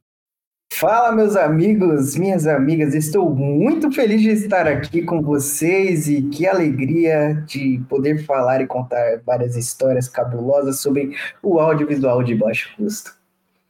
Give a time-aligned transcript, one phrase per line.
[0.72, 2.94] Fala, meus amigos, minhas amigas.
[2.94, 8.66] Estou muito feliz de estar aqui com vocês e que alegria de poder falar e
[8.66, 13.18] contar várias histórias cabulosas sobre o audiovisual de baixo custo.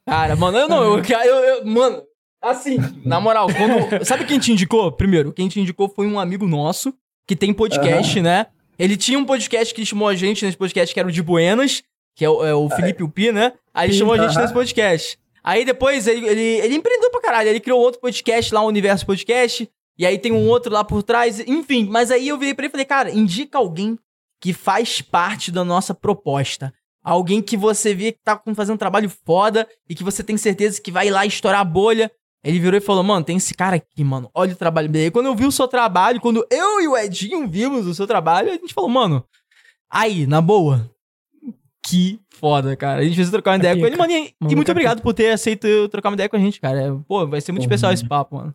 [0.07, 2.03] Cara, mano, eu não, eu, eu, eu mano,
[2.41, 4.93] assim, na moral, quando, sabe quem te indicou?
[4.93, 6.95] Primeiro, quem te indicou foi um amigo nosso
[7.27, 8.25] que tem podcast, Aham.
[8.25, 8.47] né?
[8.81, 11.83] Ele tinha um podcast que chamou a gente nesse podcast, que era o de Buenas,
[12.17, 13.53] que é o, é o Felipe Upi, né?
[13.75, 15.19] Aí ele Sim, chamou a gente nesse podcast.
[15.45, 17.51] Aí depois ele, ele, ele empreendeu pra caralho.
[17.51, 19.71] Ele criou outro podcast lá, o Universo Podcast.
[19.99, 21.41] E aí tem um outro lá por trás.
[21.41, 23.99] Enfim, mas aí eu virei pra ele e falei, cara, indica alguém
[24.41, 26.73] que faz parte da nossa proposta.
[27.05, 30.81] Alguém que você vê que tá fazendo um trabalho foda e que você tem certeza
[30.81, 32.11] que vai lá estourar a bolha.
[32.43, 35.07] Ele virou e falou, mano, tem esse cara aqui, mano, olha o trabalho dele.
[35.07, 38.07] Aí, Quando eu vi o seu trabalho, quando eu e o Edinho vimos o seu
[38.07, 39.25] trabalho, a gente falou, mano,
[39.91, 40.91] aí, na boa,
[41.83, 43.01] que foda, cara.
[43.01, 45.13] A gente fez trocar uma ideia com ele, mano, e, e Maluco muito obrigado por
[45.13, 46.99] ter aceito eu trocar uma ideia com a gente, cara.
[47.07, 48.55] Pô, vai ser muito especial esse papo, mano.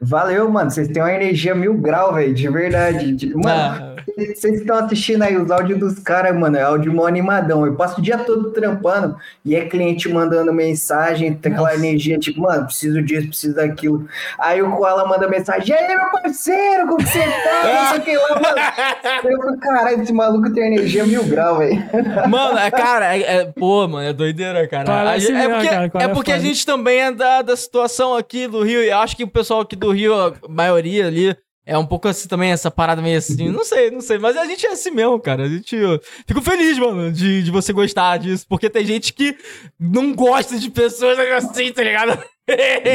[0.00, 0.70] Valeu, mano.
[0.70, 3.12] Vocês têm uma energia mil grau, velho, de verdade.
[3.12, 3.96] De- Mano, Ah,
[4.34, 6.56] vocês estão assistindo aí os áudios dos caras, mano.
[6.56, 7.64] É áudio mó animadão.
[7.66, 11.80] Eu passo o dia todo trampando e é cliente mandando mensagem, tem aquela Nossa.
[11.80, 14.06] energia, tipo, mano, preciso disso, preciso daquilo.
[14.38, 17.62] Aí o Koala manda mensagem, e aí, meu parceiro, como você tá?
[17.64, 19.32] Não sei o que lá, mano.
[19.32, 21.82] Eu falei, caralho, esse maluco tem energia mil grau, velho.
[22.28, 24.84] Mano, é, cara, é, é- pô, mano, é doideira, cara.
[24.84, 26.46] Parece A gente- é mesmo, porque, cara, qual é é porque a foda?
[26.46, 29.74] gente também é da, da situação aqui do Rio, e acho que o pessoal aqui
[29.76, 33.64] do Rio, a maioria ali, é um pouco assim também, essa parada meio assim, não
[33.64, 35.44] sei, não sei, mas a gente é assim mesmo, cara.
[35.44, 35.74] A gente.
[35.74, 39.36] eu fico feliz, mano, de, de você gostar disso, porque tem gente que
[39.78, 42.18] não gosta de pessoas assim, tá ligado?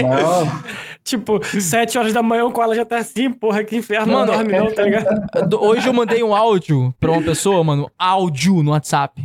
[0.03, 0.62] Não.
[1.03, 4.34] Tipo, sete horas da manhã o Koala já tá assim, porra, que inferno, Mano, não
[4.38, 5.50] dorme não, tá ligado?
[5.50, 9.19] Do- Hoje eu mandei um áudio pra uma pessoa, mano, áudio no WhatsApp.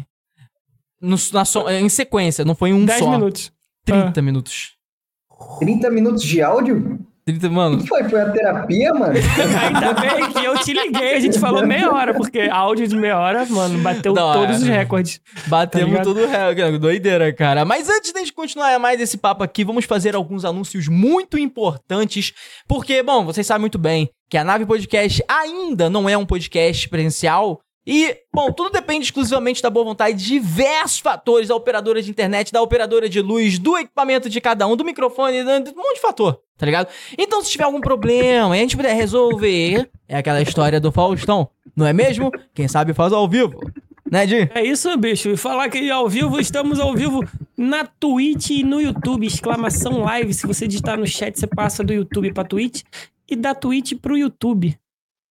[1.01, 3.11] No, na so- em sequência, não foi um Dez só.
[3.11, 3.53] minutos.
[3.85, 4.75] 30 minutos.
[5.61, 6.99] 30 minutos de áudio?
[7.27, 7.79] 30, O mano.
[7.79, 8.05] que foi?
[8.09, 9.13] Foi a terapia, mano?
[9.19, 13.19] Ainda bem que eu te liguei, a gente falou meia hora, porque áudio de meia
[13.19, 14.59] hora, mano, bateu Não, todos é.
[14.59, 15.21] os recordes.
[15.49, 16.05] Batemos ligado?
[16.05, 16.79] todo o recorde.
[16.79, 17.65] Doideira, cara.
[17.65, 21.37] Mas antes de a gente continuar mais esse papo aqui, vamos fazer alguns anúncios muito
[21.37, 22.33] importantes.
[22.69, 26.89] Porque, bom, vocês sabem muito bem que a Nave Podcast ainda não é um podcast
[26.89, 27.61] presencial.
[27.87, 32.53] E, bom, tudo depende exclusivamente da boa vontade de diversos fatores, da operadora de internet,
[32.53, 36.01] da operadora de luz, do equipamento de cada um, do microfone, de um monte de
[36.01, 36.89] fator, tá ligado?
[37.17, 41.49] Então, se tiver algum problema e a gente puder resolver, é aquela história do Faustão,
[41.77, 42.33] não é mesmo?
[42.53, 43.61] Quem sabe faz ao vivo.
[44.11, 44.51] Né, Di?
[44.55, 45.31] É isso, bicho.
[45.31, 47.25] E falar que ao vivo, estamos ao vivo
[47.57, 49.27] na Twitch e no YouTube.
[49.27, 50.33] Exclamação live.
[50.33, 52.83] Se você digitar no chat, você passa do YouTube pra Twitch
[53.29, 54.79] e da Twitch pro YouTube.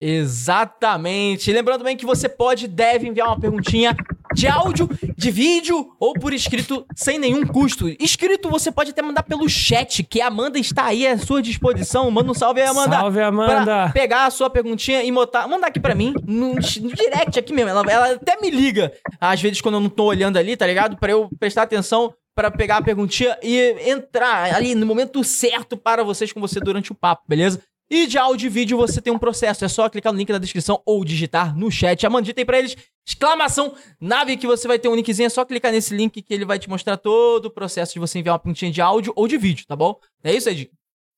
[0.00, 1.52] Exatamente.
[1.52, 3.96] Lembrando também que você pode deve enviar uma perguntinha
[4.34, 7.88] de áudio, de vídeo ou por escrito sem nenhum custo.
[7.98, 12.10] Escrito você pode até mandar pelo chat, que a Amanda está aí à sua disposição.
[12.10, 12.96] Manda um salve aí, Amanda.
[12.96, 13.90] Salve, Amanda.
[13.94, 17.70] pegar a sua perguntinha e botar, mandar aqui pra mim, no, no direct aqui mesmo.
[17.70, 20.98] Ela, ela até me liga, às vezes, quando eu não tô olhando ali, tá ligado?
[20.98, 26.04] Pra eu prestar atenção, pra pegar a perguntinha e entrar ali no momento certo para
[26.04, 27.62] vocês com você durante o papo, beleza?
[27.88, 29.64] E de áudio e vídeo você tem um processo.
[29.64, 32.04] É só clicar no link na descrição ou digitar no chat.
[32.04, 32.76] Amanda, digita aí pra eles,
[33.06, 35.26] exclamação, nave, que você vai ter um linkzinho.
[35.26, 38.18] É só clicar nesse link que ele vai te mostrar todo o processo de você
[38.18, 39.98] enviar uma perguntinha de áudio ou de vídeo, tá bom?
[40.24, 40.70] É isso, Ed?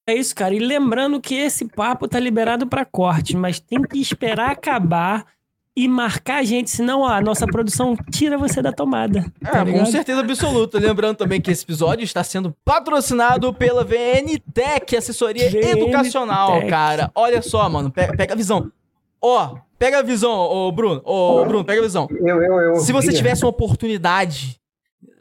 [0.07, 0.55] É isso, cara.
[0.55, 5.27] E lembrando que esse papo tá liberado pra corte, mas tem que esperar acabar
[5.79, 9.25] e marcar a gente, senão ó, a nossa produção tira você da tomada.
[9.41, 10.77] É, tá com certeza absoluta.
[10.77, 15.79] Lembrando também que esse episódio está sendo patrocinado pela VNTech, assessoria VNTech.
[15.79, 17.13] educacional, cara.
[17.15, 18.73] Olha só, mano, pega, pega a visão.
[19.23, 21.01] Ó, pega a visão, ô Bruno.
[21.05, 22.09] Ô, Bruno, pega a visão.
[22.11, 22.77] Eu, eu, eu.
[22.81, 24.61] Se você tivesse uma oportunidade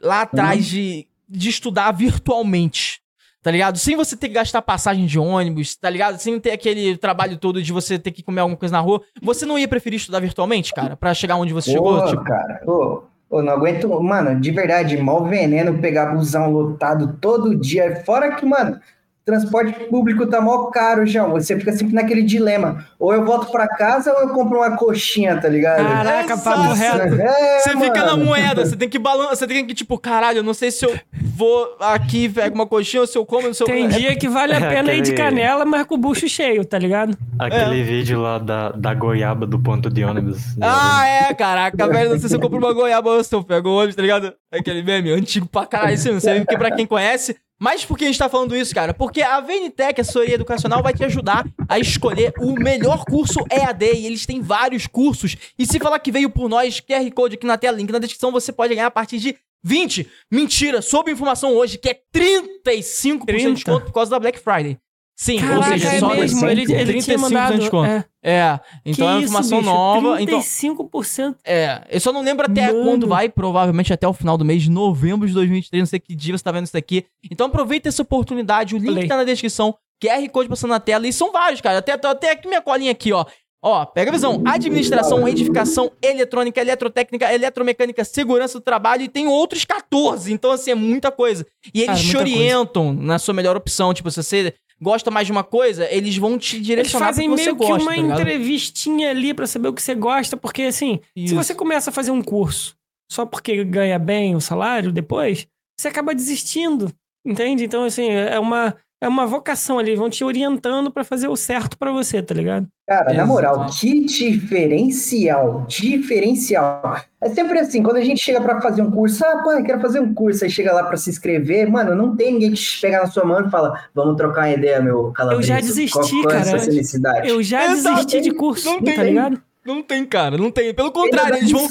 [0.02, 3.00] lá atrás de, de estudar virtualmente,
[3.42, 3.78] tá ligado?
[3.78, 6.18] Sem você ter que gastar passagem de ônibus, tá ligado?
[6.18, 9.46] Sem ter aquele trabalho todo de você ter que comer alguma coisa na rua, você
[9.46, 10.96] não ia preferir estudar virtualmente, cara?
[10.96, 12.00] Pra chegar onde você chegou?
[12.00, 17.16] Pô, Tipo, cara, ô, ô, não aguento, mano, de verdade, mal veneno pegar busão lotado
[17.20, 18.02] todo dia.
[18.04, 18.80] Fora que, mano,
[19.28, 21.32] transporte público tá mó caro, João.
[21.32, 22.84] Você fica sempre naquele dilema.
[22.98, 25.86] Ou eu volto pra casa ou eu compro uma coxinha, tá ligado?
[25.86, 26.42] Caraca, Exato.
[26.42, 27.20] papo reto.
[27.20, 28.24] É, Você fica na mano.
[28.24, 30.98] moeda, você tem que balançar, você tem que, tipo, caralho, eu não sei se eu
[31.34, 33.66] vou aqui, pego uma coxinha ou se eu como, se eu...
[33.66, 36.26] Tem dia que vale a É, pena ir de aquele- canela, mas com o bucho
[36.28, 37.16] cheio, tá ligado?
[37.38, 40.38] Aquele vídeo lá da, da goiaba do ponto de ônibus.
[40.60, 43.68] Ah, é, caraca, velho, não sei se eu compro uma goiaba ou se eu pego
[43.68, 44.32] o ônibus, tá ligado?
[44.50, 47.36] Aquele meme antigo pra caralho, assim, não sei porque pra quem conhece.
[47.58, 48.94] Mas por que a gente tá falando isso, cara?
[48.94, 53.84] Porque a VNTech, assessoria educacional, vai te ajudar a escolher o melhor curso EAD.
[53.84, 55.36] E eles têm vários cursos.
[55.58, 58.30] E se falar que veio por nós, QR Code aqui na tela, link na descrição,
[58.30, 60.08] você pode ganhar a partir de 20.
[60.30, 63.52] Mentira, soube informação hoje que é 35% de 30?
[63.54, 64.78] desconto por causa da Black Friday.
[65.20, 66.48] Sim, ou Caraca, seja, é só mesmo.
[66.48, 67.52] Ele, ele tinha 35% mandado...
[67.54, 67.90] de desconto.
[67.90, 68.04] É.
[68.22, 69.74] É, então é uma Que informação isso, bicho?
[69.76, 70.22] nova.
[70.22, 71.34] Então, 35%.
[71.44, 72.84] é, eu só não lembro até Mano.
[72.84, 76.14] quando vai, provavelmente até o final do mês de novembro de 2023, não sei que
[76.14, 77.04] dia você tá vendo isso daqui.
[77.32, 79.08] Então aproveita essa oportunidade, o link Falei.
[79.08, 81.78] tá na descrição, QR Code passando na tela, e são vários, cara.
[81.78, 83.26] Até, até aqui minha colinha aqui, ó.
[83.60, 84.40] Ó, pega a visão.
[84.46, 90.32] Administração, edificação, eletrônica, eletrotécnica, eletromecânica, segurança do trabalho e tem outros 14.
[90.32, 91.44] Então, assim, é muita coisa.
[91.74, 92.38] E eles Cara, te muita coisa.
[92.38, 93.92] orientam na sua melhor opção.
[93.92, 97.28] Tipo, se você gosta mais de uma coisa, eles vão te Eles direcionar pro fazem
[97.28, 100.36] que você meio que gosta, uma tá entrevistinha ali pra saber o que você gosta,
[100.36, 101.34] porque assim, se Isso.
[101.34, 102.76] você começa a fazer um curso
[103.10, 105.46] só porque ganha bem o salário depois,
[105.78, 106.92] você acaba desistindo,
[107.24, 107.64] entende?
[107.64, 111.78] Então, assim, é uma, é uma vocação ali, vão te orientando pra fazer o certo
[111.78, 112.66] pra você, tá ligado?
[112.86, 116.96] Cara, na moral, que diferencial, diferencial.
[117.20, 120.00] É sempre assim, quando a gente chega pra fazer um curso, ah, pai, quero fazer
[120.00, 123.06] um curso, aí chega lá pra se inscrever, mano, não tem ninguém que pega na
[123.06, 125.42] sua mão e fala, vamos trocar uma ideia, meu calabreso.
[125.42, 127.28] Eu já desisti, cara.
[127.28, 128.94] Eu já Exato, desisti de curso, não tem.
[128.96, 129.42] tá ligado?
[129.64, 130.72] Não tem, cara, não tem.
[130.72, 131.68] Pelo contrário, eles vão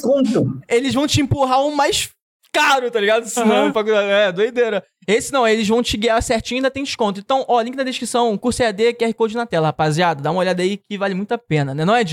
[0.69, 2.09] eles vão te empurrar um mais
[2.53, 3.25] caro, tá ligado?
[3.27, 4.83] Senão, faculdade- é, doideira.
[5.07, 7.21] Esse não, eles vão te guiar certinho e ainda tem desconto.
[7.21, 10.21] Então, ó, link na descrição, curso EAD, QR Code na tela, rapaziada.
[10.21, 12.03] Dá uma olhada aí que vale muito a pena, né, não é?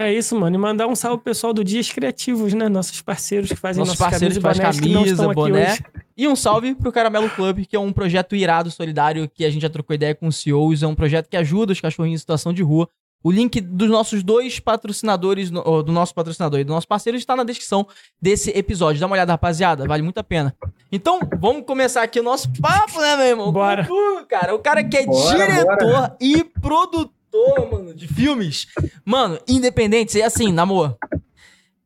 [0.00, 0.56] É isso, mano.
[0.56, 2.70] E mandar um salve pro pessoal do Dias Criativos, né?
[2.70, 5.78] Nossos parceiros que fazem Nossos nossas parceiros que camisas e fazem camisa, boné.
[6.16, 9.60] E um salve pro Caramelo Club, que é um projeto irado, solidário, que a gente
[9.60, 10.82] já trocou ideia com os CEOs.
[10.82, 12.88] É um projeto que ajuda os cachorrinhos em situação de rua.
[13.22, 17.44] O link dos nossos dois patrocinadores, do nosso patrocinador e do nosso parceiro, está na
[17.44, 17.86] descrição
[18.20, 18.98] desse episódio.
[18.98, 20.56] Dá uma olhada, rapaziada, vale muito a pena.
[20.90, 23.52] Então, vamos começar aqui o nosso papo, né, meu irmão?
[23.52, 23.86] Bora.
[23.90, 26.16] Uh, cara, o cara que é Bora, diretor bora.
[26.18, 28.66] e produtor, mano, de filmes.
[29.04, 30.96] Mano, independente, é assim, namor.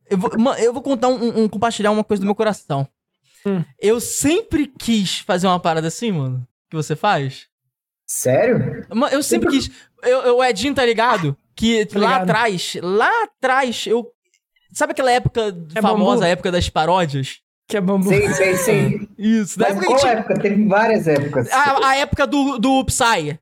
[0.09, 2.87] Eu vou, mano, eu vou contar um, um- compartilhar uma coisa do meu coração.
[3.45, 3.63] Hum.
[3.79, 6.47] Eu sempre quis fazer uma parada assim, mano.
[6.69, 7.47] Que você faz.
[8.07, 8.85] Sério?
[8.89, 9.69] Mano, eu sempre quis.
[10.05, 11.35] Eu, eu- o Edinho, tá ligado?
[11.55, 12.21] Que Tô lá ligado.
[12.29, 14.05] atrás, lá atrás, eu.
[14.73, 16.23] Sabe aquela época É famosa, bambu?
[16.25, 17.39] a época das paródias?
[17.67, 18.09] Que é bambu.
[18.09, 19.09] Sei, sei, sei.
[19.17, 20.39] Isso, da Mas época qual tinha- época?
[20.39, 21.51] Teve várias épocas.
[21.51, 23.39] a, a época do, do Psy,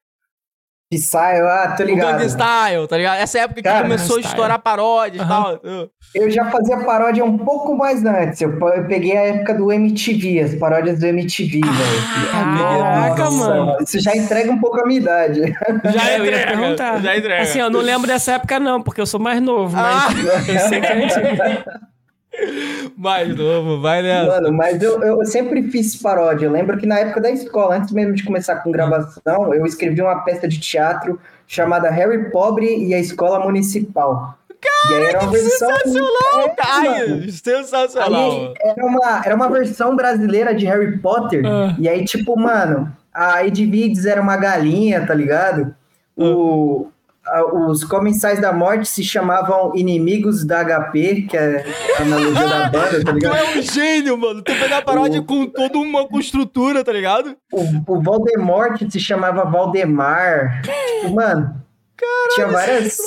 [1.00, 2.18] Psy, ah, tô o ligado.
[2.18, 3.18] Gang Style, tá ligado?
[3.20, 5.60] Essa época que Cara, começou a estourar paródias e Aham.
[5.62, 5.90] tal.
[6.14, 8.40] Eu já fazia paródia um pouco mais antes.
[8.40, 8.58] Eu,
[8.88, 12.32] peguei a época do MTV, as paródias do MTV, velho.
[12.32, 13.78] Caraca, Nossa, mano.
[13.82, 15.42] Isso já entrega um pouco a minha idade.
[15.86, 17.02] Já É, eu ia entrega, perguntar.
[17.02, 17.42] já entrega.
[17.42, 20.82] Assim, eu não lembro dessa época, não, porque eu sou mais novo, mas eu sei
[20.82, 21.28] que é antigo.
[22.98, 24.28] Mais novo, vai nessa.
[24.42, 26.46] Mano, mas eu, eu sempre fiz paródia.
[26.48, 30.02] Eu lembro que na época da escola, antes mesmo de começar com gravação, eu escrevi
[30.02, 34.38] uma peça de teatro chamada Harry Pobre e a Escola Municipal.
[34.90, 35.70] e era uma versão.
[35.76, 36.54] Sensacional, É.
[36.66, 38.54] Ai, sensacional.
[38.60, 41.44] Era uma, era uma versão brasileira de Harry Potter.
[41.46, 41.76] Ah.
[41.78, 45.76] E aí, tipo, mano, a Edviges era uma galinha, tá ligado?
[46.18, 46.93] O, a-
[47.70, 51.66] os comensais da morte se chamavam inimigos da HP, que é
[51.98, 53.36] a analogia da banda, tá Tu ligado?
[53.38, 54.42] é um gênio, mano.
[54.42, 57.36] Tu pegar a paródia com toda uma construtura, tá ligado?
[57.52, 57.62] O,
[57.96, 60.62] o Voldemort se chamava Valdemar.
[60.64, 61.56] Tipo, mano,
[62.36, 62.98] tinha várias.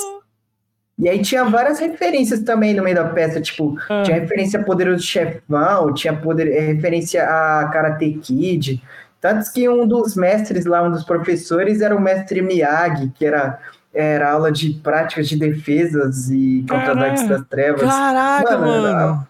[0.99, 4.03] E aí tinha várias referências também no meio da peça, tipo, Ah.
[4.03, 8.83] tinha referência a Poderoso Chefão, tinha poder, eh, referência a Karate Kid.
[9.21, 13.59] Tanto que um dos mestres lá, um dos professores, era o mestre Miyagi, que era,
[13.97, 17.83] era aula de práticas de defesas e contra-ataques das trevas.
[17.83, 19.29] Caraca, Mano, mano.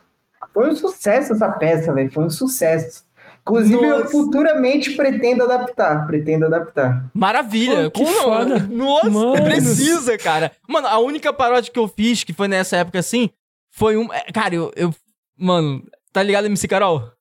[0.53, 2.11] Foi um sucesso essa peça, velho.
[2.11, 3.05] Foi um sucesso.
[3.43, 4.11] Inclusive, eu Nossa.
[4.11, 6.05] futuramente pretendo adaptar.
[6.07, 7.05] Pretendo adaptar.
[7.15, 7.85] Maravilha.
[7.91, 8.23] Pô, que Como não?
[8.25, 8.59] foda.
[8.59, 9.45] Nossa, Mano.
[9.45, 10.51] precisa, cara.
[10.69, 13.31] Mano, a única paródia que eu fiz, que foi nessa época assim,
[13.71, 14.13] foi um.
[14.13, 14.73] é, Cara, eu.
[14.75, 14.93] eu-
[15.39, 17.13] mano, tá ligado, MC Carol?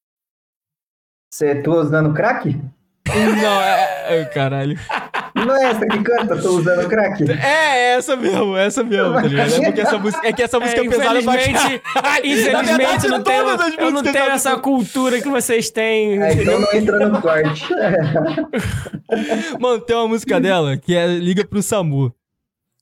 [1.31, 2.59] Você tá usando crack?
[3.07, 4.21] Não, é.
[4.21, 4.79] é- Caralho.
[5.35, 7.29] Não é essa que canta, tô usando crack?
[7.29, 9.53] É, essa mesmo, essa mesmo, tá ligado?
[9.53, 11.81] É, porque essa música, é que essa música é, É, pesada pra infelizmente,
[12.23, 16.21] infelizmente verdade, não tenho, as eu não tenho essa cultura que vocês têm.
[16.23, 17.67] É, então não entra no corte.
[19.59, 22.13] Mano, tem uma música dela que é Liga pro Samu.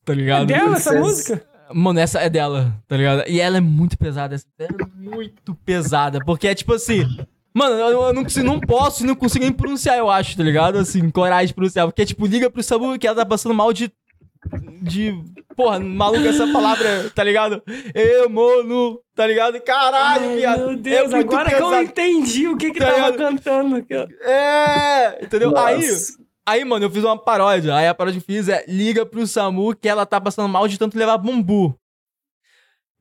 [0.06, 0.46] Tá É ligado?
[0.48, 1.42] dela essa Vocês- música?
[1.74, 3.24] Mano, essa é dela, tá ligado?
[3.28, 4.36] E ela é muito pesada.
[4.36, 6.20] Essa é muito pesada.
[6.24, 7.04] Porque é tipo assim.
[7.54, 10.44] Mano, eu, eu não, consigo, não posso e não consigo nem pronunciar, eu acho, tá
[10.44, 10.78] ligado?
[10.80, 11.86] Assim, coragem de pronunciar.
[11.86, 13.92] Porque, tipo, liga pro Samu que ela tá passando mal de.
[14.82, 15.14] De.
[15.56, 17.62] Porra, maluco essa palavra, tá ligado?
[17.94, 19.62] Eu, mano, tá ligado?
[19.62, 20.66] Caralho, viado.
[20.68, 23.18] meu Deus, é agora que eu entendi o que que Tá tava ligado?
[23.18, 23.76] cantando.
[23.76, 24.08] aqui, ó.
[24.28, 25.56] É, entendeu?
[25.58, 26.14] Aí, Nossa.
[26.46, 27.76] Aí, mano, eu fiz uma paródia.
[27.76, 30.68] Aí a paródia que eu fiz é liga pro Samu que ela tá passando mal
[30.68, 31.74] de tanto levar bambu.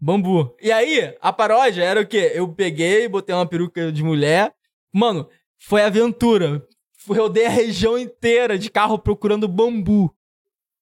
[0.05, 0.53] Bambu.
[0.61, 2.33] E aí, a paródia era o quê?
[2.35, 4.53] Eu peguei, botei uma peruca de mulher.
[4.93, 5.29] Mano,
[5.61, 6.61] foi aventura.
[6.99, 10.13] Fui- Eu dei a região inteira de carro procurando bambu.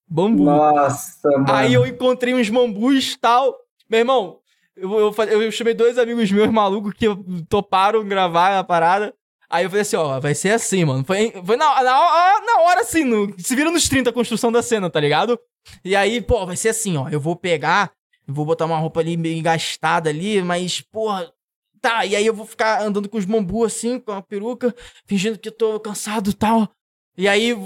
[0.08, 0.44] Bambu.
[0.44, 1.52] Nossa, mano.
[1.52, 3.54] Aí eu encontrei uns bambus e tal.
[3.90, 4.38] Meu irmão,
[4.74, 7.06] eu, eu, eu chamei dois amigos meus malucos que
[7.48, 9.14] toparam gravar a parada.
[9.50, 11.04] Aí eu falei assim, ó, vai ser assim, mano.
[11.04, 14.62] Foi, foi na, na, na hora assim, no- se vira nos 30 a construção da
[14.62, 15.38] cena, tá ligado?
[15.84, 17.08] E aí, pô, vai ser assim, ó.
[17.10, 17.90] Eu vou pegar,
[18.26, 21.32] vou botar uma roupa ali meio gastada ali, mas, porra.
[21.80, 24.74] Tá, e aí eu vou ficar andando com os bambus assim, com a peruca,
[25.06, 26.68] fingindo que eu tô cansado e tal.
[27.16, 27.56] E aí,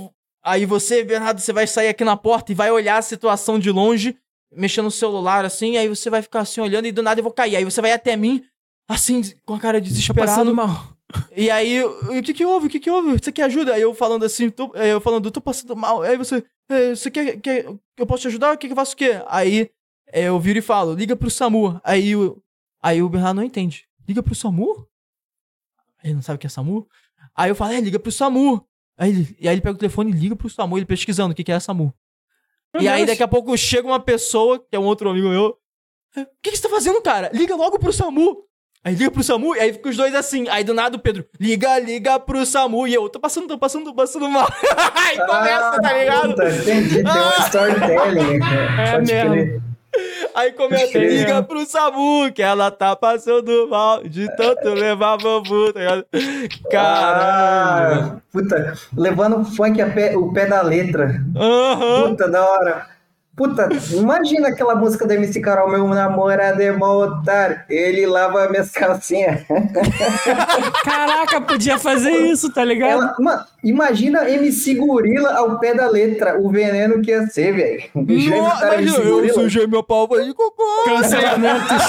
[0.43, 3.73] aí você, Bernardo, você vai sair aqui na porta e vai olhar a situação de
[3.73, 4.17] longe,
[4.53, 7.33] mexendo no celular assim, aí você vai ficar assim olhando e do nada eu vou
[7.33, 7.57] cair.
[7.57, 8.45] Aí você vai até mim,
[8.89, 10.31] assim, com a cara desesperada.
[10.31, 10.95] passando mal.
[11.37, 12.67] E aí, o que que houve?
[12.67, 13.13] O que que houve?
[13.13, 13.75] Você quer ajuda?
[13.75, 16.03] Aí eu falando assim, tô, é, eu falando, tô passando mal.
[16.03, 18.55] Aí você, é, você quer, quer que eu posso te ajudar?
[18.55, 19.21] O que que eu faço o quê?
[19.27, 19.71] Aí
[20.23, 21.81] eu viro e falo, liga pro SAMU.
[21.85, 22.41] Aí, o-
[22.83, 23.87] aí o Bernardo não entende.
[24.07, 24.87] Liga pro SAMU?
[26.03, 26.87] Ele não sabe o que é SAMU?
[27.35, 28.65] Aí eu falo, é, liga pro SAMU.
[28.97, 31.35] Aí ele, e aí ele pega o telefone e liga pro SAMU, ele pesquisando o
[31.35, 31.93] que que é SAMU.
[32.81, 35.57] e aí daqui a pouco chega uma pessoa, que é um outro amigo meu,
[36.17, 37.31] "É, o que que você tá fazendo, cara?
[37.33, 38.45] Liga logo pro SAMU.
[38.85, 40.47] Aí liga pro SAMU, e aí fica os dois assim.
[40.49, 42.87] Aí do nada o Pedro, liga, liga pro SAMU.
[42.87, 44.47] E eu, tô passando, tô passando, tô passando mal.
[44.95, 46.29] aí começa, tá ligado?
[46.31, 47.47] Puta, entendi, tem uma Ah!
[47.47, 48.41] storytelling.
[48.79, 49.31] É Pode mesmo.
[49.33, 49.63] crer.
[50.35, 55.81] Aí começa, liga pro SAMU, que ela tá passando mal de tanto levar bambu, tá?
[56.71, 58.01] Caralho.
[58.03, 61.21] Ah, puta, levando o funk pé- o pé da letra.
[61.37, 62.11] Aham.
[62.11, 62.94] Puta, da hora.
[63.37, 68.71] Puta, imagina aquela música da MC Carol, meu namorado é mó otário, ele lava minhas
[68.71, 69.41] calcinhas.
[70.85, 73.03] Caraca, podia fazer isso, tá ligado?
[73.03, 77.83] Ela, mano, imagina MC Gorila ao pé da letra, o veneno que ia ser, velho.
[78.07, 80.85] Imagina, eu sujei meu pau de cocô.
[80.85, 81.83] Cancelamentos.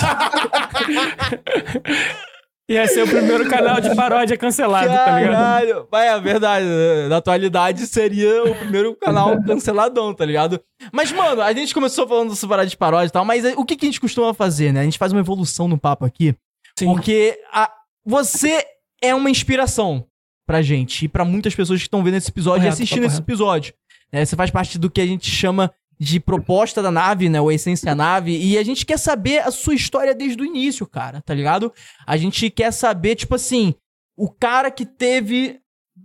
[2.67, 5.33] Ia ser o primeiro canal de paródia cancelado, tá ligado?
[5.33, 5.87] Caralho.
[5.91, 7.07] Mas é verdade, né?
[7.07, 10.59] na atualidade seria o primeiro canal canceladão, tá ligado?
[10.91, 13.75] Mas, mano, a gente começou falando dessa parada de paródia e tal, mas o que,
[13.75, 14.81] que a gente costuma fazer, né?
[14.81, 16.35] A gente faz uma evolução no papo aqui.
[16.77, 16.85] Sim.
[16.87, 17.71] Porque a-
[18.03, 18.65] você
[19.01, 20.03] é uma inspiração
[20.47, 23.07] pra gente e pra muitas pessoas que estão vendo esse episódio Correto, e assistindo tá
[23.07, 23.31] esse correto.
[23.31, 23.73] episódio.
[24.11, 24.25] né?
[24.25, 27.39] Você faz parte do que a gente chama de proposta da nave, né?
[27.39, 28.37] Ou essência nave.
[28.37, 31.73] E a gente quer saber a sua história desde o início, cara, tá ligado?
[32.05, 33.73] A gente quer saber, tipo assim,
[34.17, 35.59] o cara que teve.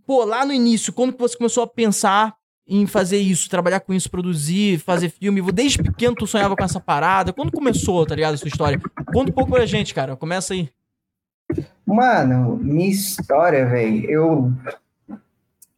[0.06, 2.34] Pô, lá no início, quando que você começou a pensar
[2.66, 5.42] em fazer isso, trabalhar com isso, produzir, fazer filme?
[5.50, 7.32] Desde pequeno tu sonhava com essa parada?
[7.32, 8.80] Quando começou, tá ligado, a sua história?
[9.12, 10.16] Conta um pouco pra gente, cara.
[10.16, 10.70] Começa aí.
[11.84, 14.52] Mano, minha história, velho, eu.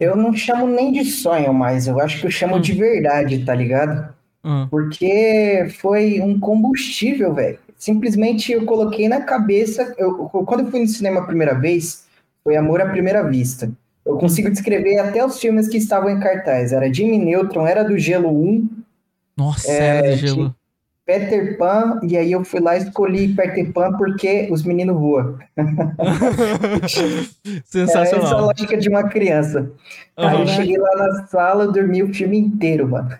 [0.03, 2.61] Eu não chamo nem de sonho mais, eu acho que eu chamo Hum.
[2.61, 4.13] de verdade, tá ligado?
[4.45, 7.59] Ah, Porque foi um combustível, velho.
[7.77, 9.95] Simplesmente eu coloquei na cabeça.
[9.99, 12.07] Eu, quando eu fui no cinema a primeira vez,
[12.43, 13.71] foi amor à primeira vista.
[14.05, 16.73] Eu consigo descrever até os filmes que estavam em cartaz.
[16.73, 18.69] Era Jimmy Neutron, Era do Gelo 1,
[19.37, 20.55] Nossa, É, era de gelo.
[21.05, 25.37] Peter Pan, e aí eu fui lá e escolhi Peter Pan porque os meninos voam.
[27.75, 28.47] É essa a Sensacional.
[28.47, 29.71] lógica de uma criança.
[30.17, 33.11] Aí eu cheguei lá na sala, dormi o filme inteiro, mano.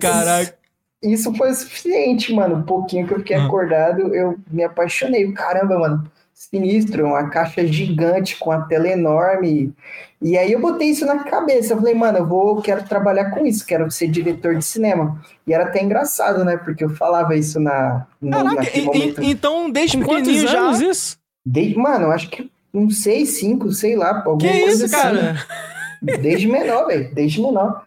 [0.00, 0.54] Caraca.
[1.02, 2.56] Isso foi o suficiente, mano.
[2.56, 3.46] Um pouquinho que eu fiquei Ah.
[3.46, 5.32] acordado, eu me apaixonei.
[5.32, 6.11] Caramba, mano.
[6.50, 9.72] Sinistro, uma caixa gigante com a tela enorme.
[10.20, 11.72] E aí eu botei isso na cabeça.
[11.72, 15.20] Eu falei, mano, eu vou, quero trabalhar com isso, quero ser diretor de cinema.
[15.46, 16.56] E era até engraçado, né?
[16.56, 19.22] Porque eu falava isso na, no, Caraca, naquele e- momento.
[19.22, 20.60] e- então desde Com quantos pequenininho já.
[20.60, 21.16] anos isso?
[21.46, 24.22] Desde, mano, eu acho que uns seis, cinco, sei lá.
[24.24, 25.04] alguma Que coisa isso, assim.
[25.16, 25.36] cara?
[26.02, 27.14] Desde menor, velho.
[27.14, 27.84] Desde menor.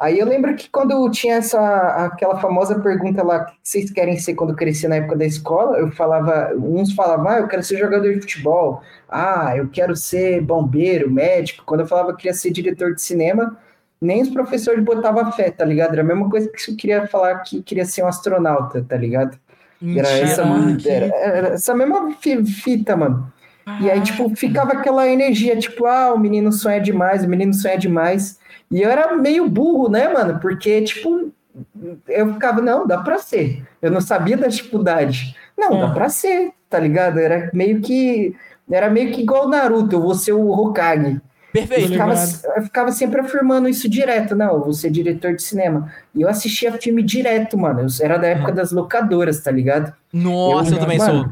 [0.00, 1.60] Aí eu lembro que quando tinha essa
[2.06, 5.76] aquela famosa pergunta lá, o que vocês querem ser quando crescer na época da escola?
[5.78, 8.82] Eu falava, uns falavam, ah, eu quero ser jogador de futebol.
[9.08, 11.64] Ah, eu quero ser bombeiro, médico.
[11.66, 13.58] Quando eu falava que queria ser diretor de cinema,
[14.00, 15.92] nem os professores botavam fé, tá ligado?
[15.92, 19.38] Era a mesma coisa que eu queria falar que queria ser um astronauta, tá ligado?
[19.92, 20.42] Era essa,
[20.86, 23.30] era, era essa mesma fi- fita, mano.
[23.78, 27.78] E aí, tipo, ficava aquela energia, tipo, ah, o menino sonha demais, o menino sonha
[27.78, 28.39] demais.
[28.70, 30.38] E eu era meio burro, né, mano?
[30.40, 31.32] Porque, tipo,
[32.08, 33.62] eu ficava, não, dá pra ser.
[33.82, 35.34] Eu não sabia da dificuldade.
[35.58, 35.80] Não, É.
[35.80, 37.18] dá pra ser, tá ligado?
[37.18, 38.34] Era meio que.
[38.70, 41.14] Era meio que igual o Naruto, eu vou ser o Hokage.
[41.14, 41.20] Eu
[41.52, 41.86] Perfeito.
[41.86, 42.14] Tô ficava,
[42.56, 45.92] eu ficava sempre afirmando isso direto, não, eu vou ser diretor de cinema.
[46.14, 47.80] E eu assistia filme direto, mano.
[47.80, 49.92] Eu era da época das locadoras, tá ligado?
[50.12, 51.30] Nossa, eu, Eu- também mano, sou.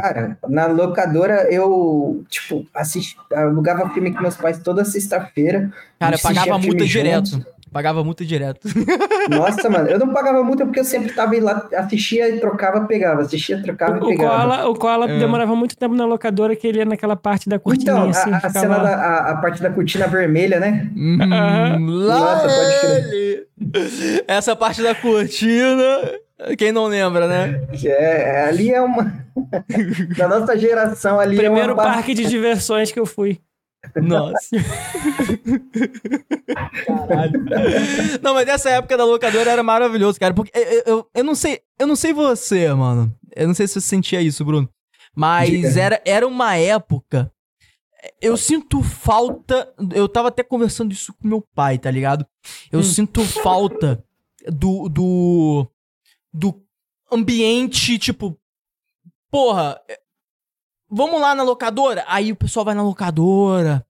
[0.00, 5.70] Cara, na locadora eu, tipo, assisti, alugava filme com meus pais toda sexta-feira.
[5.98, 7.26] Cara, eu assistia pagava multa direto.
[7.30, 7.56] juntos.
[7.72, 8.68] Pagava multa direto.
[9.28, 13.20] Nossa, mano, eu não pagava multa porque eu sempre tava lá, assistia e trocava, pegava,
[13.22, 14.30] assistia, trocava e O pegava.
[14.34, 15.18] Koala, o Koala É.
[15.18, 18.30] demorava muito tempo na locadora que ele ia naquela parte da cortininha, Então, assim.
[18.32, 18.82] a, a ficava cena lá.
[18.82, 20.88] da a, a parte da cortina vermelha, né?
[20.96, 21.76] Hum, lá
[22.18, 23.46] Nossa, pode crer.
[24.26, 25.98] Essa parte da cortina.
[26.58, 27.66] Quem não lembra, né?
[27.78, 27.92] Que é,
[28.44, 29.24] é- ali é uma.
[30.16, 33.40] da nossa geração ali Primeiro é uma parque de diversões que eu fui.
[33.96, 34.48] Nossa.
[36.86, 37.44] Caralho.
[38.22, 40.34] Não, mas nessa época da locadora era maravilhoso, cara.
[40.34, 41.60] Porque eu, eu, eu- eu não sei.
[41.78, 43.14] Eu não sei você, mano.
[43.34, 44.68] Eu não sei se você sentia isso, Bruno.
[45.14, 45.80] Mas Diga.
[45.80, 47.30] era, era uma época.
[48.20, 49.72] Eu sinto falta.
[49.94, 52.26] Eu tava até conversando isso com meu pai, tá ligado?
[52.70, 52.82] Eu Hum.
[52.82, 54.02] sinto falta
[54.48, 54.88] do.
[54.88, 55.66] do.
[56.36, 56.62] Do
[57.10, 58.38] ambiente, tipo.
[59.30, 59.98] Porra, é,
[60.88, 62.04] vamos lá na locadora?
[62.06, 63.85] Aí o pessoal vai na locadora,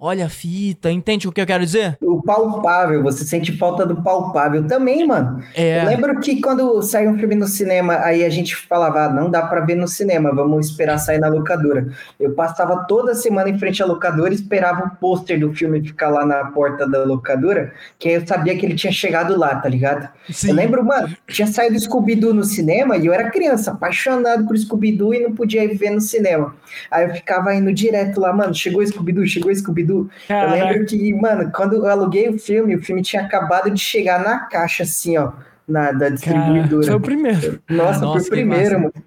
[0.00, 1.98] olha a fita, entende o que eu quero dizer?
[2.00, 5.42] O palpável, você sente falta do palpável também, mano.
[5.56, 5.82] É.
[5.82, 9.28] Eu lembro que quando saiu um filme no cinema, aí a gente falava, ah, não
[9.28, 11.88] dá pra ver no cinema, vamos esperar sair na locadora.
[12.20, 16.10] Eu passava toda semana em frente à locadora e esperava o pôster do filme ficar
[16.10, 19.68] lá na porta da locadora, que aí eu sabia que ele tinha chegado lá, tá
[19.68, 20.08] ligado?
[20.30, 20.50] Sim.
[20.50, 25.12] Eu lembro, mano, tinha saído Scooby-Doo no cinema e eu era criança, apaixonado por Scooby-Doo
[25.14, 26.54] e não podia ir ver no cinema.
[26.88, 29.87] Aí eu ficava indo direto lá, mano, chegou Scooby-Doo, chegou Scooby-Doo.
[29.94, 30.64] Eu Caraca.
[30.64, 34.40] lembro que, mano, quando eu aluguei o filme, o filme tinha acabado de chegar na
[34.40, 35.32] caixa, assim, ó,
[35.66, 36.86] na, da Cara, distribuidora.
[36.86, 37.62] foi o primeiro.
[37.68, 38.92] Nossa, Nossa, foi o primeiro, massa.
[38.96, 39.04] mano.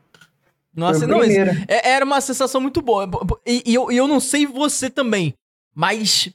[0.73, 3.09] Nossa, não, é- era uma sensação muito boa.
[3.45, 5.33] E, e eu, e eu não sei você também,
[5.75, 6.29] mas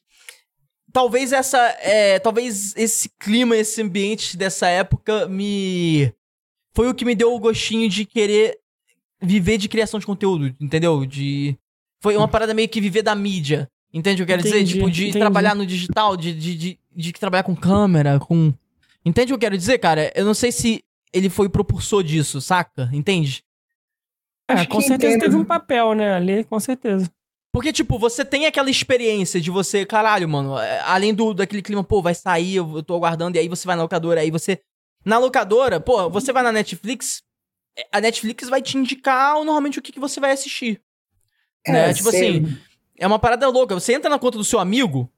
[0.92, 1.58] talvez essa.
[1.80, 6.12] é, talvez esse clima, esse ambiente dessa época me.
[6.74, 8.58] Foi o que me deu o gostinho de querer
[9.22, 11.06] viver de criação de conteúdo, entendeu?
[11.06, 11.56] De.
[12.02, 13.68] Foi uma parada meio que viver da mídia.
[13.96, 14.58] Entende o que eu quero dizer?
[14.58, 15.18] Entendi, Tipo, de entendi.
[15.18, 18.52] trabalhar no digital, de, de, de, de trabalhar com câmera, com.
[19.02, 20.12] Entende o que eu quero dizer, cara?
[20.14, 22.90] Eu não sei se ele foi o propulsor disso, saca?
[22.92, 23.42] Entende?
[24.48, 25.30] É, com que certeza entendo.
[25.30, 26.12] teve um papel, né?
[26.14, 27.10] Ali, com certeza.
[27.50, 31.82] Porque, tipo, você tem aquela experiência de você, caralho, mano, é, além do daquele clima,
[31.82, 34.60] pô, vai sair, eu, tô aguardando, e aí você vai na locadora, aí você.
[35.06, 37.22] Na locadora, pô, você vai na Netflix,
[37.78, 40.82] é, a Netflix vai te indicar normalmente o que, que você vai assistir.
[41.66, 41.94] né?
[41.94, 42.28] Tipo sei.
[42.40, 42.58] assim,
[42.98, 43.74] é uma parada louca.
[43.74, 45.10] Você entra na conta do seu amigo.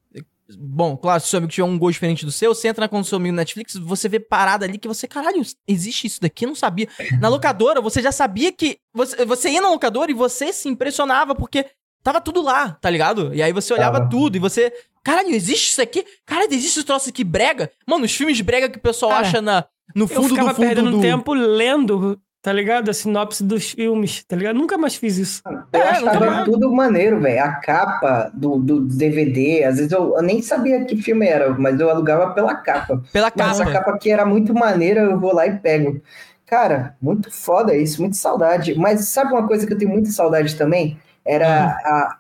[0.57, 2.89] Bom, claro, se o seu amigo tiver um gosto diferente do seu, você entra na
[2.89, 6.21] conta do seu amigo no Netflix, você vê parada ali que você, caralho, existe isso
[6.23, 6.47] daqui?
[6.47, 6.89] Eu não sabia.
[7.21, 8.79] Na locadora, você já sabia que.
[8.95, 11.67] Você, você ia na locadora e você se impressionava porque
[12.03, 13.35] tava tudo lá, tá ligado?
[13.35, 14.11] E aí você olhava Tava.
[14.11, 14.73] tudo e você.
[15.05, 16.05] Caralho, existe isso aqui?
[16.25, 17.71] Caralho, existe esse troço aqui brega?
[17.87, 19.65] Mano, os filmes de brega que o pessoal Cara, acha na,
[19.95, 21.01] no Eu fundo ficava do fundo perdendo do...
[21.01, 22.89] tempo lendo, tá ligado?
[22.89, 24.57] A sinopse dos filmes, tá ligado?
[24.57, 25.43] Nunca mais fiz isso.
[25.47, 26.45] Eu É, achava mais.
[26.47, 27.45] tudo maneiro, velho.
[27.45, 31.79] A capa do, do DVD, às vezes eu, eu nem sabia que filme era, mas
[31.79, 33.03] eu alugava pela capa.
[33.13, 33.79] Pela Mas essa capa.
[33.81, 36.01] capa aqui era muito maneira, eu vou lá e pego.
[36.47, 38.75] Cara, muito foda isso, muito saudade.
[38.75, 40.99] Mas sabe uma coisa que eu tenho muita saudade também?
[41.23, 41.47] Era
[41.85, 42.17] a-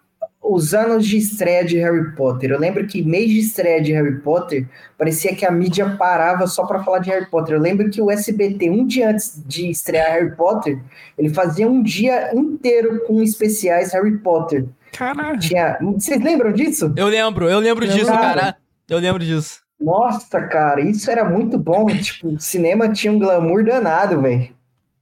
[0.50, 2.50] os anos de estreia de Harry Potter.
[2.50, 6.64] Eu lembro que mês de estreia de Harry Potter, parecia que a mídia parava só
[6.66, 7.54] pra falar de Harry Potter.
[7.56, 10.78] Eu lembro que o SBT, um dia antes de estrear Harry Potter,
[11.18, 14.66] ele fazia um dia inteiro com especiais Harry Potter.
[14.92, 15.38] Caralho.
[15.38, 15.78] Tinha...
[15.80, 16.92] Vocês lembram disso?
[16.96, 18.20] Eu lembro, eu lembro Eu disso, lembro.
[18.22, 18.56] cara.
[18.88, 19.60] Eu lembro disso.
[19.80, 21.86] Nossa, cara, isso era muito bom.
[22.00, 24.48] tipo, o cinema tinha um glamour danado, velho.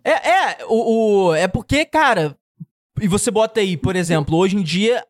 [0.05, 2.37] É, é, o, o- é porque, cara,
[3.01, 5.03] e você bota aí, por exemplo, hoje em dia,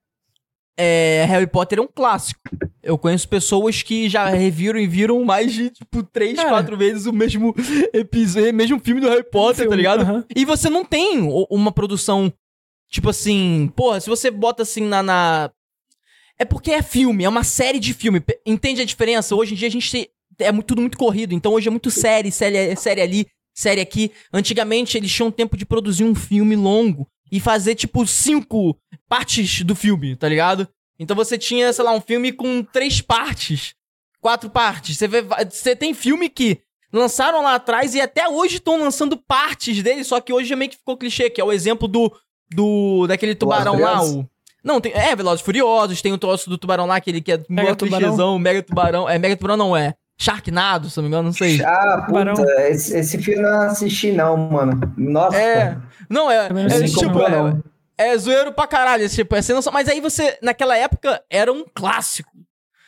[0.76, 2.40] é, Harry Potter é um clássico.
[2.82, 6.50] Eu conheço pessoas que já reviram e viram mais de, tipo, três, Cara.
[6.50, 7.54] quatro vezes o mesmo
[7.92, 10.00] episódio, mesmo filme do Harry Potter, tá Filme, ligado?
[10.02, 10.24] aham.
[10.34, 12.32] E você não tem uma produção,
[12.90, 15.50] tipo assim, porra, se você bota assim na, na-
[16.38, 18.22] É porque é filme, é uma série de filme.
[18.44, 19.34] Entende a diferença?
[19.34, 20.08] Hoje em dia a gente tem-
[20.38, 24.12] é tudo muito corrido, então hoje é muito série, série, série ali, série aqui.
[24.32, 29.74] Antigamente eles tinham tempo de produzir um filme longo e fazer, tipo, cinco partes do
[29.74, 30.68] filme, tá ligado?
[30.98, 33.74] Então você tinha, sei lá, um filme com três partes.
[34.20, 34.96] quatro partes.
[34.96, 36.60] Você, vê, você tem filme que
[36.92, 40.78] lançaram lá atrás e até hoje estão lançando partes dele, só que hoje meio que
[40.78, 42.12] ficou clichê, que é o exemplo do.
[42.50, 44.26] do daquele tubarão lá, o.
[44.64, 47.36] Não, tem, é, Velozes e Furiosos, tem o troço do tubarão lá, aquele que é
[47.36, 47.98] Mega mega tubarão?
[48.00, 49.08] clichêzão, mega tubarão.
[49.08, 49.94] É, mega tubarão não é.
[50.18, 51.62] Sharknado, se não me engano, não sei.
[51.62, 54.80] Ah, puta, esse, esse filme eu não assisti não, mano.
[54.96, 55.36] Nossa.
[55.36, 55.76] É.
[56.08, 56.48] Não, é.
[56.48, 57.62] Não é tipo, é, é, não.
[57.98, 59.72] é zoeiro pra caralho, esse tipo, é sem noção.
[59.72, 62.30] Mas aí você, naquela época, era um clássico.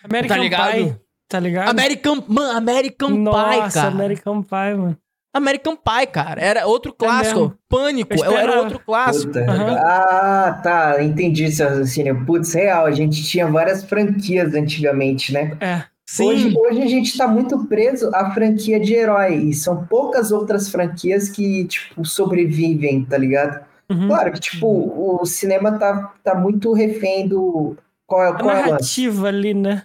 [0.03, 0.73] American Tá ligado?
[0.73, 0.97] Pie.
[1.29, 1.69] Tá ligado?
[1.69, 3.89] American, man, American Nossa, Pie, cara.
[3.89, 4.99] American Pie, mano.
[5.35, 6.41] American Pie, cara.
[6.41, 7.41] Era outro clássico.
[7.41, 7.59] mesmo.
[7.69, 9.27] Pânico, Eu era outro clássico.
[9.27, 9.45] Puta.
[9.45, 9.77] Aham.
[9.79, 12.25] Ah, tá, entendi seu raciocínio.
[12.25, 15.57] Putz, real, a gente tinha várias franquias antigamente, né?
[15.61, 15.85] É.
[16.11, 16.25] Sim.
[16.27, 20.71] Hoje, hoje a gente tá muito preso à franquia de herói, e são poucas outras
[20.71, 23.63] franquias que, tipo, sobrevivem, tá ligado?
[23.91, 24.09] Uhum.
[24.09, 27.77] Claro que, tipo, o cinema tá, tá muito refém do...
[28.07, 29.83] Qual é, A qual é o narrativa ali, né?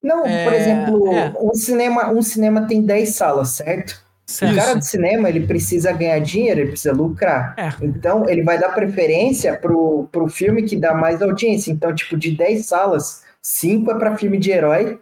[0.00, 1.32] Não, por É, exemplo, é.
[1.40, 3.90] um, cinema, um cinema tem 10 salas, certo?
[4.28, 4.54] O Certo.
[4.54, 7.54] cara do cinema, ele precisa ganhar dinheiro, ele precisa lucrar.
[7.58, 7.72] É.
[7.84, 11.72] Então, ele vai dar preferência pro, pro filme que dá mais audiência.
[11.72, 15.00] Então, tipo, de 10 salas, 5 é para filme de herói,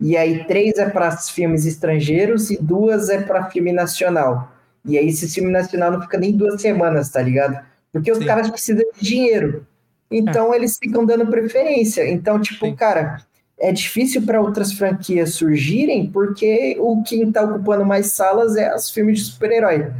[0.00, 4.52] e aí 3 é para filmes estrangeiros e duas é para filme nacional.
[4.84, 7.58] E aí esse filme nacional não fica nem duas semanas, tá ligado?
[7.92, 8.24] Porque os Sim.
[8.26, 9.66] caras precisam de dinheiro.
[10.10, 12.08] Então, eles ficam dando preferência.
[12.08, 12.74] Então, tipo, Sim.
[12.74, 13.18] cara,
[13.58, 18.90] é difícil para outras franquias surgirem porque o quem tá ocupando mais salas é os
[18.90, 19.92] filmes de super-herói.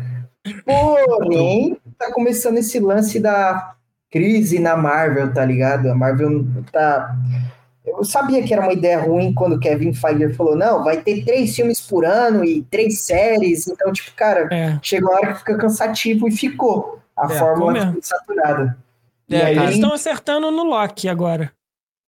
[0.65, 3.75] Porém, tá começando esse lance da
[4.11, 5.91] crise na Marvel, tá ligado?
[5.91, 7.17] A Marvel tá.
[7.97, 11.25] Eu sabia que era uma ideia ruim quando o Kevin Feige falou: não, vai ter
[11.25, 13.67] três filmes por ano e três séries.
[13.69, 14.79] Então, tipo, cara, É.
[14.83, 16.99] chega uma hora que fica cansativo e ficou.
[17.17, 18.79] A É, fórmula ficou saturada.
[19.31, 19.59] É, aí.
[19.59, 21.53] Eles estão acertando no Loki agora.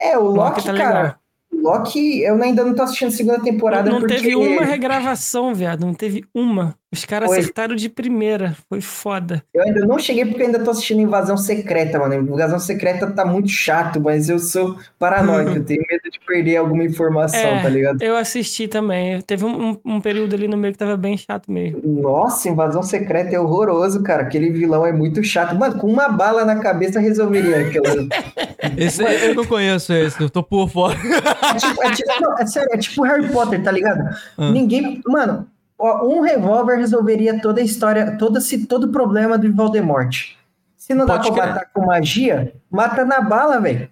[0.01, 0.99] é, o O Loki Loki, tá cara.
[1.03, 1.15] legal.
[1.53, 4.15] O Loki, eu ainda não tô assistindo a segunda temporada Não, não porque.
[4.23, 5.85] teve uma regravação, viado.
[5.85, 6.75] Não teve uma.
[6.93, 7.39] Os caras Foi.
[7.39, 8.57] acertaram de primeira.
[8.69, 9.43] Foi foda.
[9.55, 12.15] Eu ainda não cheguei porque eu ainda tô assistindo Invasão Secreta, mano.
[12.15, 15.51] Invasão Secreta tá muito chato, mas eu sou paranoico.
[15.51, 17.63] eu tenho medo de perder alguma informação, É.
[17.63, 18.03] tá ligado?
[18.03, 19.21] Eu assisti também.
[19.23, 21.81] Teve um, um- período ali no meio que tava bem chato mesmo.
[21.85, 24.23] Nossa, Invasão Secreta é horroroso, cara.
[24.23, 25.55] Aquele vilão é muito chato.
[25.55, 27.85] Mano, com uma bala na cabeça resolveria aquilo.
[28.77, 30.95] Esse, eu não conheço esse, eu tô por fora.
[30.95, 34.03] É tipo, é tipo- não, é sério, é tipo Harry Potter, tá ligado?
[34.37, 34.51] Ah.
[34.51, 35.01] Ninguém.
[35.07, 35.47] Mano,
[35.81, 40.35] um revólver resolveria toda a história, todo, esse, todo o problema do Voldemort.
[40.77, 41.55] Se não dá Pode pra crer.
[41.55, 43.89] matar com magia, mata na bala, velho.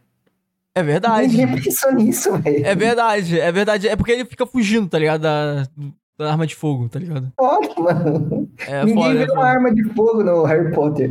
[0.75, 1.29] É verdade.
[1.29, 2.67] Ninguém pensou nisso, velho.
[2.67, 3.89] É verdade, é verdade.
[3.89, 5.23] É porque ele fica fugindo, tá ligado?
[5.23, 5.67] Da,
[6.19, 7.33] da arma de fogo, tá ligado?
[7.79, 8.49] Mano.
[8.67, 11.11] É Ninguém foda, é viu uma arma de fogo no Harry Potter.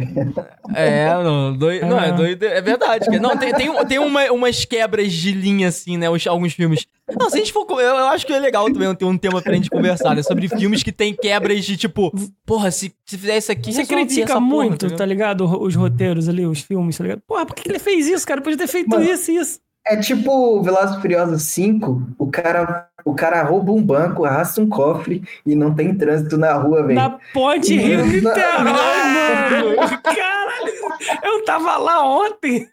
[0.76, 1.80] É, não, doi...
[1.80, 2.43] não, é doido.
[2.43, 3.08] É verdade.
[3.20, 6.10] Não, tem, tem, tem uma- umas quebras de linha, assim, né?
[6.10, 6.86] os- alguns filmes.
[7.17, 7.65] Não, se a gente for.
[7.72, 10.22] Eu, eu acho que é legal também ter um tema pra gente conversar, né?
[10.24, 12.12] Sobre filmes que tem quebras de tipo,
[12.46, 14.98] porra, se, se fizer isso aqui, Você critica essa porra, muito, ligado?
[14.98, 15.62] tá ligado?
[15.62, 17.22] Os roteiros ali, os filmes, tá ligado?
[17.26, 18.41] Porra, por que ele fez isso, cara?
[18.41, 19.60] Podia ter feito Mano, isso e isso.
[19.89, 25.24] É tipo Velozes Furiosos 5, o cara, o cara rouba um banco, arrasta um cofre
[25.46, 26.96] e não tem trânsito na rua, velho.
[27.00, 29.76] Na ponte Rio Niterói, mano.
[30.04, 30.78] Caralho.
[31.24, 32.67] Eu tava lá ontem.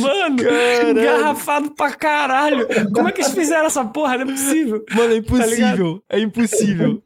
[0.00, 0.36] Mano,
[0.90, 2.66] engarrafado pra caralho.
[2.92, 4.18] Como é que eles fizeram essa porra?
[4.18, 4.84] Não é possível.
[4.94, 6.02] Mano, é impossível.
[6.10, 7.02] é impossível.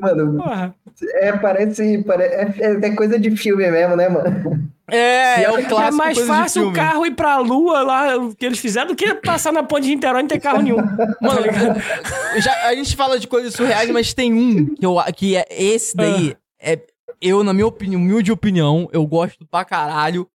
[0.00, 0.74] Mano, Porra.
[1.16, 4.70] é, parece, pare- é, é coisa de filme mesmo, né, mano?
[4.88, 5.78] É, é o clássico.
[5.78, 9.14] é mais fácil o carro ir pra lua lá, o que eles fizeram, do que
[9.14, 10.76] passar na ponte de Niterói e não ter carro nenhum.
[11.20, 11.40] Mano,
[12.40, 15.96] já, a gente fala de coisas surreais, mas tem um que, eu, que é esse
[15.96, 16.36] daí.
[16.60, 16.78] É,
[17.20, 20.28] eu, na minha opinião, humilde opinião, eu gosto pra caralho.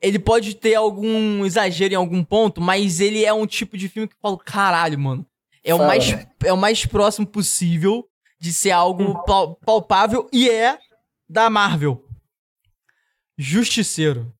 [0.00, 4.06] Ele pode ter algum exagero em algum ponto, mas ele é um tipo de filme
[4.08, 5.26] que eu falo, caralho, mano.
[5.64, 8.06] É o, mais, é o mais próximo possível
[8.38, 10.78] de ser algo pal- palpável e é
[11.28, 12.04] da Marvel.
[13.38, 14.32] Justiceiro.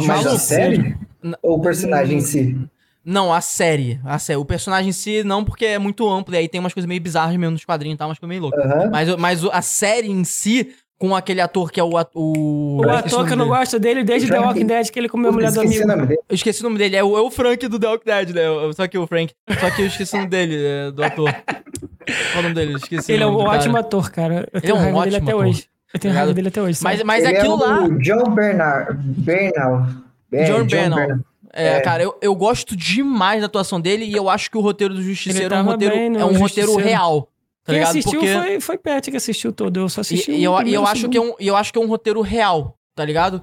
[0.00, 0.96] Mas a série?
[1.42, 2.56] Ou o personagem em si?
[3.04, 4.00] Não, a série.
[4.04, 4.36] A série.
[4.38, 6.34] O personagem em si, não, porque é muito amplo.
[6.34, 8.42] E aí tem umas coisas meio bizarras mesmo nos quadrinhos e tal, umas coisas meio
[8.42, 8.64] loucas.
[8.64, 8.90] Aham.
[8.90, 11.96] Mas, mas a série em si, com aquele ator que é o.
[11.96, 12.78] at- o...
[12.84, 15.32] O ator que eu não gosto dele desde The Walking Dead, que ele comeu a
[15.32, 15.84] mulher do amigo.
[16.28, 16.96] Eu esqueci o nome dele.
[16.96, 18.42] É o, é o Frank do The Walking Dead, né?
[18.74, 19.32] Só que o Frank.
[19.60, 21.32] Só que eu esqueci o nome dele, é, do ator.
[21.32, 22.74] Qual o nome dele?
[22.74, 23.12] Esqueci.
[23.12, 24.48] Ele é um ótimo ator, cara.
[24.52, 25.46] Eu Ele é tenho um raiva dele ótimo até ator.
[25.46, 25.68] hoje.
[25.94, 26.78] Eu tenho Tá raiva dele até hoje.
[26.82, 27.04] Mas, sabe?
[27.06, 27.84] mas Ele aquilo é lá.
[27.84, 28.98] o John Bernard.
[29.02, 29.86] Bernal.
[30.32, 30.98] É, John Bernal.
[30.98, 31.18] Bernal.
[31.52, 31.80] É, É.
[31.80, 35.02] cara, eu, eu gosto demais da atuação dele e eu acho que o roteiro do
[35.02, 37.22] Justiceiro é um tava roteiro, é um roteiro real.
[37.64, 37.90] Tá Quem ligado?
[37.90, 38.34] assistiu Porque...
[38.34, 39.80] foi, foi Pet que assistiu todo.
[39.80, 41.78] Eu só assisti E, e eu, e eu acho que é um, eu acho que
[41.78, 43.42] é um roteiro real, tá ligado?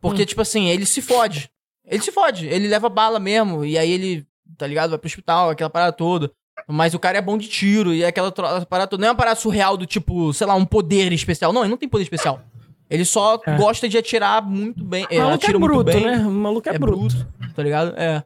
[0.00, 0.26] Porque, Hum.
[0.26, 1.48] tipo assim, ele se fode.
[1.86, 2.46] Ele se fode.
[2.46, 3.64] Ele leva bala mesmo.
[3.64, 4.26] E aí ele
[4.58, 4.90] tá ligado?
[4.90, 6.30] Vai pro hospital, aquela parada toda.
[6.68, 9.00] Mas o cara é bom de tiro e é aquela tro- parada toda.
[9.00, 11.52] Não é uma parada surreal do tipo, sei lá, um poder especial.
[11.52, 12.40] Não, ele não tem poder especial.
[12.88, 13.56] Ele só É.
[13.56, 15.04] gosta de atirar muito bem.
[15.04, 16.04] O É, maluco é atira muito bruto, bem.
[16.04, 16.16] né?
[16.18, 17.26] O maluco é, bruto.
[17.54, 17.94] tá ligado?
[17.96, 18.22] É.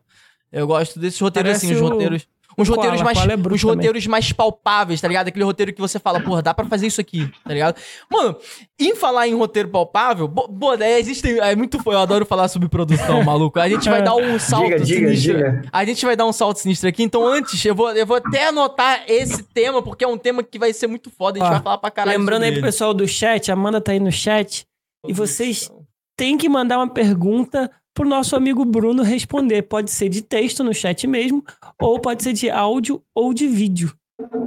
[0.52, 2.26] Eu gosto desses roteiros Parece assim, os o roteiros.
[2.58, 3.16] Uns Koala, roteiros mais.
[3.18, 3.76] Koala é bruto também.
[3.76, 5.28] roteiros mais palpáveis, tá ligado?
[5.28, 7.76] Aquele roteiro que você fala, porra, dá pra fazer isso aqui, tá ligado?
[8.10, 8.36] Mano,
[8.78, 11.38] em falar em roteiro palpável, pô, né, existem.
[11.38, 11.78] É muito.
[11.86, 13.60] Eu adoro falar sobre produção, maluco.
[13.60, 15.34] A gente vai dar um salto Diga, diga, sinistro.
[15.36, 15.62] diga.
[15.72, 17.02] A gente vai dar um salto sinistro aqui.
[17.02, 20.58] Então, antes, eu vou, eu vou até anotar esse tema, porque é um tema que
[20.58, 21.38] vai ser muito foda.
[21.38, 22.18] A gente Ó, vai falar pra caralho.
[22.18, 24.66] Lembrando aí pro pessoal do chat, a Amanda tá aí no chat.
[25.06, 25.70] E vocês
[26.16, 29.62] têm que mandar uma pergunta pro nosso amigo Bruno responder.
[29.62, 31.44] Pode ser de texto no chat mesmo,
[31.80, 33.92] ou pode ser de áudio ou de vídeo.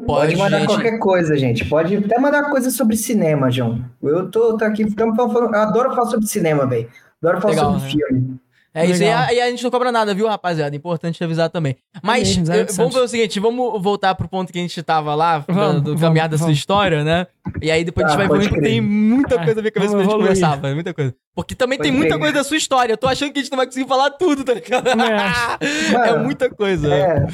[0.06, 0.68] Pode mandar gente.
[0.68, 1.66] qualquer coisa, gente.
[1.66, 3.84] Pode até mandar coisa sobre cinema, João.
[4.02, 6.88] Eu tô, tô aqui, ficando falando, eu adoro falar sobre cinema, velho.
[7.22, 7.92] Adoro falar Legal, sobre né?
[7.92, 8.40] filme.
[8.74, 9.24] É isso aí, Legal.
[9.24, 10.74] a- e a gente não cobra nada, viu, rapaziada?
[10.76, 11.76] Importante avisar também.
[12.02, 14.82] Mas mesmo, eh, zero vamos ver o seguinte, vamos voltar pro ponto que a gente
[14.82, 16.58] tava lá, do- Vamos, do vamos, caminhar da sua vamos.
[16.58, 17.28] história, né?
[17.62, 19.72] E aí depois a gente Ah, vai ver que tem muita Ah, coisa a ver
[19.72, 21.14] com a vamos gente conversar, velho, muita coisa.
[21.36, 22.20] Porque também tem Pode muita crer.
[22.20, 22.94] coisa da sua história.
[22.94, 24.88] Eu tô achando que a gente não vai conseguir falar tudo, tá ligado?
[24.88, 24.96] é
[25.92, 26.94] Mano, muita coisa.
[26.94, 27.28] É.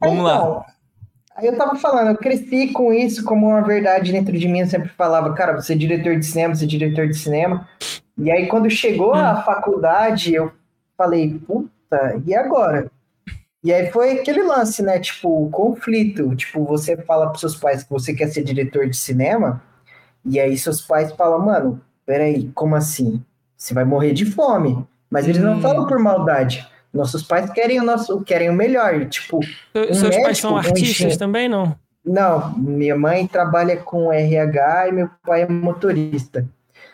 [0.00, 0.34] Vamos lá.
[0.36, 0.64] Então,
[1.34, 4.60] Aí eu tava falando, eu cresci com isso como uma verdade dentro de mim.
[4.60, 7.66] Eu sempre falava, cara, você é diretor de cinema, você é diretor de cinema.
[8.18, 10.52] E aí, quando chegou a faculdade, eu
[11.02, 12.90] falei, puta, e agora?
[13.64, 14.98] E aí foi aquele lance, né?
[14.98, 16.34] Tipo, o conflito.
[16.34, 19.62] Tipo, você fala pros seus pais que você quer ser diretor de cinema,
[20.24, 23.22] e aí seus pais falam, mano, peraí, como assim?
[23.56, 24.84] Você vai morrer de fome.
[25.10, 25.60] Mas eles não Hum.
[25.60, 26.66] falam por maldade.
[26.92, 29.06] Nossos pais querem o nosso, querem o melhor.
[29.08, 31.76] Tipo, Se- Seus pais são médico, um artistas também, não?
[32.04, 36.44] não, minha mãe trabalha com RH e meu pai é motorista.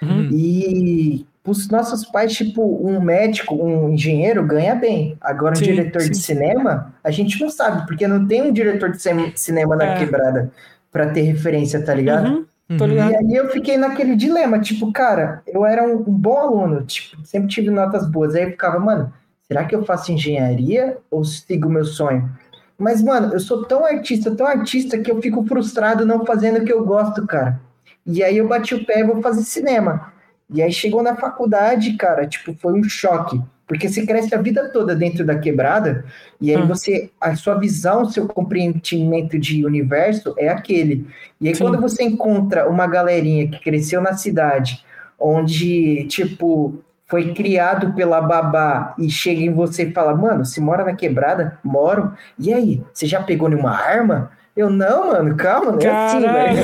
[0.03, 0.29] Uhum.
[0.31, 5.17] E os nossos pais, tipo, um médico, um engenheiro ganha bem.
[5.21, 6.23] Agora, um Sim, diretor de sim.
[6.23, 9.99] cinema, a gente não sabe, porque não tem um diretor de cin- cinema na É.
[9.99, 10.51] quebrada
[10.91, 12.27] pra ter referência, tá ligado?
[12.29, 12.93] Uhum, Uhum.
[12.93, 17.17] E aí eu fiquei naquele dilema, tipo, cara, eu era um, um bom aluno, tipo,
[17.25, 18.35] sempre tive notas boas.
[18.35, 19.11] Aí eu ficava, mano,
[19.47, 22.29] será que eu faço engenharia ou sigo meu sonho?
[22.77, 26.65] Mas, mano, eu sou tão artista, tão artista, que eu fico frustrado não fazendo o
[26.65, 27.59] que eu gosto, cara.
[28.05, 30.13] E aí eu bati o pé e vou fazer cinema.
[30.53, 33.41] E aí chegou na faculdade, cara, tipo, foi um choque.
[33.67, 36.07] Porque você cresce a vida toda dentro da quebrada,
[36.41, 36.67] e aí Hum.
[36.67, 41.07] você, a sua visão, seu compreendimento de universo é aquele.
[41.39, 41.65] E aí Sim.
[41.65, 44.83] quando você encontra uma galerinha que cresceu na cidade,
[45.21, 50.85] onde, tipo, foi criado pela babá e chega em você e fala, mano, você mora
[50.85, 51.59] na quebrada?
[51.63, 52.13] Moro.
[52.39, 54.31] E aí, você já pegou nenhuma arma?
[54.59, 56.59] Eu, não, mano, calma, não é assim, velho.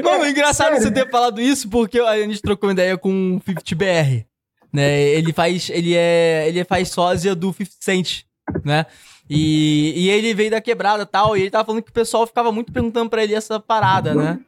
[0.02, 0.82] Mano, engraçado Sério.
[0.82, 4.24] você ter falado isso, porque a gente trocou uma ideia com o 50BR.
[4.72, 5.00] Né?
[5.00, 5.68] Ele faz.
[5.68, 6.48] Ele é.
[6.48, 8.22] Ele faz sósia do 50 Cent,
[8.64, 8.86] né?
[9.28, 11.36] E, e ele veio da quebrada e tal.
[11.36, 14.40] E ele tava falando que o pessoal ficava muito perguntando pra ele essa parada, né?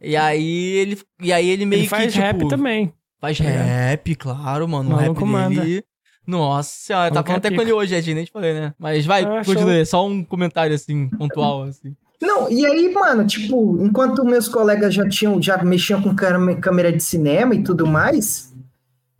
[0.00, 0.98] E aí ele.
[1.20, 2.10] E aí ele meio Ele faz que.
[2.12, 2.92] Tipo, rap também.
[3.20, 4.90] Faz tá rap, claro, mano.
[4.90, 5.60] O O rap maluco manda.
[5.62, 5.84] dele.
[6.26, 7.62] Nossa senhora, tá falando é até com pica.
[7.64, 8.72] ele hoje, Ed, nem te falei, né?
[8.78, 9.84] Mas vai, continue.
[9.84, 11.96] Só um comentário assim, pontual, assim.
[12.20, 16.92] Não, e aí, mano, tipo, enquanto meus colegas já tinham, já mexiam com câmera câmera
[16.92, 18.52] de cinema e tudo mais,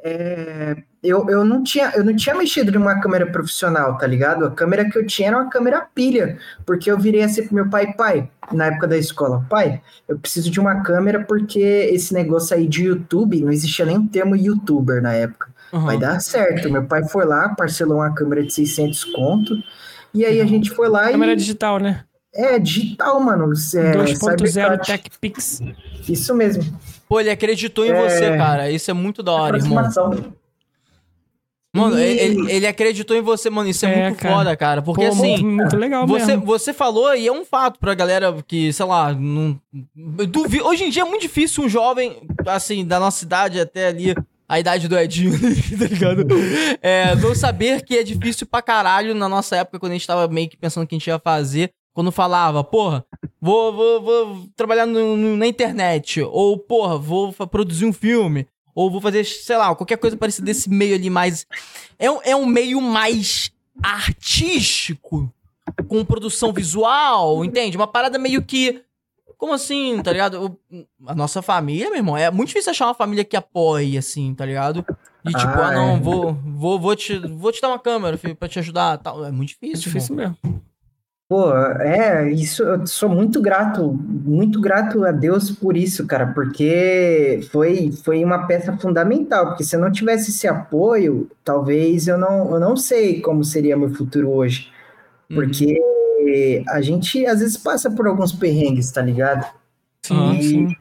[0.03, 4.45] é, eu, eu, não tinha, eu não tinha mexido numa câmera profissional, tá ligado?
[4.45, 7.71] A câmera que eu tinha era uma câmera pilha, porque eu virei assim pro meu
[7.71, 12.55] pai, pai, na época da escola, pai, eu preciso de uma câmera porque esse negócio
[12.55, 15.49] aí de YouTube, não existia nem o termo youtuber na época.
[15.73, 15.87] Uhum.
[15.87, 16.71] Vai dar certo.
[16.71, 19.55] Meu pai foi lá, parcelou uma câmera de 600 conto,
[20.13, 21.37] e aí a gente foi lá Câmera e...
[21.37, 22.05] digital, né?
[22.35, 23.45] É, digital, mano.
[23.45, 24.87] É, 2.0 Cybercut.
[24.87, 25.61] Tech Pix.
[26.09, 26.63] Isso mesmo.
[27.09, 27.95] Pô, ele acreditou em É.
[28.09, 28.71] você, cara.
[28.71, 29.83] Isso é muito da hora, irmão.
[31.73, 33.69] Mano, E- ele, ele acreditou em você, mano.
[33.69, 34.35] Isso é, É, muito cara.
[34.35, 34.83] foda, cara.
[34.83, 35.21] Porque Pô, assim.
[35.43, 36.45] muito, muito legal Você, mesmo.
[36.45, 39.61] você falou, e é um fato pra galera que, sei lá, não.
[40.19, 43.87] eu duvi- Hoje em dia é muito difícil um jovem, assim, da nossa idade até
[43.87, 44.17] ali,
[44.49, 45.31] a idade do Edinho,
[45.79, 46.27] tá ligado?
[46.83, 50.27] É, não saber que é difícil pra caralho na nossa época, quando a gente tava
[50.27, 51.71] meio que pensando o que a gente ia fazer.
[51.93, 53.05] Quando falava, porra,
[53.41, 56.23] vou, vou, vou trabalhar no- no- na internet.
[56.23, 58.47] Ou, porra, vou produzir um filme.
[58.75, 61.47] Ou vou fazer, sei lá, qualquer coisa parecida desse meio ali mais.
[61.99, 63.51] É, um- é um meio mais
[63.83, 65.33] artístico,
[65.89, 67.77] com produção visual, entende?
[67.77, 68.83] Uma parada meio que.
[69.37, 70.59] Como assim, tá ligado?
[71.07, 74.45] A nossa família, meu irmão, é muito difícil achar uma família que apoie, assim, tá
[74.45, 74.85] ligado?
[75.25, 75.99] De tipo, ah, Ah, não, é.
[76.01, 78.99] vou, vou, vou, te, vou te dar uma câmera, filho, pra te ajudar.
[78.99, 79.25] Tal.
[79.25, 79.85] É muito É difícil.
[79.93, 80.37] difícil mesmo.
[81.31, 87.39] Pô, é, isso, eu sou muito grato, muito grato a Deus por isso, cara, porque
[87.53, 92.53] foi, foi uma peça fundamental, porque se eu não tivesse esse apoio, talvez eu não,
[92.53, 94.73] eu não sei como seria meu futuro hoje.
[95.33, 95.81] Porque
[96.69, 99.47] a gente às vezes passa por alguns perrengues, tá ligado?
[100.11, 100.77] Aham, e, sim.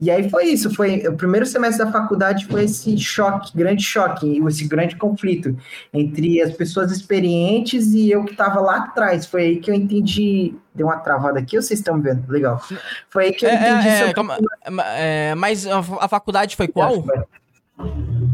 [0.00, 4.40] E aí foi isso, foi o primeiro semestre da faculdade foi esse choque, grande choque,
[4.46, 5.56] esse grande conflito
[5.92, 9.26] entre as pessoas experientes e eu que tava lá atrás.
[9.26, 10.54] Foi aí que eu entendi.
[10.72, 12.30] Deu uma travada aqui, vocês estão vendo?
[12.30, 12.62] Legal.
[13.10, 14.38] Foi aí que eu É, entendi é, é, calma,
[14.96, 17.04] é, mas a, a faculdade foi qual?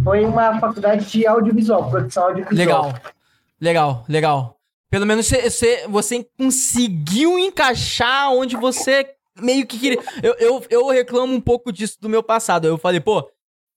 [0.02, 2.58] Foi uma faculdade de audiovisual, produção audiovisual.
[2.58, 2.94] Legal.
[3.58, 4.58] Legal, legal.
[4.90, 9.98] Pelo menos você, você, você conseguiu encaixar onde você meio que queria.
[10.22, 12.66] Eu, eu, eu reclamo um pouco disso do meu passado.
[12.66, 13.28] Eu falei, pô,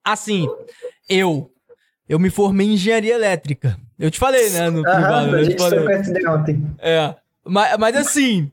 [0.04, 0.48] assim,
[1.10, 1.52] eu.
[2.08, 3.78] Eu me formei em engenharia elétrica.
[4.00, 4.70] Eu te falei, né?
[4.70, 5.04] No privado.
[5.04, 6.28] Aham, a eu te gente falei.
[6.28, 6.76] ontem.
[6.80, 7.16] É.
[7.44, 8.52] Mas, mas assim,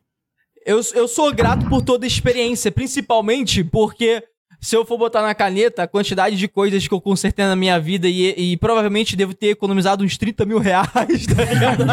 [0.67, 4.25] eu, eu sou grato por toda a experiência, principalmente porque
[4.65, 7.79] se eu for botar na caneta a quantidade de coisas que eu consertei na minha
[7.79, 10.89] vida e, e provavelmente devo ter economizado uns 30 mil reais,
[11.27, 11.85] tá ligado?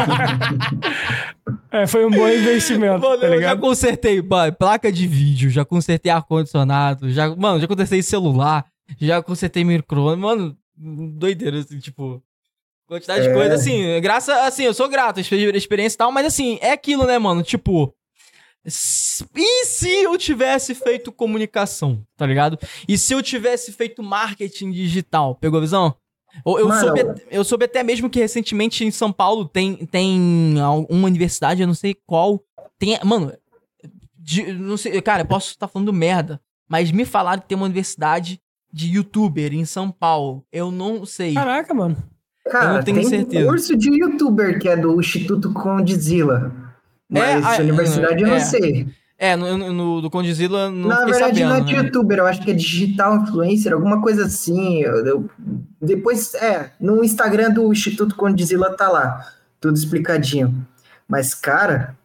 [1.71, 5.65] É, foi um bom investimento, Mano, tá eu já consertei pá, placa de vídeo, já
[5.65, 8.65] consertei ar-condicionado, já, mano, já consertei celular,
[8.99, 12.21] já consertei micro Mano, doideira, assim, tipo.
[12.87, 13.33] Quantidade de É.
[13.33, 17.17] coisa, assim, graça, assim, eu sou grato, experiência e tal, mas assim, é aquilo, né,
[17.17, 17.41] mano?
[17.41, 17.93] Tipo.
[18.65, 22.57] E se eu tivesse feito comunicação, tá ligado?
[22.87, 25.35] E se eu tivesse feito marketing digital?
[25.35, 25.95] Pegou a visão?
[26.45, 30.55] Eu, eu, Mano, soube, eu soube até mesmo que recentemente em São Paulo tem, tem
[30.89, 32.41] uma universidade, eu não sei qual.
[32.79, 32.97] Tem.
[33.03, 33.33] Mano,
[34.17, 37.65] de- não sei, cara, eu posso estar falando merda, mas me falaram que tem uma
[37.65, 38.39] universidade
[38.71, 40.45] de youtuber em São Paulo.
[40.51, 41.33] Eu não sei.
[41.33, 41.97] Caraca, mano.
[42.45, 43.45] Cara, Eu não tenho tem certeza.
[43.45, 46.70] um curso de youtuber que é do Instituto Condzilla.
[47.11, 48.39] Mas É, ah, universidade eu não é.
[48.39, 48.87] sei.
[49.19, 51.49] É, no, no, do Condizila não Na verdade, sabendo.
[51.49, 51.79] não é de né?
[51.83, 54.81] youtuber, eu acho que é digital influencer, alguma coisa assim.
[54.81, 55.29] Eu- eu-
[55.79, 59.23] depois, é, no Instagram do Instituto Condzilla tá lá,
[59.59, 60.65] tudo explicadinho.
[61.07, 61.95] Mas, cara,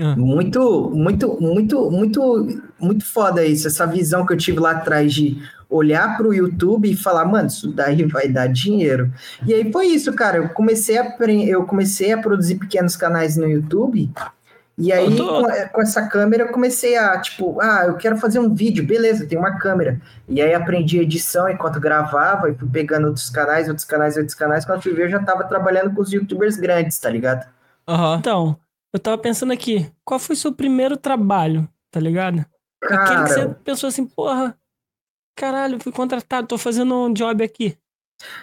[0.00, 0.16] Ah.
[0.16, 5.40] muito, muito, muito, muito, muito foda isso, essa visão que eu tive lá atrás de
[5.70, 9.12] olhar pro YouTube e falar, mano, isso daí vai dar dinheiro.
[9.46, 10.38] E aí foi isso, cara.
[10.38, 14.10] Eu comecei a, eu comecei a produzir pequenos canais no YouTube.
[14.76, 18.16] E aí, Eu tô- com, com essa câmera, eu comecei a, tipo, ah, eu quero
[18.16, 20.00] fazer um vídeo, beleza, tem uma câmera.
[20.28, 24.64] E aí aprendi edição enquanto gravava e fui pegando outros canais, outros canais, outros canais.
[24.64, 27.46] Quando fui ver, eu já tava trabalhando com os youtubers grandes, tá ligado?
[27.86, 28.16] Aham.
[28.18, 28.56] Então,
[28.94, 32.46] eu tava pensando aqui, qual foi o seu primeiro trabalho, tá ligado?
[32.80, 34.56] Aquele que você Cara, pensou assim, porra,
[35.34, 37.76] caralho, fui contratado, tô fazendo um job aqui.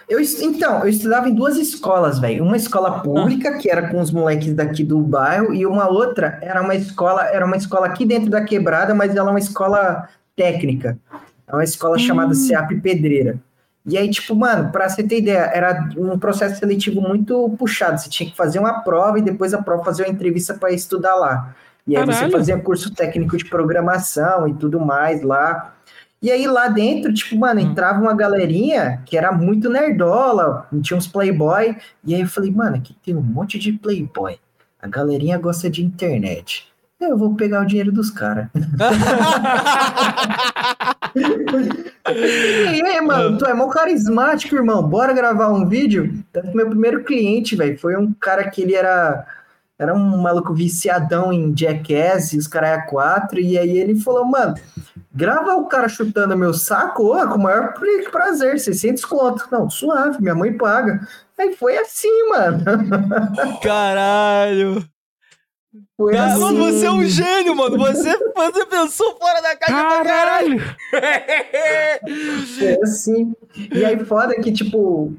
[0.06, 2.44] eu, então, eu estudava em duas escolas, velho.
[2.44, 6.60] Uma escola pública, que era com os moleques daqui do bairro, e uma outra era
[6.60, 10.98] uma escola, era uma escola aqui dentro da quebrada, mas ela é uma escola técnica.
[11.46, 13.40] É uma escola chamada CEAP Pedreira.
[13.84, 18.00] E aí, tipo, mano, pra você ter ideia, era um processo seletivo muito puxado.
[18.00, 21.16] Você tinha que fazer uma prova e depois a prova fazer uma entrevista para estudar
[21.16, 21.52] lá.
[21.86, 22.32] E aí você Caralho.
[22.32, 25.74] fazia curso técnico de programação e tudo mais lá.
[26.22, 27.64] E aí lá dentro, tipo, mano, Hum.
[27.64, 31.76] entrava uma galerinha que era muito nerdola, tinha uns playboy.
[32.04, 34.38] E aí eu falei, mano, aqui tem um monte de playboy.
[34.80, 36.68] A galerinha gosta de internet.
[37.00, 38.46] Eu vou pegar o dinheiro dos caras.
[41.14, 44.82] E aí, mano, tu é mó carismático, irmão.
[44.82, 46.12] Bora gravar um vídeo?
[46.32, 49.26] Tanto meu primeiro cliente, velho, foi um cara que ele era
[49.78, 53.40] era um maluco viciadão em Jackass e os caras é quatro.
[53.40, 54.54] E aí ele falou, mano,
[55.12, 59.48] grava o cara chutando meu saco, ó, com o maior pra- prazer, 600 conto.
[59.50, 61.00] Não, suave, minha mãe paga.
[61.36, 62.62] Aí foi assim, mano.
[63.60, 64.84] Caralho.
[66.08, 66.40] Assim.
[66.40, 67.76] mano, você é um gênio, mano.
[67.78, 70.60] Você, você pensou fora da caixa pra caralho.
[70.90, 72.46] Caralho!
[72.58, 73.32] Foi assim.
[73.72, 75.14] E aí, foda que, tipo,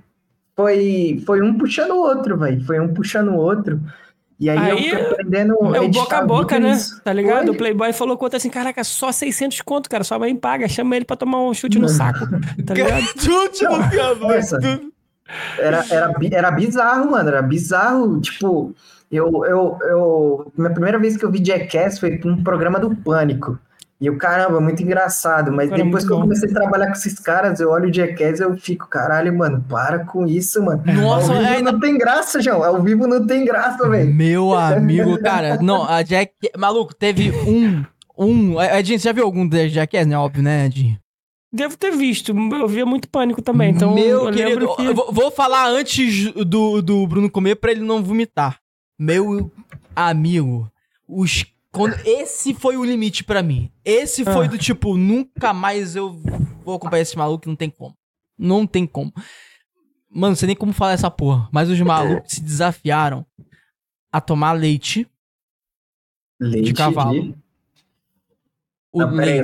[0.56, 2.64] foi, foi um puxando o outro, velho.
[2.66, 3.80] Foi um puxando o outro.
[4.40, 6.72] E aí, eu Aí fui aprendendo É o boca a boca, né?
[6.72, 7.02] nisso.
[7.04, 7.46] Tá ligado?
[7.46, 7.56] Foi.
[7.56, 11.06] O Playboy falou conta assim, caraca, só 600 conto, cara, sua mãe paga, chama ele
[11.06, 12.28] pra tomar um chute no saco,
[12.66, 13.04] tá ligado?
[13.20, 14.60] Chute no cabeça.
[15.58, 17.30] Era, era, era bizarro, mano.
[17.30, 18.20] Era bizarro.
[18.20, 18.76] Tipo,
[19.16, 20.52] eu, eu, eu.
[20.58, 23.60] Minha primeira vez que eu vi Jackass foi num programa do Pânico.
[24.02, 25.52] E eu, caramba, muito engraçado.
[25.52, 28.40] Mas Cara, depois que eu comecei a trabalhar com esses caras, eu olho o Jackass
[28.40, 30.84] e eu fico, caralho, mano, para com isso, mano.
[30.86, 32.64] Nossa, Ao vivo é, não tem graça, João.
[32.64, 34.14] Ao vivo não tem graça, velho.
[34.14, 36.34] Meu amigo, cara, não, a Jack.
[36.58, 37.86] Maluco, teve um.
[38.18, 38.62] Um.
[38.62, 40.18] Edinho, você já viu algum da Jackass, né?
[40.18, 40.98] Óbvio, né, Edinho?
[41.54, 44.86] Devo ter visto, eu via muito pânico também, então Meu eu querido, que...
[44.86, 48.58] eu vou, vou falar antes do, do Bruno comer pra ele não vomitar.
[48.98, 49.52] Meu
[49.96, 50.72] amigo,
[51.08, 51.46] os.
[51.72, 53.72] Quando, esse foi o limite pra mim.
[53.84, 54.50] Esse foi Ah.
[54.50, 56.14] do tipo, nunca mais eu
[56.64, 57.98] vou acompanhar esse maluco, não tem como.
[58.38, 59.12] Não tem como.
[60.08, 61.50] Mano, não sei nem como falar essa porra.
[61.52, 63.26] Mas os malucos se desafiaram
[64.12, 65.08] a tomar leite.
[66.40, 67.36] Leite cavalo.
[68.92, 69.42] O Ah, peraí.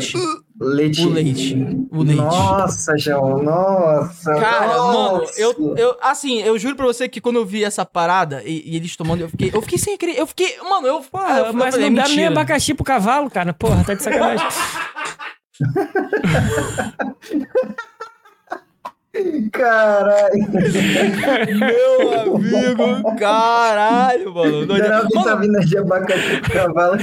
[0.59, 1.05] Leite.
[1.05, 1.05] Leite.
[1.05, 1.87] O leite.
[1.91, 2.21] O leite.
[2.21, 4.33] Nossa, João, nossa.
[4.33, 5.41] Cara, mano, nossa.
[5.41, 5.97] eu, eu.
[6.01, 9.21] Assim, eu juro pra você que quando eu vi essa parada e, e eles tomando,
[9.21, 9.51] eu fiquei.
[9.53, 10.21] Eu fiquei sem acreditar.
[10.21, 10.57] Eu fiquei.
[10.61, 11.01] Mano, eu.
[11.01, 13.53] Porra, eu, eu mas falei, não deram nem abacaxi pro cavalo, cara.
[13.53, 14.47] Porra, tá de sacanagem.
[19.51, 20.47] Caralho.
[21.59, 22.21] Meu
[22.75, 24.67] amigo, caralho, mano.
[24.67, 26.97] Mano, vitamina de abacaxi pro cavalo.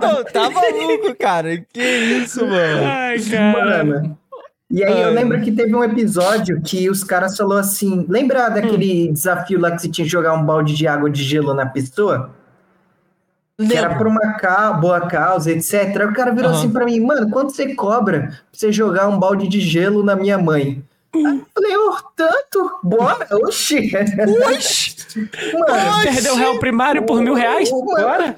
[0.00, 1.58] não, tá maluco, cara.
[1.72, 2.84] Que isso, mano.
[2.84, 3.84] Ai, cara.
[3.84, 4.18] Mano.
[4.70, 5.14] E aí eu Ai.
[5.14, 8.04] lembro que teve um episódio que os caras falaram assim.
[8.08, 11.54] Lembra daquele desafio lá que você tinha que jogar um balde de água de gelo
[11.54, 12.30] na pessoa?
[13.56, 15.96] Que era por uma ca- boa causa, etc.
[16.00, 16.58] Aí o cara virou Aham.
[16.60, 20.14] assim pra mim, mano, quanto você cobra pra você jogar um balde de gelo na
[20.14, 20.80] minha mãe?
[21.14, 21.72] Eu falei,
[22.14, 22.78] tanto?
[22.82, 23.90] Bora, oxi.
[24.54, 24.96] Oxi!
[25.54, 27.70] Mano, Perdeu o réu primário por mil reais?
[27.70, 28.34] Bora?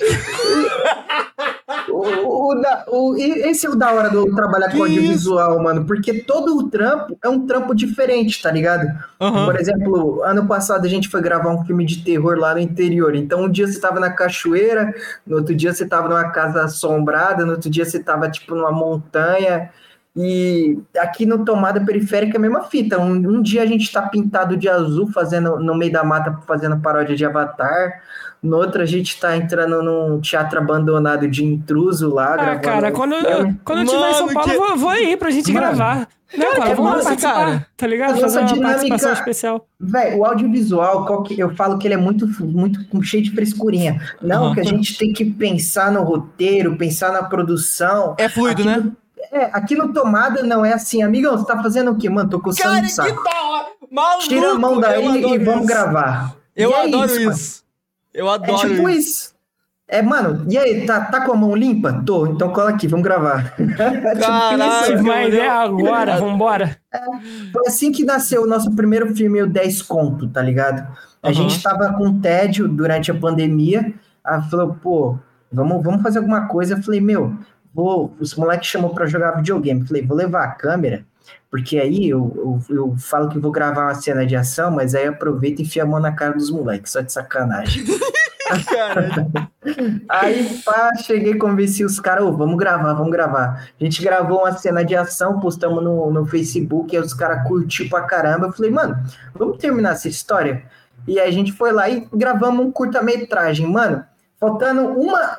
[1.88, 5.84] O, o da- o- e- esse é o da hora do trabalhar com audiovisual, mano,
[5.84, 8.86] porque todo o trampo é um trampo diferente, tá ligado?
[9.20, 9.46] Aham.
[9.46, 13.14] Por exemplo, ano passado a gente foi gravar um filme de terror lá no interior.
[13.14, 14.94] Então, um dia você tava na cachoeira,
[15.26, 18.72] no outro dia você tava numa casa assombrada, no outro dia você tava, tipo, numa
[18.72, 19.70] montanha.
[20.22, 22.98] E aqui no Tomada Periférica é a mesma fita.
[23.00, 26.78] Um, um dia a gente tá pintado de azul, fazendo no meio da mata, fazendo
[26.78, 28.02] paródia de Avatar.
[28.42, 32.32] No outro a gente tá entrando num teatro abandonado de intruso lá.
[32.34, 34.88] Ah, gravando cara, quando, eu, quando eu estiver em São Paulo, que- eu vou, vou
[34.90, 35.66] aí pra gente Mano.
[35.66, 36.08] gravar.
[36.32, 36.68] Né, cara?
[36.70, 37.66] que Vamos massa, cara.
[37.76, 38.12] tá ligado?
[38.12, 39.66] A Fazer dinâmica- participação especial.
[39.80, 44.00] Véi, o audiovisual, qual que- eu falo que ele é muito, muito cheio de frescurinha.
[44.22, 44.54] Não, Aham.
[44.54, 48.14] que a gente tem que pensar no roteiro, pensar na produção.
[48.16, 48.90] É fluido, Aqui né?
[49.32, 52.08] No- é, aqui no Tomada não é assim, amigão, você tá fazendo o quê?
[52.10, 53.22] Mano, tô coçando Cara, o que saco.
[53.24, 53.66] da hora!
[53.90, 54.28] Maluco!
[54.28, 55.04] Tira a mão daí
[55.34, 55.66] e vamos isso.
[55.66, 56.34] gravar.
[56.56, 57.30] Eu E é adoro mano.
[57.32, 57.64] isso.
[58.12, 58.98] Eu É adoro tipo isso.
[58.98, 59.40] isso.
[59.92, 61.92] É, mano, e aí, tá, tá com a mão limpa?
[62.06, 63.54] Tô, então cola aqui, vamos gravar.
[63.58, 63.64] É
[64.14, 64.62] tipo Caralho.
[64.72, 64.92] isso.
[64.92, 66.76] Eu- ideia agora, vambora.
[67.52, 70.86] Foi assim que nasceu o nosso primeiro filme, o 10 Conto, tá ligado?
[71.22, 73.92] A gente tava com tédio durante a pandemia,
[74.24, 75.18] aí falou, pô,
[75.52, 76.74] vamos, vamos fazer alguma coisa.
[76.74, 77.36] Eu falei, meu,
[77.74, 79.86] vou, os moleques chamou pra jogar videogame.
[79.86, 81.04] Falei, vou levar a câmera,
[81.50, 85.06] porque aí eu, eu, eu falo que vou gravar uma cena de ação, mas aí
[85.06, 87.84] aproveita e enfia a mão na cara dos moleques, só de sacanagem.
[90.08, 93.68] Aí, pá, cheguei, convenci os caras, ô, vamos gravar, vamos gravar.
[93.80, 97.90] A gente gravou uma cena de ação, postamos no, no Facebook, aí os caras curtiram
[97.90, 98.46] pra caramba.
[98.46, 98.98] Eu falei, mano,
[99.34, 100.64] vamos terminar essa história?
[101.06, 104.04] E aí a gente foi lá e gravamos um curta-metragem, mano.
[104.40, 105.38] Faltando uma.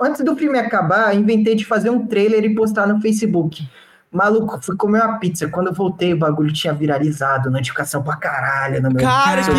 [0.00, 3.64] antes do filme acabar, inventei de fazer um trailer e postar no Facebook.
[4.12, 5.46] Maluco, fui comer uma pizza.
[5.46, 9.58] Quando eu voltei, o bagulho tinha viralizado, notificação pra caralho no meu cara, que tudo,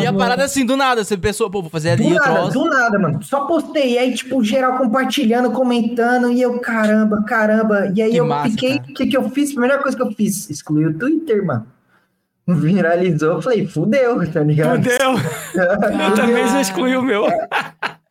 [0.00, 0.18] E a mano.
[0.18, 2.58] parada assim, do nada, você pensou, pô, vou fazer Do ali o nada, troço.
[2.58, 3.22] do nada, mano.
[3.22, 3.92] Só postei.
[3.92, 6.30] E aí, tipo, geral compartilhando, comentando.
[6.32, 7.92] E eu, caramba, caramba.
[7.94, 8.76] E aí Que eu massa, fiquei.
[8.76, 9.50] O que, que eu fiz?
[9.50, 11.66] Primeira coisa que eu fiz: excluí o Twitter, mano.
[12.46, 13.32] Viralizou.
[13.34, 14.76] Eu falei, fudeu, tá ligado?
[14.76, 15.12] Fudeu.
[16.08, 17.26] Eu também já excluí o meu.
[17.28, 17.48] É.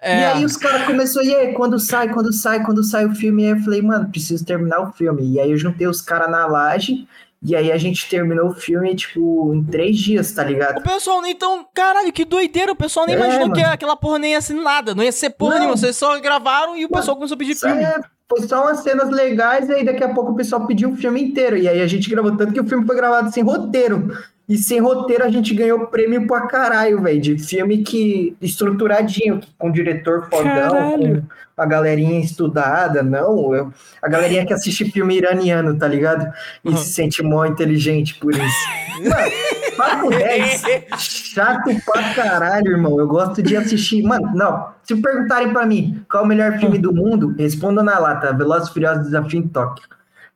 [0.07, 3.45] E aí os caras começaram, e aí, quando sai, quando sai, quando sai o filme,
[3.45, 5.33] aí eu falei, mano, preciso terminar o filme.
[5.33, 7.07] E aí eu juntei os caras na laje,
[7.43, 10.79] e aí a gente terminou o filme, tipo, em três dias, tá ligado?
[10.79, 11.65] O pessoal nem tão.
[11.73, 12.71] Caralho, que doideira.
[12.71, 13.73] O pessoal nem É, imaginou que mano.
[13.73, 14.95] aquela porra nem ia ser nada.
[14.95, 15.59] Não ia ser porra Não.
[15.59, 15.77] nenhuma.
[15.77, 17.83] Vocês só gravaram e o Mano, pessoal começou a pedir filme.
[17.83, 20.95] é, foi só umas cenas legais, e aí daqui a pouco o pessoal pediu o
[20.95, 21.55] filme inteiro.
[21.57, 24.11] E aí a gente gravou tanto que o filme foi gravado sem roteiro.
[24.47, 27.19] E sem roteiro a gente ganhou prêmio pra caralho, velho.
[27.19, 28.35] De filme que.
[28.41, 31.25] estruturadinho, com diretor fodão, Caralho.
[31.55, 33.53] com a galerinha estudada, não.
[33.53, 36.31] eu- a galerinha que assiste filme iraniano, tá ligado?
[36.63, 36.77] E Uhum.
[36.77, 38.67] se sente mó inteligente por isso.
[39.03, 39.31] Mano,
[39.75, 40.63] papo 10.
[40.97, 42.97] Chato pra caralho, irmão.
[42.99, 44.01] Eu gosto de assistir.
[44.03, 44.69] Mano, não.
[44.83, 48.31] Se perguntarem pra mim qual é o melhor filme do mundo, responda na lata.
[48.33, 49.85] Velozes Furiosos Desafio em Tóquio.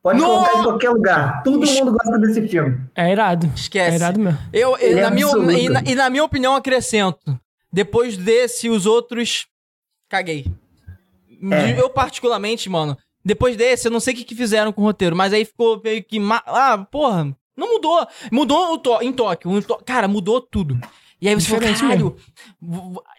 [0.03, 0.49] Pode Nossa!
[0.49, 1.43] colocar em qualquer lugar.
[1.43, 2.79] Todo mundo gosta desse filme.
[2.95, 3.51] É irado.
[3.55, 3.91] Esquece.
[3.91, 4.39] É irado mesmo.
[4.51, 5.27] Eu, é na minha,
[5.59, 7.39] e, na, e na minha opinião, acrescento.
[7.71, 9.45] Depois desse, os outros.
[10.09, 10.47] Caguei.
[11.51, 11.79] É.
[11.79, 12.97] Eu, particularmente, mano.
[13.23, 15.79] Depois desse, eu não sei o que, que fizeram com o roteiro, mas aí ficou
[15.83, 16.19] meio que.
[16.19, 17.35] ma- Ah, porra.
[17.55, 18.07] Não mudou.
[18.31, 19.55] Mudou o Tó- em Tóquio.
[19.57, 20.79] em Tó- Cara, mudou tudo.
[21.21, 22.15] E aí você falou, Diferente caralho.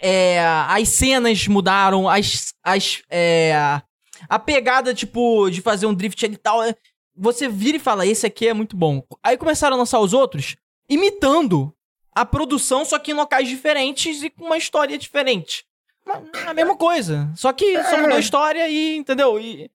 [0.01, 2.53] É, as cenas mudaram, as.
[2.64, 3.80] as é,
[4.29, 6.62] a pegada, tipo, de fazer um drift ali e tal.
[6.62, 6.75] é-
[7.16, 9.03] Você vira e fala, esse aqui é muito bom.
[9.23, 10.57] Aí começaram a lançar os outros,
[10.89, 11.73] imitando
[12.14, 15.64] a produção, só que em locais diferentes e com uma história diferente.
[16.07, 17.31] É A mesma coisa.
[17.35, 19.39] Só que só mudou a história e, entendeu?
[19.39, 19.70] E,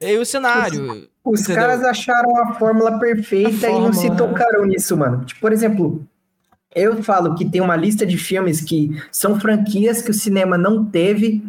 [0.00, 1.08] e o cenário.
[1.24, 1.62] Os Entendeu?
[1.62, 5.24] caras acharam a fórmula perfeita A e não se tocaram nisso, mano.
[5.24, 6.06] Tipo, por exemplo,
[6.74, 10.84] eu falo que tem uma lista de filmes que são franquias que o cinema não
[10.84, 11.42] teve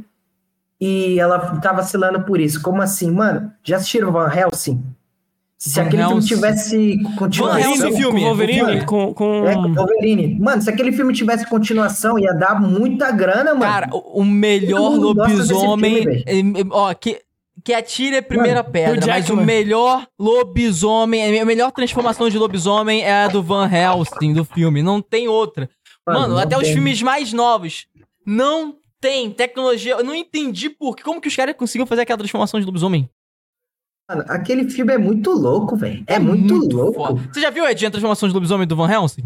[0.82, 2.60] e ela tá vacilando por isso.
[2.60, 3.52] Como assim, mano?
[3.64, 4.84] Já assistiram Van Helsing?
[5.56, 6.36] Se Van aquele filme Helsing.
[6.36, 7.72] tivesse Van continuação.
[7.72, 9.48] Helsing, filme, com Wolverine, com, com...
[9.48, 10.40] É, com Wolverine.
[10.40, 13.62] Mano, se aquele filme tivesse continuação, ia dar muita grana, mano.
[13.62, 16.02] Cara, o melhor lobisomem.
[16.02, 17.22] filme, é, é, ó, que,
[17.64, 23.04] que atire a primeira pedra, Hugh mas o melhor lobisomem, a melhor transformação de lobisomem
[23.04, 24.82] é a do Van Helsing, do filme.
[24.82, 25.70] Não tem outra.
[26.08, 26.74] Mano, não até os tem.
[26.74, 27.86] filmes mais novos.
[28.26, 29.94] Não tem tecnologia.
[29.96, 31.04] Eu não entendi por que.
[31.04, 33.10] Como que os caras conseguiram fazer aquela transformação de lobisomem?
[34.10, 36.04] Mano, aquele filme é muito louco, velho.
[36.08, 36.94] É, muito, louco.
[36.94, 37.30] foda.
[37.34, 39.24] Você já viu, Ed, a transformação de lobisomem do Van Helsing?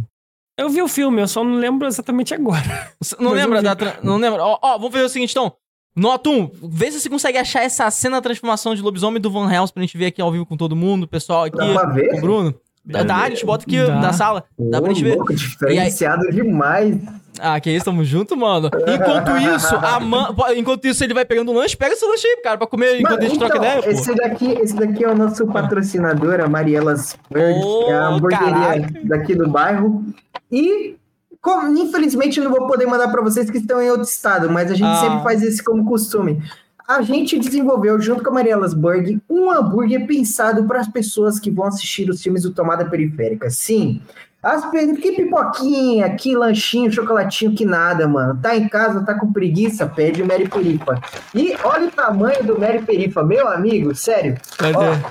[0.58, 2.96] Eu vi o filme, eu só não lembro exatamente agora.
[3.20, 3.76] Não Mas lembra da.
[3.76, 4.42] tra- Não lembra?
[4.44, 5.52] Ó, ó, vamos fazer o seguinte então.
[5.98, 9.74] Notum, vê se você consegue achar essa cena da transformação de lobisomem do Van Helsing
[9.74, 12.10] pra gente ver aqui ao vivo com todo mundo, pessoal aqui, Dá pra ver?
[12.12, 12.56] com o Bruno.
[12.86, 13.96] Dá, dá, a gente bota aqui Dá.
[14.00, 14.44] na sala.
[14.60, 15.16] Dá pra gente ver.
[15.16, 16.98] louco, diferenciado demais.
[17.40, 18.70] Ah, que isso, tamo junto, mano.
[18.88, 20.34] Enquanto isso, a man...
[20.56, 23.14] enquanto isso ele vai pegando um lanche, pega esse lanche aí, cara, pra comer enquanto
[23.20, 23.90] Mano, a gente troca então, ideia, pô.
[23.90, 28.50] esse daqui, esse daqui é o nosso patrocinador, a Marielas Burger, Ô, é a hamburgueria
[28.54, 28.88] caralho.
[29.04, 30.06] daqui do bairro.
[30.50, 30.96] E,
[31.42, 34.72] como, infelizmente, eu não vou poder mandar para vocês que estão em outro estado, mas
[34.72, 34.96] a gente Ah.
[34.96, 36.42] sempre faz isso como costume.
[36.88, 41.50] A gente desenvolveu, junto com a Marielas Burger, um hambúrguer pensado para as pessoas que
[41.50, 43.50] vão assistir os filmes do Tomada Periférica.
[43.50, 44.02] Sim,
[44.46, 48.40] as, que pipoquinha, que lanchinho, chocolatinho, que nada, mano.
[48.40, 51.02] Tá em casa, tá com preguiça, pede o Mary Perifa.
[51.34, 54.38] E olha o tamanho do Mary Perifa, meu amigo, sério.
[54.62, 55.10] Ó,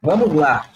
[0.00, 0.66] vamos lá.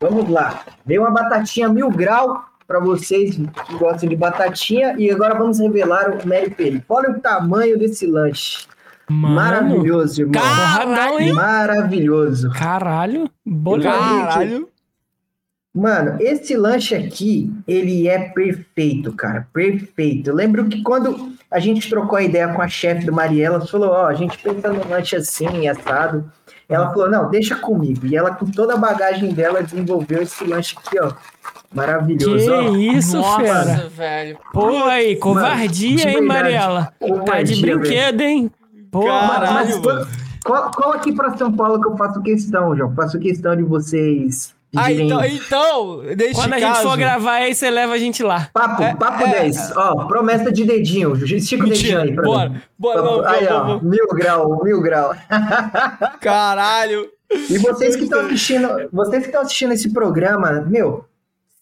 [0.00, 0.64] Vamos lá.
[0.84, 4.96] Veio uma batatinha mil grau para vocês que gostam de batatinha.
[4.98, 6.84] E agora vamos revelar o Mary Perifa.
[6.88, 8.66] Olha o tamanho desse lanche.
[9.08, 10.40] Mano, Maravilhoso, irmão.
[10.40, 11.32] Porradão, hein?
[11.32, 12.50] Maravilhoso.
[12.50, 13.30] Caralho.
[13.44, 13.92] Boleiro.
[13.92, 14.68] Caralho.
[15.74, 19.48] Mano, esse lanche aqui, ele é perfeito, cara.
[19.52, 20.30] Perfeito.
[20.30, 23.66] Eu lembro que quando a gente trocou a ideia com a chefe do Mariela, ela
[23.66, 26.30] falou, ó, a gente pensa num lanche assim, assado.
[26.68, 28.06] Ela falou, não, deixa comigo.
[28.06, 31.12] E ela, com toda a bagagem dela, desenvolveu esse lanche aqui, ó.
[31.74, 32.52] Maravilhoso.
[32.52, 32.70] ó.
[32.70, 33.64] Que isso, fera.
[33.64, 34.38] Nossa, velho.
[34.52, 36.20] Pô, aí, covardia, de hein.
[36.20, 36.94] Mariela?
[37.00, 38.50] Tá de Covardia, brinquedo, hein?
[38.94, 40.06] Pô, Caralho, Mas, mano.
[40.44, 42.94] Cola, cola aqui pra São Paulo que eu faço questão, João.
[42.94, 46.74] Faço questão de vocês Ah, então, então, neste quando a caso...
[46.74, 48.48] gente for gravar aí, você leva a gente lá.
[48.52, 49.40] Papo, É, papo é.
[49.40, 49.72] 10.
[49.76, 51.14] Ó, promessa de dedinho.
[51.24, 52.48] Estica o dedinho aí pra bora.
[52.50, 52.60] mim.
[52.78, 55.12] Bora, não, aí, não, ó, não, mil grau, mil grau.
[56.20, 57.08] Caralho.
[57.50, 61.04] E vocês que estão assistindo, vocês que estão assistindo esse programa, meu,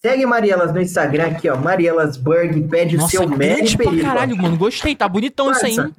[0.02, 4.06] segue Marielas no Instagram aqui, ó, Marielasburg, pede o Nossa, seu grande pra Perifa.
[4.08, 4.56] caralho, mano.
[4.56, 5.94] Gostei, tá bonitão isso aí, Parça, hein?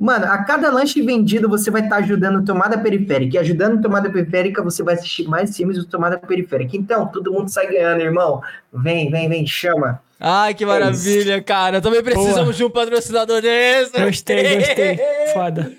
[0.00, 3.36] Mano, a cada lanche vendido você vai estar ajudando o Tomada Periférica.
[3.36, 6.74] E ajudando Tomada Periférica, você vai assistir mais filmes do Tomada Periférica.
[6.74, 8.40] Então, todo mundo sai ganhando, irmão.
[8.72, 10.00] Vem, vem, vem, chama.
[10.18, 11.80] Ai, que maravilha, cara.
[11.82, 12.52] Também precisamos Boa.
[12.54, 13.92] de um patrocinador desse.
[14.02, 14.98] Gostei, gostei.
[15.34, 15.72] Foda.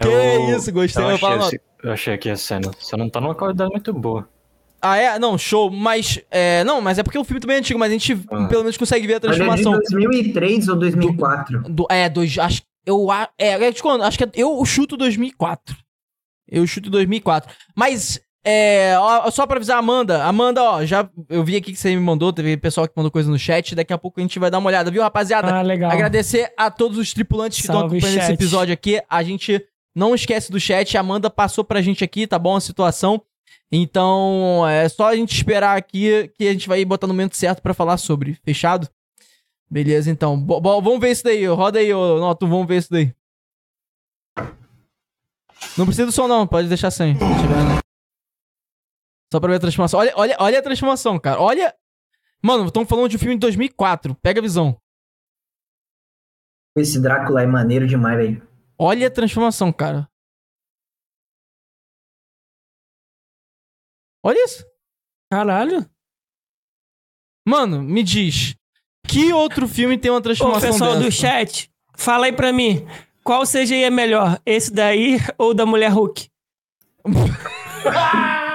[0.00, 1.04] Que Eu- isso, gostei.
[1.04, 2.70] Eu Eu falo, achei, esse- eu achei aqui a cena.
[2.78, 4.26] Só não tá numa qualidade muito boa.
[4.80, 5.18] Ah, é?
[5.18, 5.70] Não, show.
[5.70, 8.44] Mas, é, não, mas é porque o filme também é antigo, mas a gente Ah.
[8.46, 9.72] pelo menos consegue ver a Ele é de transformação.
[9.90, 11.62] 2003 ou 2004.
[11.68, 13.06] Do, é, dois, acho, eu,
[13.38, 13.66] é?
[14.04, 15.76] Acho que é- eu chuto 2004.
[16.48, 17.52] Eu chuto 2004.
[17.74, 20.22] Mas, é, ó, só pra avisar a Amanda.
[20.22, 23.28] Amanda, ó, já, eu vi aqui que você me mandou, teve pessoal que mandou coisa
[23.28, 25.52] no chat, daqui a pouco a gente vai dar uma olhada, viu, rapaziada?
[25.52, 25.90] Ah, legal.
[25.90, 28.34] Agradecer a todos os tripulantes que estão acompanhando esse chat.
[28.34, 29.02] episódio aqui.
[29.10, 29.60] A gente
[29.94, 30.96] não esquece do chat.
[30.96, 32.54] A Amanda passou pra gente aqui, tá bom?
[32.54, 33.20] A situação.
[33.72, 37.60] Então, é só a gente esperar aqui que a gente vai botar no momento certo
[37.60, 38.38] pra falar sobre.
[38.44, 38.88] Fechado?
[39.70, 40.38] Beleza, então.
[40.40, 41.44] Bo- vamos ver isso daí.
[41.46, 42.46] Roda aí, ô Noto.
[42.46, 43.14] Vamos ver isso daí.
[45.76, 46.46] Não precisa do som, não.
[46.46, 47.14] Pode deixar sem.
[47.14, 47.20] né?
[49.32, 49.98] Só pra ver a transformação.
[50.00, 51.40] Olha, olha, olha a transformação, cara.
[51.40, 51.74] Olha.
[52.42, 54.14] Mano, estão falando de um filme de 2004.
[54.16, 54.80] Pega a visão.
[56.76, 58.48] Esse Drácula é maneiro demais, velho.
[58.78, 60.08] Olha a transformação, cara.
[64.22, 64.64] Olha isso.
[65.30, 65.88] Caralho.
[67.48, 68.54] Mano, me diz.
[69.06, 71.04] Que outro filme tem uma Ô, transformação pessoal dessa?
[71.04, 72.86] do chat, fala aí pra mim.
[73.24, 74.38] Qual CGI é melhor?
[74.46, 76.28] Esse daí ou da Mulher Hulk?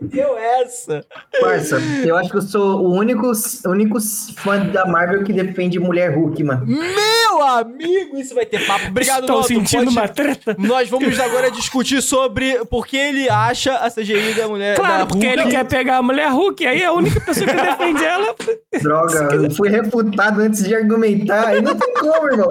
[0.00, 1.04] Meteu essa.
[1.40, 3.30] Parça, eu acho que eu sou o único,
[3.66, 3.98] único
[4.36, 6.64] fã da Marvel que defende Mulher Hulk, mano.
[6.66, 8.86] Meu amigo, isso vai ter papo.
[8.88, 9.48] Obrigado, Estou Noto.
[9.48, 10.56] sentindo Pode- uma treta.
[10.58, 15.06] Nós vamos agora discutir sobre por que ele acha a CGI da mulher Claro, da
[15.06, 15.40] porque Hulk.
[15.40, 16.66] ele quer pegar a Mulher Hulk.
[16.66, 18.34] Aí a única pessoa que defende ela...
[18.82, 21.48] Droga, eu fui refutado antes de argumentar.
[21.48, 22.48] Aí não tem como, irmão.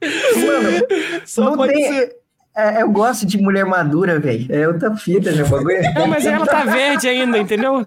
[0.00, 0.86] Mano,
[1.26, 2.19] Só não pode tem- ser.
[2.60, 4.46] É, eu gosto de mulher madura, velho.
[4.48, 5.80] É outra fita, meu bagulho.
[5.94, 7.86] Não, mas ela tá verde ainda, entendeu?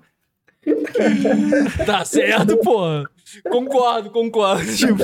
[1.85, 3.03] Tá certo, porra.
[3.49, 4.63] Concordo, concordo.
[4.75, 5.03] Tipo,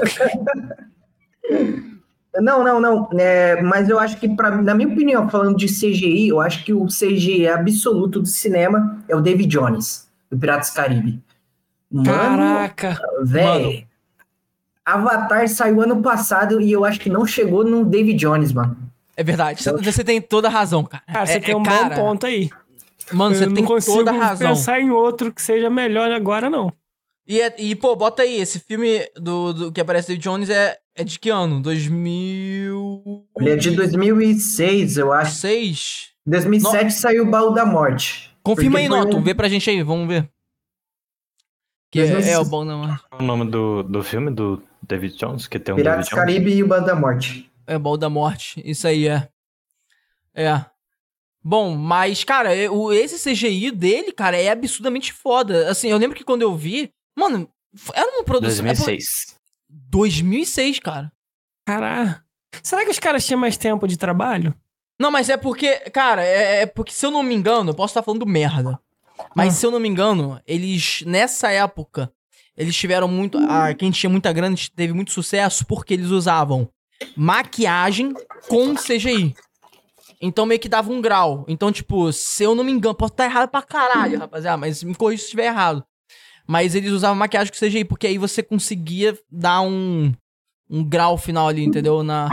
[2.41, 3.09] Não, não, não.
[3.19, 6.73] É, mas eu acho que, pra, na minha opinião, falando de CGI, eu acho que
[6.73, 11.19] o CGI absoluto do cinema é o David Jones, do Piratas do Caribe.
[11.91, 12.99] Mano, Caraca.
[13.23, 13.87] velho.
[14.85, 18.88] Avatar saiu ano passado e eu acho que não chegou no David Jones, mano.
[19.19, 19.61] É verdade.
[19.63, 21.03] Você, você tem toda a razão, cara.
[21.05, 22.49] Cara, você É- tem é, um cara, bom ponto aí.
[23.11, 24.49] Mano, você eu tem não consigo toda a razão.
[24.49, 26.71] pensar em outro que seja melhor agora, não.
[27.27, 30.77] E, é- e, pô, bota aí, esse filme do, do que aparece David Jones é,
[30.95, 31.61] é de que ano?
[31.61, 32.73] 2006?
[33.39, 35.47] Ele é de 2006, eu acho.
[36.25, 38.29] 2007 saiu o Baú da Morte.
[38.43, 39.17] Confirma aí, Noto.
[39.17, 40.29] um- Vê pra gente aí, vamos ver.
[41.91, 42.35] Que é, 2006.
[42.35, 42.81] é o bom não.
[42.81, 45.47] Qual é o nome do, do filme do David Jones?
[45.47, 46.15] Que tem um Piratas David?
[46.15, 47.48] Caribe e o Baú da Morte.
[47.69, 48.61] É o baú da morte.
[48.65, 49.29] Isso aí é.
[50.33, 50.65] É.
[51.43, 55.69] Bom, mas, cara, é- o, esse CGI dele, cara, é absurdamente foda.
[55.69, 56.91] Assim, eu lembro que quando eu vi.
[57.15, 57.49] Mano,
[57.93, 58.65] era uma produção.
[58.65, 59.35] é por- 2006.
[59.69, 61.11] 2006, cara.
[61.65, 62.15] Caralho.
[62.63, 64.53] Será que os caras tinham mais tempo de trabalho?
[64.99, 67.91] Não, mas é porque, cara, é, é porque se eu não me engano, eu posso
[67.91, 68.79] estar falando merda.
[69.35, 69.57] Mas Ah.
[69.57, 72.11] se eu não me engano, eles, nessa época,
[72.57, 73.37] eles tiveram muito.
[73.37, 76.69] A, quem tinha muita grana teve muito sucesso porque eles usavam
[77.15, 78.13] maquiagem
[78.47, 79.35] com CGI.
[80.21, 81.45] Então meio que dava um grau.
[81.47, 84.93] Então, tipo, se eu não me engano, posso estar errado pra caralho, rapaziada, mas me
[84.93, 85.83] corrija se estiver errado.
[86.45, 90.11] Mas eles usavam maquiagem com CGI, porque aí você conseguia dar um,
[90.69, 92.03] um grau final ali, entendeu?
[92.03, 92.27] Na,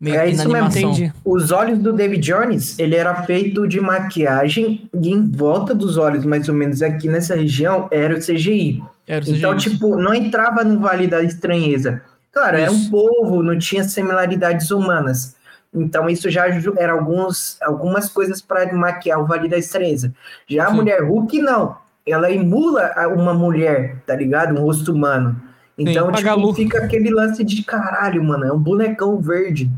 [0.00, 0.92] meio É que isso na mesmo, animação.
[0.92, 1.12] Entendi.
[1.24, 6.24] Os olhos do David Jones, ele era feito de maquiagem e em volta dos olhos,
[6.24, 8.82] mais ou menos aqui nessa região, era o CGI.
[9.06, 9.38] Era o CGI.
[9.38, 12.00] Então, tipo, não entrava no Vale da Estranheza.
[12.38, 12.90] Claro, era um Isso.
[12.90, 15.36] povo, não tinha similaridades humanas.
[15.74, 16.46] Então, isso já
[16.78, 20.14] era alguns, algumas coisas para maquiar o Vale da Estranheza.
[20.48, 20.76] Já a Sim.
[20.76, 21.76] mulher Hulk, não.
[22.06, 24.54] Ela emula a- uma mulher, tá ligado?
[24.58, 25.40] Um rosto humano.
[25.76, 26.54] Então, tipo, Magalu.
[26.54, 28.44] fica aquele lance de caralho, mano.
[28.46, 29.70] É um bonecão verde.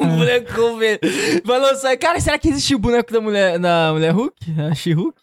[0.00, 1.00] O boneco velho.
[1.44, 1.96] Vai lançar.
[1.96, 4.36] Cara, será que existe o boneco da mulher, da mulher Hulk?
[4.70, 5.18] A She-Hulk?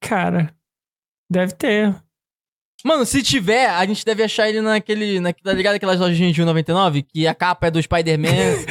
[0.00, 0.50] Cara,
[1.30, 1.94] deve ter.
[2.86, 5.18] Mano, se tiver, a gente deve achar ele naquele.
[5.18, 7.04] Na, tá ligado aquelas lojinhas de 1,99?
[7.12, 8.28] Que a capa é do Spider-Man.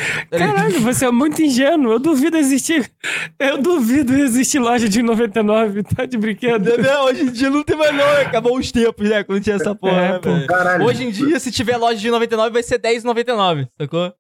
[0.32, 0.38] tá?
[0.38, 1.92] Caralho, você é muito ingênuo.
[1.92, 2.90] Eu duvido existir.
[3.38, 6.78] Eu duvido existir loja de 99, tá de brinquedo.
[6.78, 8.22] Não, hoje em dia não tem mais não, né?
[8.22, 9.22] acabou os tempos, né?
[9.26, 10.86] Quando tinha essa porra, É, né, pô.
[10.86, 14.14] Hoje em dia, se tiver loja de 99, vai ser 10,99, sacou?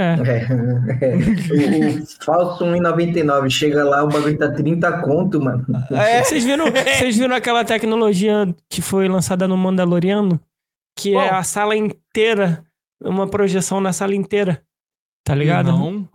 [0.00, 0.16] É.
[1.00, 1.14] É,
[1.92, 3.50] o, o falso 1,99.
[3.50, 5.66] Chega lá, o bagulho tá 30 conto, mano.
[5.90, 6.22] É.
[6.22, 10.40] Vocês viram, vocês viram aquela tecnologia que foi lançada no Mandaloriano?
[10.96, 11.34] Que é Qual?
[11.34, 12.64] a sala inteira,
[13.02, 14.62] uma projeção na sala inteira.
[15.22, 15.70] Tá ligado?
[15.70, 16.08] Não.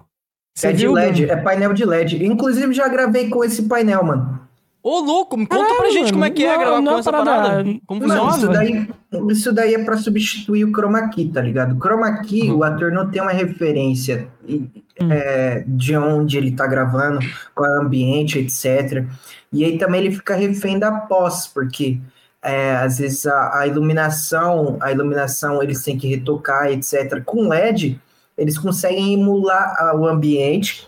[0.57, 1.39] Você é de viu, LED, Bruno?
[1.39, 2.25] é painel de LED.
[2.25, 4.44] Inclusive, já gravei com esse painel, mano.
[4.87, 6.91] Ô, louco, me conta Caralho, pra gente mano, como é que é não- gravar não
[6.91, 7.75] com é essa parada- parada.
[7.87, 8.37] Como Mano, funciona?
[8.37, 8.89] isso daí,
[9.31, 11.75] isso daí é pra substituir o chroma key, tá ligado?
[11.75, 12.57] O chroma key, Uhum.
[12.59, 14.69] o ator não tem uma referência e-
[15.01, 15.07] Hum.
[15.11, 17.17] é, de onde ele tá gravando,
[17.55, 19.05] qual é o ambiente, etc.
[19.51, 21.97] E aí também ele fica refém da pós, porque
[22.43, 27.23] é, às vezes a, a iluminação, a iluminação eles têm que retocar, etc.
[27.25, 27.99] Com LED,
[28.37, 30.87] eles conseguem emular a- o ambiente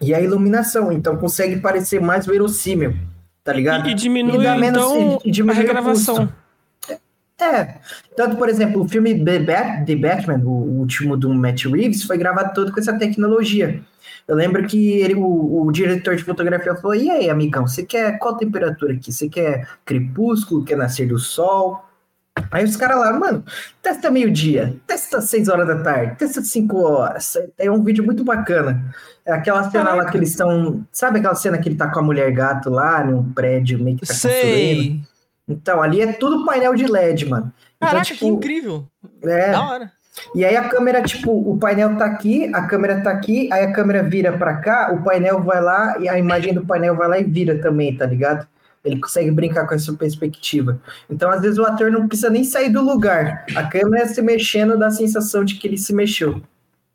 [0.00, 2.94] e a iluminação, então consegue parecer mais verossímil,
[3.42, 3.88] tá ligado?
[3.88, 6.32] E, e diminui, E menos- então, e diminui a regravação.
[7.40, 7.76] É,
[8.16, 12.72] tanto, por exemplo, o filme The Batman, o último do Matt Reeves, foi gravado todo
[12.72, 13.80] com essa tecnologia.
[14.26, 18.18] Eu lembro que ele, o, o diretor de fotografia falou: E aí, amigão, você quer
[18.18, 19.12] qual temperatura aqui?
[19.12, 20.64] Você quer crepúsculo?
[20.64, 21.82] Quer nascer do sol?
[22.50, 23.44] Aí os caras lá, mano,
[23.82, 27.36] testa meio-dia, testa 6 horas da tarde, testa 5 horas.
[27.58, 28.84] É um vídeo muito bacana.
[29.24, 30.84] É aquela cena lá que eles estão.
[30.90, 34.06] Sabe aquela cena que ele tá com a mulher gato lá, num prédio meio que
[34.06, 34.40] tá construindo?
[34.42, 35.00] Sei.
[35.48, 37.52] Então, ali é tudo painel de LED, mano.
[37.76, 38.86] Então, Caraca, tipo, que incrível.
[39.22, 39.92] é, Da hora.
[40.34, 43.72] e aí a câmera, tipo, o painel tá aqui, a câmera tá aqui, aí a
[43.72, 47.18] câmera vira pra cá, o painel vai lá e a imagem do painel vai lá
[47.18, 48.46] e vira também, tá ligado?
[48.88, 50.80] Ele consegue brincar com essa perspectiva.
[51.08, 53.44] Então, às vezes, o ator não precisa nem sair do lugar.
[53.54, 56.40] A câmera se mexendo dá a sensação de que ele se mexeu.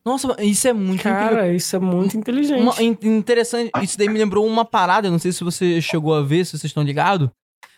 [0.06, 1.30] Nossa, isso é muito incrível.
[1.30, 2.62] Cara, isso é muito inteligente.
[2.62, 6.22] Uma- in- interessante, isso daí me lembrou uma parada, não sei se você chegou a
[6.22, 7.30] ver, se vocês estão ligados.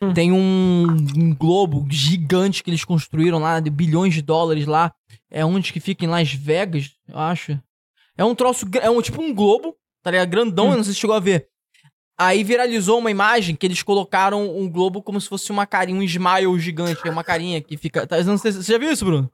[0.02, 0.12] Hum.
[0.12, 4.92] Tem um, um globo gigante que eles construíram lá, de bilhões de dólares lá.
[5.32, 7.60] É onde que fica em Las Vegas, eu acho.
[8.18, 10.28] É um troço, é um tipo um globo, tá ligado?
[10.30, 10.72] Grandão, Hum.
[10.72, 11.48] eu não sei se chegou a ver.
[12.18, 16.04] Aí viralizou uma imagem que eles colocaram um globo como se fosse uma carinha, um
[16.04, 18.08] smile gigante, é uma carinha que fica.
[18.08, 19.30] Tá, não sei, se- você já viu isso, Bruno?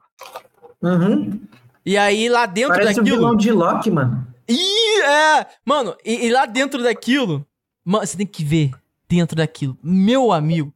[0.82, 1.40] Uhum.
[1.86, 3.16] E aí lá dentro Parece um daquilo.
[3.18, 4.26] vilão de Loki, mano.
[4.48, 5.46] Ih, é!
[5.64, 7.46] Mano, e, e lá dentro daquilo,
[7.84, 8.72] mano, você tem que ver
[9.08, 9.78] dentro daquilo.
[9.82, 10.72] Meu amigo,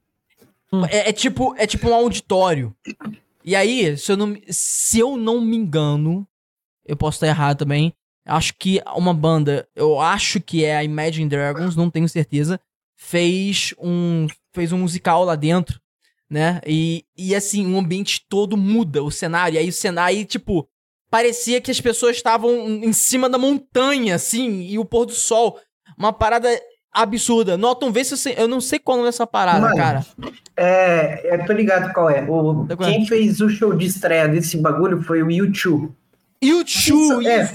[0.90, 2.74] É, é tipo, é tipo um auditório.
[3.44, 6.26] E aí, se eu não, se eu não me engano,
[6.84, 7.92] eu posso estar errado também.
[8.26, 12.60] Acho que uma banda, eu acho que é a Imagine Dragons, não tenho certeza,
[12.96, 15.78] fez um fez um musical lá dentro,
[16.28, 16.60] né?
[16.66, 19.54] E, e assim, o ambiente todo muda, o cenário.
[19.54, 20.66] E aí o cenário, tipo,
[21.10, 25.60] parecia que as pessoas estavam em cima da montanha, assim, e o pôr do sol.
[25.96, 26.48] Uma parada
[26.92, 27.56] absurda.
[27.56, 30.06] Notam, vê se eu, sei, eu não sei qual é essa parada, Mano, cara.
[30.56, 32.22] É, eu tô ligado qual é.
[32.28, 32.76] O, Tá é?
[32.76, 35.92] quem fez o show de estreia desse bagulho foi o YouTube.
[36.42, 37.26] YouTube!
[37.26, 37.52] É,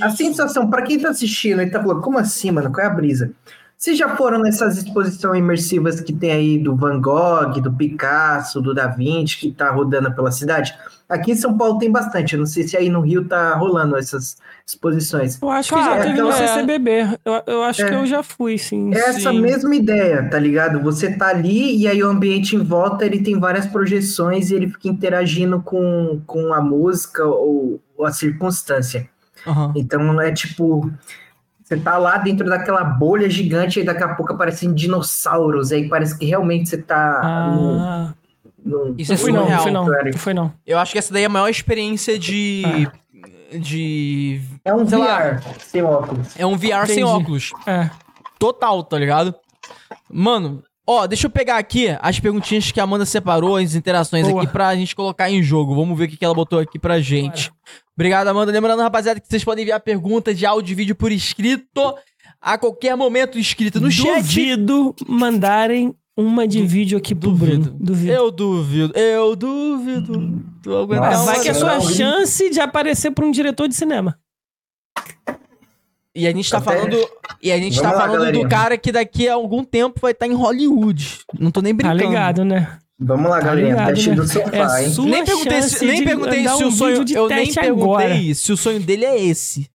[0.00, 2.70] A sensação, pra quem tá assistindo e tá falando, como assim, mano?
[2.72, 3.32] Qual é a brisa?
[3.78, 8.74] Vocês já foram nessas exposições imersivas que tem aí do Van Gogh, do Picasso, do
[8.74, 10.74] Da Vinci, que tá rodando pela cidade?
[11.06, 12.32] Aqui em São Paulo tem bastante.
[12.32, 15.38] Eu não sei se aí no Rio tá rolando essas exposições.
[15.40, 16.90] Eu acho que já teve no então é- CCBB.
[17.24, 17.88] Eu, eu acho É.
[17.88, 18.92] que eu já fui, sim.
[18.94, 19.40] É essa Sim.
[19.40, 20.80] mesma ideia, tá ligado?
[20.82, 24.68] Você tá ali e aí o ambiente em volta ele tem várias projeções e ele
[24.68, 29.08] fica interagindo com, com a música ou, ou a circunstância.
[29.46, 29.72] Aham.
[29.76, 30.90] Então é tipo.
[31.62, 35.72] Você tá lá dentro daquela bolha gigante e daqui a pouco aparecem dinossauros.
[35.72, 38.14] Aí parece que realmente você tá Ah,
[38.64, 38.88] no.
[38.88, 39.84] no Isso não é não, não surreal, fui não.
[39.86, 40.34] velho.
[40.34, 40.52] Não.
[40.64, 42.62] Eu acho que essa daí é a maior experiência de.
[43.58, 44.40] De.
[44.64, 45.18] É um Sei lá.
[45.18, 46.28] VR sem óculos.
[46.38, 47.04] É um VR sem Entendi.
[47.04, 47.52] óculos.
[47.66, 47.90] É.
[48.38, 49.34] Total, tá ligado?
[50.10, 54.42] Mano, ó, deixa eu pegar aqui as perguntinhas que a Amanda separou, as interações Boa.
[54.42, 55.74] aqui pra gente colocar em jogo.
[55.74, 57.52] Vamos ver o que que ela botou aqui pra gente.
[57.96, 58.52] Obrigado, Amanda.
[58.52, 61.94] Lembrando, rapaziada, que vocês podem enviar perguntas de áudio e vídeo por escrito
[62.40, 64.22] a qualquer momento, escrito no chat.
[64.22, 67.70] Duvido mandarem uma de vídeo aqui pro Duvido.
[67.70, 67.78] Bruno.
[67.80, 68.12] Duvido.
[68.12, 70.42] Eu duvido, eu duvido.
[70.66, 70.84] Nossa,
[71.18, 74.18] uma- Vai que é sua chance de aparecer pra um diretor de cinema.
[76.14, 76.96] E a gente tá Até- falando.
[77.42, 80.12] E a gente Vamos tá lá, falando do cara que daqui a algum tempo vai
[80.12, 81.18] estar em Hollywood.
[81.38, 82.02] Não tô nem Tá brincando.
[82.10, 82.78] ligado, né?
[82.98, 83.72] Vamos lá, Tá galerinha.
[83.74, 84.16] ligado, Teste né?
[84.16, 84.90] do sofá, É hein?
[84.90, 87.04] sua nem perguntei, se, nem perguntei se um o sonho.
[87.14, 88.34] Eu nem perguntei agora.
[88.34, 89.68] se o sonho dele é esse.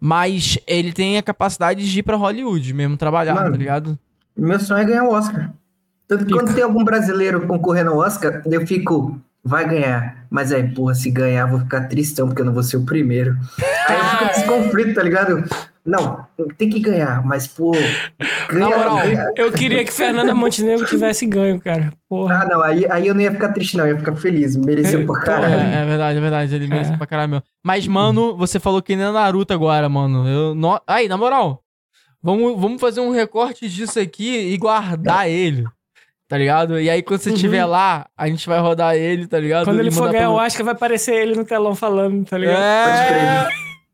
[0.00, 3.52] Mas ele tem a capacidade de ir pra Hollywood mesmo, trabalhar, Mano.
[3.52, 3.98] tá ligado?
[4.36, 5.52] Meu sonho é ganhar o Oscar.
[6.08, 10.26] Tanto que quando tem algum brasileiro concorrendo ao Oscar, eu fico, vai ganhar.
[10.30, 12.84] Mas aí, porra, se ganhar, eu vou ficar tristão, porque eu não vou ser o
[12.84, 13.36] primeiro.
[13.88, 15.44] Aí eu fico nesse conflito, tá ligado?
[15.84, 16.21] Não,
[16.58, 17.72] tem que ganhar, mas, pô.
[18.48, 19.32] Ganha, Na moral, ganha.
[19.36, 21.92] Eu queria que Fernanda Montenegro tivesse ganho, cara.
[22.08, 22.40] Porra.
[22.42, 24.56] Ah, não, aí, aí eu não ia ficar triste, não, eu ia ficar feliz.
[24.56, 25.54] Mereceu pra caralho.
[25.54, 26.54] É, é verdade, é verdade.
[26.54, 26.96] Ele merece É.
[26.96, 27.44] pra caralho mesmo.
[27.64, 30.26] Mas, mano, você falou que nem é Naruto agora, mano.
[30.28, 30.80] Eu, no...
[30.86, 31.62] Aí, na moral,
[32.22, 35.64] vamos, vamos fazer um recorte disso aqui e guardar ele.
[36.28, 36.80] Tá ligado?
[36.80, 37.34] E aí, quando você Uhum.
[37.34, 39.64] estiver lá, a gente vai rodar ele, tá ligado?
[39.66, 42.56] Quando ele for ganhar pro- o Oscar, vai aparecer ele no telão falando, tá ligado?
[42.56, 43.06] Pode É.
[43.06, 43.48] crer.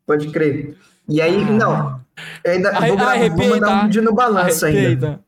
[0.07, 0.77] Pode crer.
[1.09, 1.99] E aí, não.
[2.43, 3.79] Eu ainda Arre- vou, gra- vou arrepiei, mandar tá?
[3.79, 5.11] um vídeo no balanço Arrepiei, ainda.
[5.11, 5.19] tá?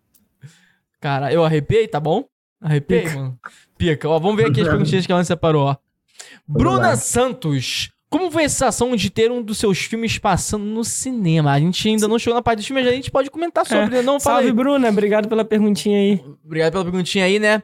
[1.00, 2.26] Cara, eu arrepiei, tá bom?
[2.62, 3.40] Arrepiei, mano.
[3.78, 4.08] Pica.
[4.08, 5.76] Ó, vamos ver aqui as perguntinhas que ela separou, ó.
[6.48, 6.96] Bruna lá.
[6.96, 7.90] Santos.
[8.10, 11.54] Como foi a sensação de ter um dos seus filmes passando no cinema?
[11.54, 13.86] A gente ainda não chegou na parte dos filmes, mas a gente pode comentar sobre,
[13.96, 14.02] né?
[14.02, 14.54] Não, fala Salve, aí.
[14.54, 14.90] Bruna.
[14.90, 16.24] Obrigado pela perguntinha aí.
[16.44, 17.64] Obrigado pela perguntinha aí, né?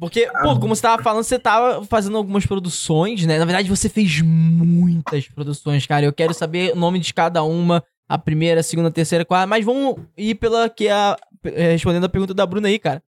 [0.00, 3.38] Porque, pô, como você tava falando, você tava fazendo algumas produções, né?
[3.38, 6.04] Na verdade, você fez muitas produções, cara.
[6.04, 9.26] Eu quero saber o nome de cada uma, a primeira, a segunda, a terceira, a
[9.26, 9.46] quarta.
[9.46, 13.02] Mas vamos ir pela que é a, é, respondendo a pergunta da Bruna aí, cara.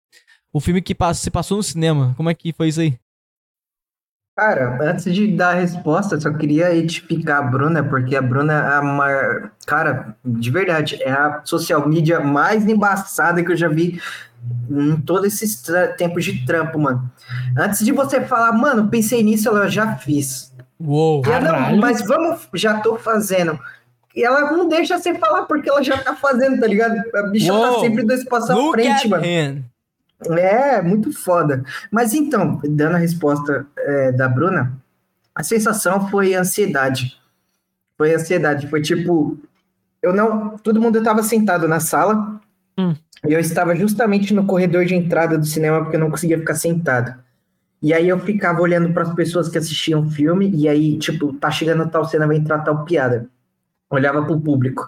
[0.51, 2.97] O filme que pass- se passou no cinema, como é que foi isso aí?
[4.37, 8.75] Cara, antes de dar a resposta, só queria edificar a Bruna, porque a Bruna é
[8.77, 9.51] a maior.
[9.65, 13.99] Cara, de verdade, é a social media mais embaçada que eu já vi
[14.69, 15.63] em todos esses
[15.97, 17.11] tempos de trampo, mano.
[17.57, 20.53] Antes de você falar, mano, pensei nisso, eu já fiz.
[20.79, 21.23] Uou!
[21.25, 23.59] Não, mas vamos, já tô fazendo.
[24.17, 26.99] E ela não deixa você falar porque ela já tá fazendo, tá ligado?
[27.15, 29.23] A bicha tá sempre dois passos à frente, mano.
[29.23, 29.63] him.
[30.31, 31.63] É, muito foda.
[31.91, 34.73] Mas então, dando a resposta é, da Bruna,
[35.35, 37.15] a sensação foi ansiedade.
[37.95, 38.65] Foi ansiedade.
[38.67, 39.37] Foi tipo,
[40.01, 40.57] eu não.
[40.57, 42.41] Todo mundo estava sentado na sala.
[42.75, 42.95] Hum.
[43.23, 46.55] E eu estava justamente no corredor de entrada do cinema porque eu não conseguia ficar
[46.55, 47.13] sentado.
[47.83, 51.33] E aí eu ficava olhando para as pessoas que assistiam o filme, e aí, tipo,
[51.33, 53.29] tá chegando tal cena, vai entrar tal piada.
[53.89, 54.87] Olhava pro público.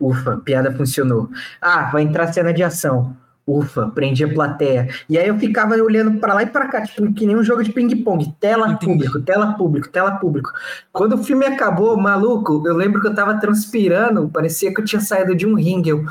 [0.00, 1.28] Ufa, piada funcionou.
[1.60, 3.16] Ah, vai entrar cena de ação.
[3.46, 4.88] Ufa, prendi a plateia.
[5.08, 7.62] E aí eu ficava olhando para lá e para cá, tipo, que nem um jogo
[7.62, 8.34] de ping-pong.
[8.38, 8.92] Tela Entendi.
[8.92, 10.50] público, tela público, tela público.
[10.92, 15.00] Quando o filme acabou, maluco, eu lembro que eu tava transpirando, parecia que eu tinha
[15.00, 15.90] saído de um ringue.
[15.90, 16.04] Eu...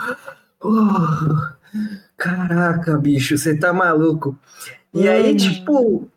[0.64, 1.36] "Oh,
[2.18, 4.36] caraca, bicho, você tá maluco.
[4.94, 5.38] E aí, Hum.
[5.38, 6.08] tipo,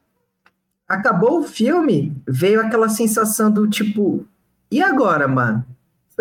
[0.89, 4.25] acabou o filme, veio aquela sensação do tipo,
[4.71, 5.65] e agora, mano?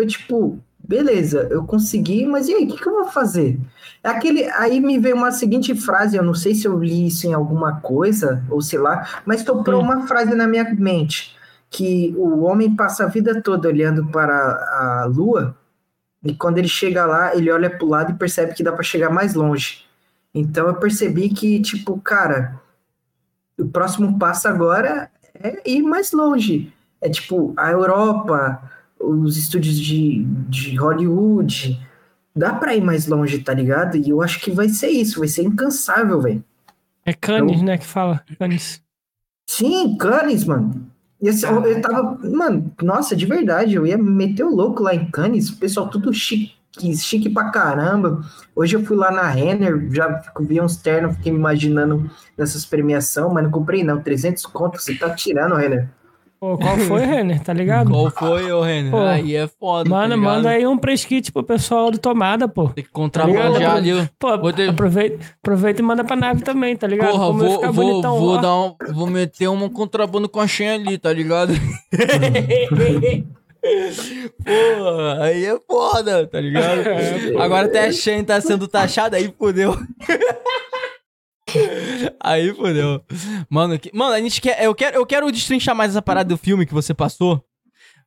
[0.00, 3.60] Foi tipo, beleza, eu consegui, mas e aí, o que, que eu vou fazer?
[4.02, 7.34] Aquele, aí me veio uma seguinte frase, eu não sei se eu li isso em
[7.34, 9.84] alguma coisa, ou sei lá, mas soprou Hum.
[9.84, 11.36] uma frase na minha mente,
[11.68, 15.54] que o homem passa a vida toda olhando para a lua,
[16.24, 19.10] e quando ele chega lá, ele olha pro lado e percebe que dá para chegar
[19.10, 19.84] mais longe.
[20.34, 22.58] Então eu percebi que, tipo, cara,
[23.58, 26.72] o próximo passo agora é ir mais longe.
[27.02, 28.62] É tipo, a Europa,
[29.00, 31.80] os estúdios de, de Hollywood.
[32.36, 33.96] Dá pra ir mais longe, tá ligado?
[33.96, 36.44] E eu acho que vai ser isso, vai ser incansável, velho.
[37.04, 38.22] É Cannes, né, que fala.
[38.38, 38.82] Cannes.
[39.46, 40.86] Sim, Cannes, mano.
[41.20, 42.18] E assim, eu, eu tava.
[42.22, 45.88] Mano, nossa, de verdade, eu ia me meter o louco lá em Cannes, o pessoal
[45.88, 46.54] tudo chique,
[46.96, 48.24] chique pra caramba.
[48.54, 53.30] Hoje eu fui lá na Renner, já vi uns ternos, fiquei me imaginando nessas premiação,
[53.30, 55.88] mas não comprei não, 300 conto, você tá tirando, Renner.
[56.40, 57.38] Pô, qual foi, Renner?
[57.42, 57.90] Tá ligado?
[57.90, 58.90] Qual foi, ô Renner?
[58.90, 59.90] Pô, Aí é foda.
[59.90, 62.70] Mano, tá manda aí um press kit pro pessoal do Tomada, pô.
[62.70, 63.92] Tem que contrabandear ali.
[63.92, 64.06] ó.
[64.38, 67.12] Pô, ter- aproveita, aproveita e manda pra nave também, tá ligado?
[67.12, 70.70] Porra, Como vou, vou, bonitão vou, dar um, vou meter uma contrabando com a Shen
[70.86, 71.52] ali, tá ligado?
[74.44, 76.80] Porra, aí é foda, tá ligado?
[77.38, 79.76] Agora até a Shen tá sendo taxada, aí fodeu.
[82.20, 83.02] Aí fodeu.
[83.48, 84.62] Mano, que- mano, a gente quer.
[84.64, 87.42] Eu quero, eu quero destrinchar mais essa parada do filme que você passou.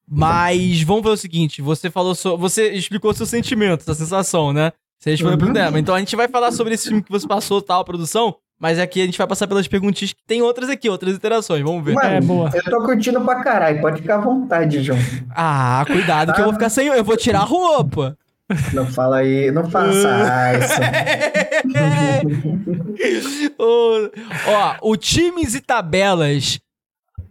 [0.08, 4.72] Mas vamos ver o seguinte: você falou so, Você explicou seu sentimento, sua sensação, né?
[5.00, 5.54] Você respondeu pro Uhum.
[5.54, 5.80] tema.
[5.80, 8.36] Então a gente vai falar sobre esse filme que você passou, tal, a produção.
[8.60, 11.62] Mas aqui a gente vai passar pelas perguntinhas que tem outras aqui, outras interações.
[11.64, 11.94] Vamos ver.
[11.96, 12.50] Mano, É, boa.
[12.54, 14.98] eu tô curtindo pra caralho, pode ficar à vontade, João.
[15.36, 16.88] Ah, cuidado que eu vou ficar sem.
[16.88, 18.18] Eu vou tirar a roupa.
[18.74, 20.82] Não fala aí, não faça isso.
[23.58, 24.10] Ô,
[24.48, 26.60] Ó, o times e tabelas.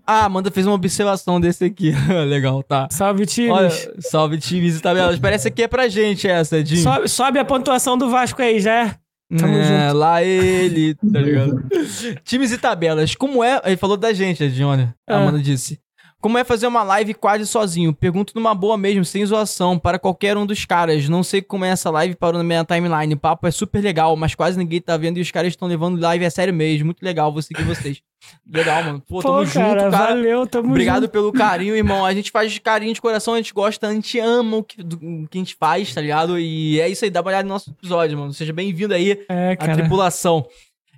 [0.06, 1.92] Ah, Amanda fez uma observação desse aqui.
[2.28, 2.88] Legal, tá.
[2.90, 3.52] Salve, times.
[3.52, 3.70] Olha,
[4.00, 5.18] salve times e tabelas.
[5.18, 6.82] Parece que é pra gente essa, Edinho.
[6.82, 8.94] Sobe, sobe a pontuação do Vasco aí, já é?
[9.38, 11.62] Tamo é, lá ele, tá ligado?
[12.24, 13.14] times e tabelas.
[13.14, 13.60] Como é.
[13.64, 14.94] Ele falou da gente, Edinho, olha.
[15.08, 15.18] A Ah.
[15.22, 15.78] Amanda disse.
[16.22, 17.92] Como é fazer uma live quase sozinho?
[17.92, 21.08] Pergunto numa boa mesmo, sem zoação, para qualquer um dos caras.
[21.08, 23.12] Não sei como é essa live parou na minha timeline.
[23.14, 26.00] O papo é super legal, mas quase ninguém tá vendo e os caras estão levando
[26.00, 26.86] live a sério mesmo.
[26.86, 28.00] Muito legal, vou seguir vocês.
[28.48, 29.00] Legal, mano.
[29.08, 29.90] Pô, tamo Pô, cara, junto, cara.
[29.90, 31.10] valeu, tamo Obrigado junto.
[31.10, 32.06] pelo carinho, irmão.
[32.06, 34.94] A gente faz carinho de coração, a gente gosta, a gente ama o que, do-
[35.24, 36.38] o que a gente faz, tá ligado?
[36.38, 38.32] E é isso aí, dá uma olhada no nosso episódio, mano.
[38.32, 40.46] Seja bem-vindo aí É, à tripulação.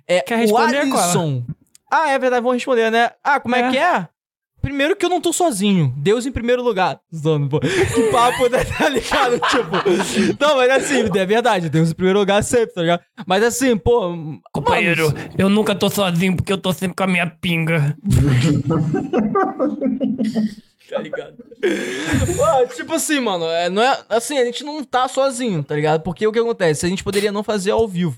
[0.07, 1.43] É, Quer o responder, Alisson.
[1.91, 3.09] Ah, é verdade, vamos responder, né?
[3.23, 3.71] Ah, como é, É.
[3.71, 4.07] que é?
[4.65, 5.93] Primeiro que eu não tô sozinho.
[5.95, 6.99] Deus em primeiro lugar.
[7.15, 7.59] Zano, pô.
[7.59, 8.65] Que papo, né?
[8.77, 9.39] Tá ligado?
[9.39, 10.37] Tipo.
[10.39, 11.69] Não, mas assim, é verdade.
[11.69, 13.01] Deus em primeiro lugar sempre, tá ligado?
[13.27, 14.11] Mas assim, pô.
[14.51, 17.95] Companheiro, mano, eu nunca tô sozinho porque eu tô sempre com a minha pinga.
[20.87, 21.35] Tá ligado?
[22.75, 26.01] Tipo assim, mano, é, não é, assim, a gente não tá sozinho, tá ligado?
[26.03, 26.85] Porque o que acontece?
[26.85, 28.13] A gente poderia não fazer ao vivo.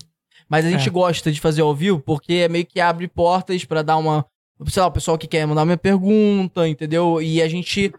[0.50, 0.92] Mas a gente É.
[0.92, 4.24] gosta de fazer ao vivo porque é meio que abre portas pra dar uma.
[4.66, 7.22] Sei lá, o pessoal que quer mandar uma pergunta, entendeu?
[7.22, 7.92] E a gente.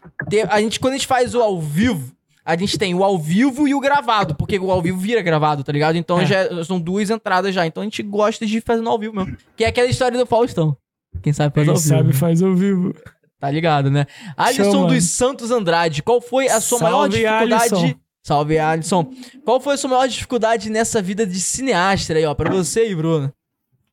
[0.49, 2.12] A gente, quando a gente faz o ao vivo,
[2.43, 5.64] a gente tem o ao vivo e o gravado, porque o ao vivo vira gravado,
[5.64, 5.95] tá ligado?
[5.97, 6.26] Então É.
[6.26, 7.66] já são duas entradas já.
[7.66, 9.38] Então a gente gosta de fazer no ao vivo mesmo.
[9.55, 10.76] Que é aquela história do Faustão.
[11.24, 11.88] Quem sabe faz Quem ao vivo.
[11.89, 12.93] sabe faz ao vivo.
[13.39, 14.05] Tá ligado, né?
[14.36, 14.88] Alisson mano.
[14.88, 17.74] dos Santos Andrade, qual foi a sua maior Salve, dificuldade?
[17.76, 17.93] Alisson.
[18.22, 19.12] Salve, Alisson.
[19.45, 22.34] Qual foi a sua maior dificuldade nessa vida de cineasta aí, ó?
[22.36, 23.32] Pra você e Bruno.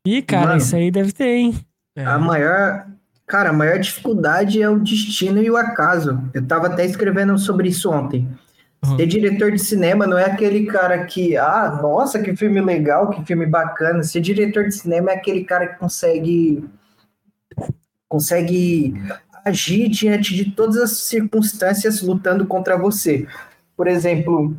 [0.05, 0.57] Ih, cara, Mano.
[0.57, 1.55] isso aí deve ter, hein?
[2.05, 2.85] A maior,
[3.25, 6.21] cara, a maior dificuldade é o destino e o acaso.
[6.33, 8.27] Eu tava até escrevendo sobre isso ontem.
[8.85, 8.97] Uhum.
[8.97, 13.25] Ser diretor de cinema não é aquele cara que, ah, nossa, que filme legal, que
[13.25, 14.03] filme bacana.
[14.03, 16.63] Ser diretor de cinema é aquele cara que consegue
[18.07, 18.93] consegue
[19.43, 23.27] agir diante de todas as circunstâncias lutando contra você.
[23.75, 24.55] Por exemplo,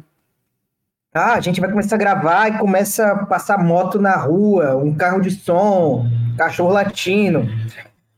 [1.14, 4.94] ah, a gente vai começar a gravar e começa a passar moto na rua, um
[4.94, 6.06] carro de som,
[6.38, 7.46] cachorro latindo,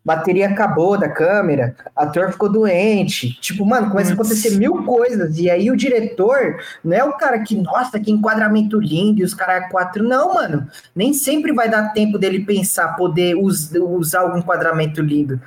[0.05, 3.39] bateria acabou da câmera, ator ficou doente.
[3.41, 5.37] Tipo, mano, começa a acontecer mil coisas.
[5.39, 9.35] E aí o diretor não é o cara que, nossa, que enquadramento lindo e os
[9.35, 10.03] caras quatro.
[10.05, 10.69] Não, mano.
[10.95, 15.41] Nem sempre vai dar tempo dele pensar, poder us- usar algum enquadramento lindo.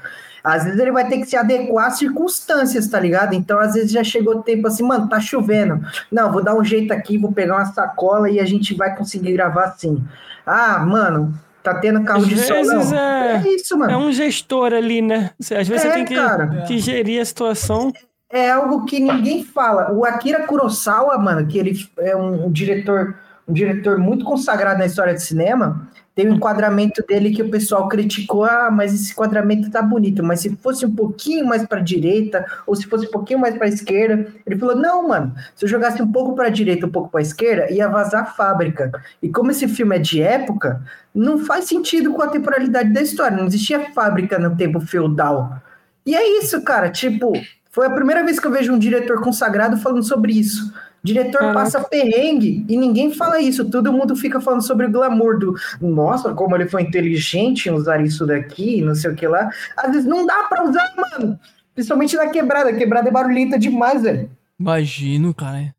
[0.44, 3.34] Às vezes ele vai ter que se adequar às circunstâncias, tá ligado?
[3.34, 5.80] Então, às vezes já chegou o tempo assim, mano, tá chovendo.
[6.12, 9.32] Não, vou dar um jeito aqui, vou pegar uma sacola e a gente vai conseguir
[9.32, 10.04] gravar assim.
[10.46, 11.34] Ah, mano,
[11.64, 12.54] tá tendo carro Às de som.
[12.96, 13.92] é- É isso, mano.
[13.92, 15.32] É um gestor ali, né?
[15.40, 16.64] Às vezes É, você tem que, cara.
[16.68, 17.92] que gerir a situação.
[18.30, 19.92] é algo que ninguém fala.
[19.92, 23.16] O Akira Kurosawa, mano, que ele é um, um diretor,
[23.48, 27.88] um diretor muito consagrado na história de cinema, tem um enquadramento dele que o pessoal
[27.88, 32.46] criticou, ah, mas esse enquadramento tá bonito, mas se fosse um pouquinho mais para direita
[32.68, 36.02] ou se fosse um pouquinho mais para esquerda, ele falou: "Não, mano, se eu jogasse
[36.02, 38.92] um pouco para direita, um pouco para esquerda, ia vazar a fábrica".
[39.22, 40.82] E como esse filme é de época,
[41.14, 45.62] não faz sentido com a temporalidade da história, não existia fábrica no tempo feudal.
[46.06, 47.34] E é isso, cara, tipo,
[47.72, 50.72] foi a primeira vez que eu vejo um diretor consagrado falando sobre isso.
[51.04, 51.60] Diretor Caraca.
[51.60, 53.70] passa perrengue e ninguém fala isso.
[53.70, 55.54] Todo mundo fica falando sobre o glamour do.
[55.82, 59.50] Nossa, como ele foi inteligente em usar isso daqui, não sei o que lá.
[59.76, 61.38] Às vezes não dá pra usar, mano.
[61.74, 62.70] Principalmente na quebrada.
[62.70, 64.30] A quebrada é barulhenta demais, velho.
[64.58, 65.76] Imagino, cara.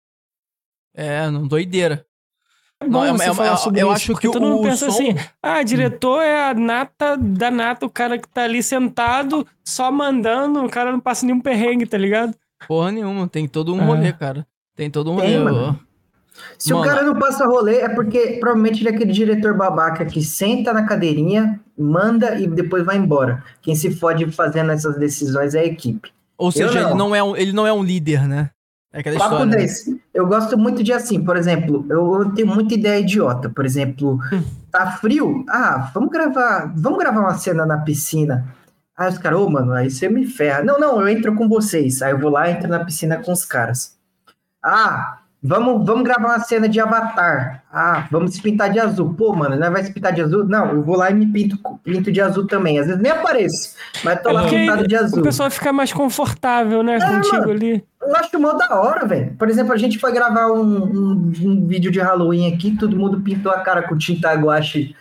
[0.95, 2.05] É, não doideira.
[2.81, 3.13] É Não, é- é- é-
[3.81, 7.17] eu isso, acho que todo mundo o pensa som- assim, ah, diretor é a nata
[7.17, 11.41] da nata, o cara que tá ali sentado, só mandando, o cara não passa nenhum
[11.41, 12.35] perrengue, tá ligado?
[12.69, 13.85] Porra nenhuma, tem todo um É.
[13.85, 14.47] rolê, cara.
[14.77, 15.17] Tem todo um.
[15.17, 15.79] Tem, mano.
[16.59, 16.85] Se Mano.
[16.85, 20.73] o cara não passa rolê, é porque provavelmente ele é aquele diretor babaca que senta
[20.73, 23.43] na cadeirinha, manda e depois vai embora.
[23.63, 26.13] Quem se fode fazendo essas decisões é a equipe.
[26.37, 26.89] Ou seja, não.
[26.89, 28.51] ele não, é um, ele não é um líder, né?
[28.93, 29.51] É aquela Papo história.
[29.53, 29.57] né?
[29.59, 29.91] 10.
[30.13, 33.49] Eu gosto muito de assim, por exemplo, eu, eu tenho muita ideia idiota.
[33.49, 34.19] Por exemplo,
[34.71, 35.45] tá frio?
[35.49, 38.45] Ah, vamos gravar, vamos gravar uma cena na piscina.
[38.97, 40.63] Aí os caras, ô, mano, aí você me ferra.
[40.63, 42.03] Não, não, eu entro com vocês.
[42.03, 43.94] Aí eu vou lá, entro na piscina com os caras.
[44.65, 47.63] Ah, vamos, vamos gravar uma cena de avatar.
[47.73, 49.13] Ah, vamos se pintar de azul.
[49.15, 50.45] Pô, mano, nós vai se pintar de azul?
[50.45, 52.79] Não, eu vou lá e me pinto, pinto de azul também.
[52.79, 55.19] Às vezes nem apareço, mas tô lá Porque pintado de azul.
[55.19, 57.51] O pessoal fica mais confortável, né, contigo mano.
[57.53, 57.85] ali.
[58.01, 59.35] Eu acho mó da hora, velho.
[59.39, 63.21] Por exemplo, a gente foi gravar um, um- um vídeo de Halloween aqui, todo mundo
[63.21, 64.95] pintou a cara com tinta guache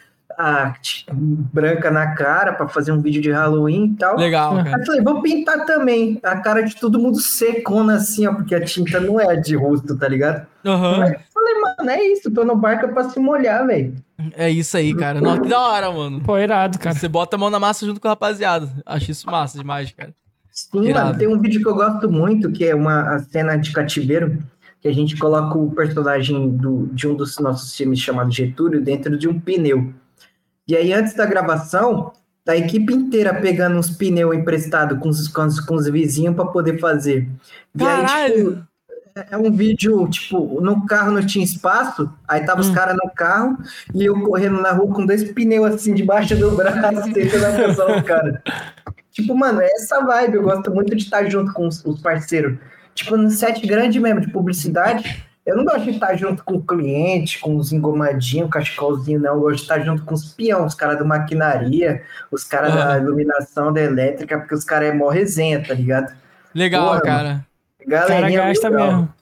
[0.81, 4.17] t- branca na cara pra fazer um vídeo de Halloween e tal.
[4.17, 4.81] Legal, Aí cara.
[4.81, 8.63] eu falei, vou pintar também a cara de todo mundo secona assim, ó, porque a
[8.63, 10.45] tinta não é de rosto, tá ligado?
[10.65, 11.03] Aham.
[11.03, 13.93] Aí eu falei, mano, é isso, tô no barco pra se molhar, velho.
[14.36, 15.19] É isso aí, cara.
[15.19, 16.21] Nossa, que da hora, mano.
[16.21, 16.95] Pô, irado, cara.
[16.95, 18.69] Você bota a mão na massa junto com a rapaziada.
[18.86, 20.13] Acho isso massa demais, cara.
[20.51, 21.07] Sim, Irado.
[21.07, 24.38] mano, tem um vídeo que eu gosto muito, que é uma a cena de cativeiro,
[24.79, 29.17] que a gente coloca o personagem do, de um dos nossos filmes chamado Getúlio dentro
[29.17, 29.91] de um pneu.
[30.68, 32.11] E aí, antes da gravação,
[32.45, 36.36] tá a equipe inteira pegando uns pneus emprestados com os, com os, com os vizinhos
[36.36, 37.28] para poder fazer.
[37.80, 38.05] E aí,
[38.36, 38.64] tipo,
[39.16, 42.74] é- é um vídeo, tipo, no carro não tinha espaço, aí tava os Hum.
[42.74, 43.57] caras no carro
[43.93, 46.80] e eu correndo na rua com dois pneus assim debaixo do braço,
[47.14, 48.41] tentando alcançar o cara.
[49.11, 50.36] Tipo, mano, é essa vibe.
[50.38, 52.57] Eu gosto muito de estar junto com os, os parceiros.
[52.95, 56.61] Tipo, no set grande mesmo de publicidade, eu não gosto de estar junto com o
[56.63, 59.33] cliente, com os engomadinhos, cachecolzinho, não.
[59.35, 62.85] Eu gosto de estar junto com os peão, os caras da maquinaria, os caras Ah.
[62.85, 66.13] da iluminação, da elétrica, porque os caras é mó resenha, tá ligado?
[66.55, 67.45] Legal, Porra, cara.
[67.85, 68.87] O cara Galerinha gasta legal.
[68.87, 69.13] mesmo.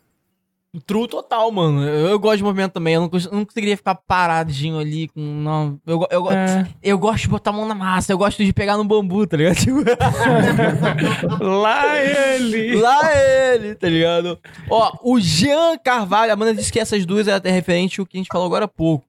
[0.86, 1.84] True total, mano.
[1.84, 2.94] Eu, eu gosto de movimento também.
[2.94, 5.20] Eu não, eu não conseguiria ficar paradinho ali com.
[5.20, 5.78] Não.
[5.86, 6.66] Eu, eu, É.
[6.82, 8.14] eu gosto de botar a mão na massa.
[8.14, 9.56] Eu gosto de pegar no bambu, tá ligado?
[9.60, 9.84] Tipo,
[11.44, 12.76] Lá ele!
[12.80, 13.00] Lá
[13.54, 14.40] ele, tá ligado?
[14.70, 18.18] Ó, o Jean Carvalho, a Amanda disse que essas duas é até referente ao que
[18.18, 19.06] a gente falou agora há pouco.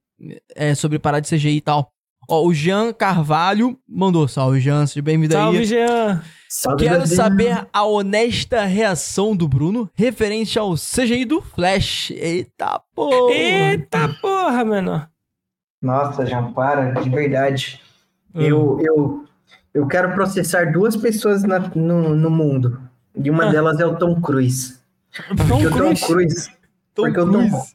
[0.57, 1.91] É, sobre parar de CGI e tal.
[2.29, 4.27] Ó, o Jean Carvalho mandou.
[4.29, 5.65] Salve, Jean, seja bem-vindo Salve, aí.
[5.65, 6.23] Jean!
[6.55, 7.17] Salve, Quero Brasil.
[7.17, 12.11] saber a honesta reação do Bruno referente ao CGI do Flash.
[12.11, 13.33] Eita porra!
[13.35, 15.09] Eita porra, menor!
[15.81, 17.81] Nossa, já para, de verdade.
[18.35, 18.41] Hum.
[18.43, 19.25] Eu, eu,
[19.73, 22.79] eu quero processar duas pessoas na- no, no mundo.
[23.17, 23.51] E uma Ah.
[23.51, 24.79] delas é o Tom Cruise.
[25.29, 26.07] Tom Porque o Tom Cruise.
[26.07, 26.51] Cruise.
[26.95, 27.51] Tom porque o Cruise.
[27.51, 27.67] Tom,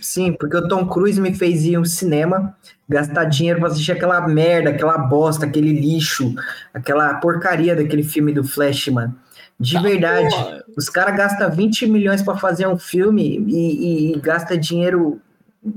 [0.00, 2.56] sim, porque o Tom Cruise me fez ir ao cinema,
[2.88, 6.34] gastar dinheiro pra assistir aquela merda, aquela bosta, aquele lixo,
[6.72, 9.14] aquela porcaria daquele filme do Flash, mano.
[9.58, 10.34] De verdade.
[10.34, 10.64] porra.
[10.76, 15.20] Os caras gastam 20 milhões pra fazer um filme e, e, e gasta dinheiro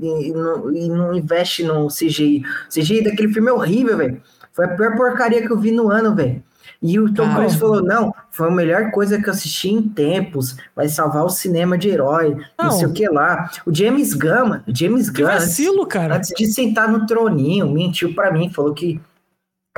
[0.00, 2.42] e não, e não investe no CGI.
[2.68, 4.22] O CGI daquele filme é horrível, velho.
[4.52, 6.42] Foi a pior porcaria que eu vi no ano, velho.
[6.82, 7.36] E o Tom Cara.
[7.36, 10.56] Cruise falou: não, foi a melhor coisa que eu assisti em tempos.
[10.74, 12.72] Vai salvar o cinema de herói, não, Não.
[12.72, 13.50] sei o que lá.
[13.66, 16.16] O James Gunn, James Gunn, vacilo, cara.
[16.16, 19.00] antes de sentar no troninho, mentiu pra mim, falou que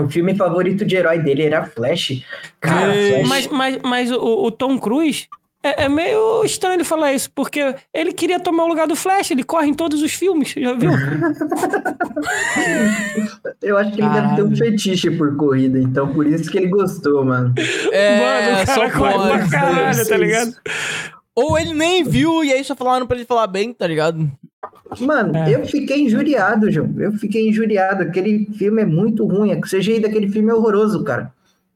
[0.00, 2.24] o filme favorito de herói dele era Flash.
[2.60, 2.92] Cara.
[2.92, 3.28] Flash.
[3.28, 5.28] Mas, mas, mas o, o Tom Cruise
[5.62, 9.30] é, é meio estranho ele falar isso, porque ele queria tomar o lugar do Flash,
[9.30, 10.90] ele corre em todos os filmes, já viu?
[13.62, 14.56] Eu acho que ele deve ter um Caralho.
[14.56, 17.54] fetiche por corrida, então por isso que ele gostou, mano.
[17.92, 19.48] É, Mano, o só cara corre pode.
[19.48, 20.48] pra caralho, tá ligado?
[20.48, 20.60] isso.
[21.34, 24.30] Ou ele nem viu e aí só falaram pra ele falar bem, tá ligado?
[25.00, 25.54] Mano, É.
[25.54, 26.94] eu fiquei injuriado, João.
[26.98, 28.02] Eu fiquei injuriado.
[28.02, 29.54] Aquele filme é muito ruim.
[29.54, 31.32] O CGI daquele filme é horroroso, cara.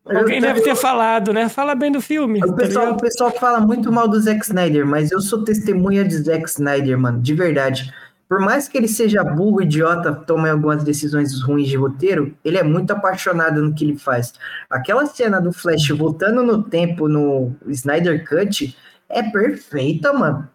[0.08, 1.48] Alguém deve ter falado, né?
[1.48, 2.40] Fala bem do filme.
[2.42, 3.00] O tá pessoal, o ligado?
[3.00, 7.20] pessoal fala muito mal do Zack Snyder, mas eu sou testemunha de Zack Snyder, mano,
[7.20, 7.92] de verdade.
[8.28, 12.62] por mais que ele seja burro, idiota, tome algumas decisões ruins de roteiro, ele é
[12.62, 14.34] muito apaixonado no que ele faz.
[14.68, 18.76] Aquela cena do Flash voltando no tempo no Snyder Cut
[19.08, 20.48] é perfeita, mano.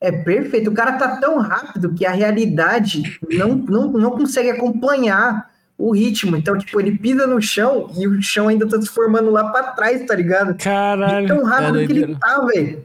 [0.00, 0.70] É perfeito.
[0.70, 5.49] O cara tá tão rápido que a realidade não, não, não consegue acompanhar
[5.80, 6.36] o ritmo.
[6.36, 9.72] Então, tipo, ele pisa no chão e o chão ainda tá se formando lá pra
[9.72, 10.54] trás, tá ligado?
[10.54, 11.26] De Caralho.
[11.26, 12.84] tão rápido É que ele tá, velho.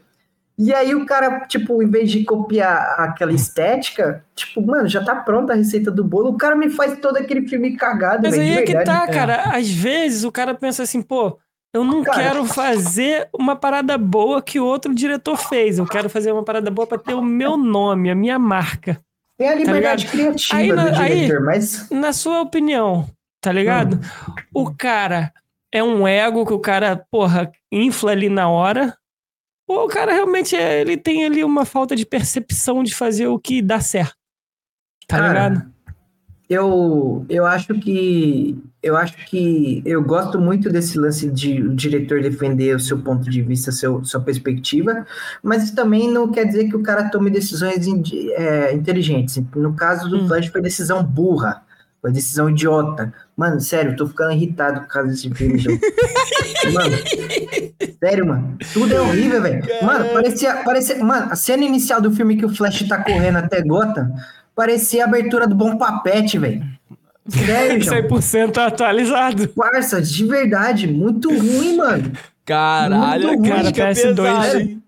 [0.58, 5.14] E aí o cara, tipo, em vez de copiar aquela estética, tipo, mano, já tá
[5.14, 8.43] pronta a receita do bolo, o cara me faz todo aquele filme cagado, Mas velho,
[8.43, 9.41] aí de é que tá, cara.
[9.54, 11.38] Às vezes o cara pensa assim, pô,
[11.74, 12.18] eu não Cara.
[12.20, 15.78] quero fazer uma parada boa que outro diretor fez.
[15.78, 19.02] Eu quero fazer uma parada boa pra ter o meu nome, a minha marca.
[19.38, 20.12] Tem a liberdade ligado?
[20.12, 23.10] criativa Aí do na- aí- diretor, mas Na sua opinião,
[23.42, 24.00] tá ligado?
[24.54, 25.34] O cara
[25.74, 28.96] é um ego que o cara, porra, infla ali na hora.
[29.68, 33.40] Ou o cara realmente é- ele tem ali uma falta de percepção de fazer o
[33.40, 34.16] que dá certo.
[35.08, 35.74] Tá Cara, ligado?
[36.50, 42.22] Eu, eu acho que eu acho que eu gosto muito desse lance de o diretor
[42.22, 45.08] defender o seu ponto de vista, seu, sua perspectiva,
[45.41, 49.41] mas isso também não quer dizer que o cara tome decisões indi- é, inteligentes.
[49.56, 50.28] No caso do Hum.
[50.28, 51.64] Flash foi decisão burra,
[52.00, 53.12] foi decisão idiota.
[53.36, 55.58] Mano, sério, eu tô ficando irritado por causa desse filme.
[56.74, 56.96] Mano,
[58.00, 58.58] sério, mano.
[58.74, 59.64] Tudo é horrível, velho.
[59.84, 61.04] Mano, parecia, parecia.
[61.04, 64.14] Mano, a cena inicial do filme que o Flash tá correndo até Gotham
[64.56, 66.64] parecia a abertura do Bom Papete, velho.
[67.28, 67.97] Sério, João.
[68.03, 69.47] 100% atualizado.
[69.49, 72.12] Parça, de verdade, muito ruim, mano.
[72.45, 74.82] Caralho, Muito cara, ruim, que é PS2, pesado, hein?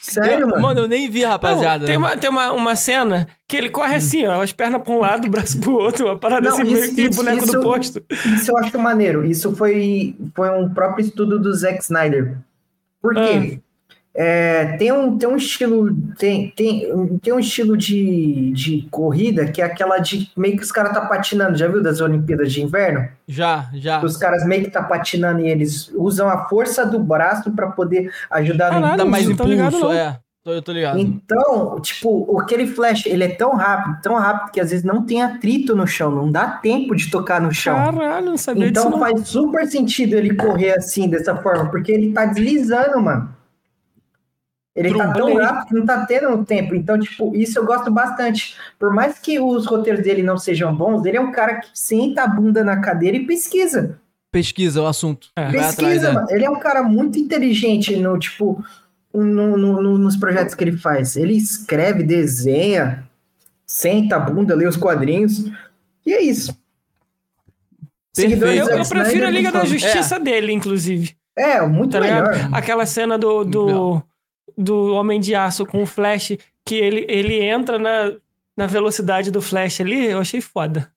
[0.00, 0.62] Sério, Eu- mano.
[0.62, 1.78] Mano, eu nem vi, rapaziada.
[1.80, 4.92] Não, tem uma, tem uma, uma cena que ele corre assim, ó, as pernas pra
[4.92, 7.44] um lado, o braço pro outro, uma parada Não, assim, isso- meio que isso- boneco
[7.44, 8.02] isso- do posto.
[8.10, 9.24] Isso eu acho maneiro.
[9.24, 12.36] Isso foi, foi um próprio estudo do Zack Snyder.
[13.02, 13.60] Por quê?
[14.18, 19.60] É, tem, um, tem um estilo tem, tem, tem um estilo de, de corrida que
[19.60, 23.06] é aquela de meio que os caras tá patinando, já viu das Olimpíadas de Inverno?
[23.28, 24.02] Já, já.
[24.02, 28.10] Os caras meio que tá patinando e eles usam a força do braço para poder
[28.30, 29.92] ajudar no Caralho, Dá mais não tô ligado, impulso, não.
[29.92, 30.18] é.
[30.42, 30.98] Tô, eu tô ligado.
[30.98, 35.20] Então, tipo, aquele flash, ele é tão rápido, tão rápido que às vezes não tem
[35.20, 37.74] atrito no chão, não dá tempo de tocar no chão.
[37.74, 39.00] Caralho, não sabia disso Então não.
[39.00, 43.35] faz super sentido ele correr assim, dessa forma, porque ele tá deslizando, mano.
[44.76, 45.44] Ele tá tão Trombolei.
[45.46, 46.74] rápido que não tá tendo tempo.
[46.74, 48.54] Então, tipo, isso eu gosto bastante.
[48.78, 52.22] Por mais que os roteiros dele não sejam bons, ele é um cara que senta
[52.24, 53.98] a bunda na cadeira e pesquisa.
[54.30, 55.28] Pesquisa o assunto.
[55.34, 55.50] É.
[55.50, 56.12] Pesquisa, atrás, é.
[56.12, 56.26] mano.
[56.30, 58.62] Ele é um cara muito inteligente no, tipo,
[59.14, 61.16] no- no- no- nos projetos que ele faz.
[61.16, 63.02] Ele escreve, desenha,
[63.66, 65.50] senta a bunda, lê os quadrinhos.
[66.04, 66.54] E é isso.
[68.18, 69.72] Eu, eu prefiro a Snyder, Liga da favor.
[69.78, 71.14] Justiça dele, inclusive.
[71.36, 72.34] É, muito Tá melhor.
[72.52, 74.02] Aquela cena do, do,
[74.56, 76.32] do Homem de Aço com o Flash,
[76.64, 78.12] que ele, ele entra na,
[78.56, 80.90] na velocidade do Flash ali, eu achei foda.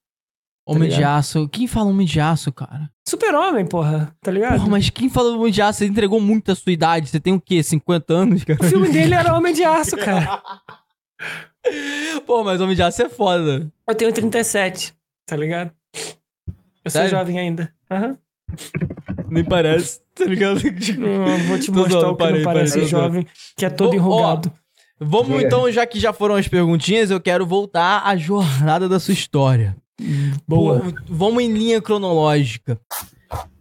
[0.65, 1.17] Homem de ligado?
[1.17, 1.49] aço.
[1.49, 2.91] Quem fala homem de aço, cara?
[3.07, 4.57] Super-Homem, porra, tá ligado?
[4.57, 5.79] Porra, mas quem falou homem de aço?
[5.79, 7.09] Você entregou muito a sua idade.
[7.09, 7.63] Você tem o quê?
[7.63, 8.59] 50 anos, cara?
[8.61, 10.43] O filme dele era Homem de Aço, cara.
[12.27, 13.71] Pô, mas homem de aço é foda.
[13.87, 14.93] Eu tenho 37,
[15.25, 15.71] tá ligado?
[16.85, 17.09] Eu sou Sério?
[17.09, 17.73] jovem ainda.
[17.89, 18.17] Aham.
[19.31, 20.61] Nem parece, tá ligado?
[20.97, 23.69] Não, eu vou te mostrar zoando, o que parei, não parece parei, jovem, que é
[23.69, 24.51] todo ó, enrugado.
[24.99, 25.43] Vamos Diga.
[25.47, 29.75] então, já que já foram as perguntinhas, eu quero voltar à jornada da sua história.
[30.47, 30.79] Boa.
[30.79, 32.79] Pô, vamos em linha cronológica.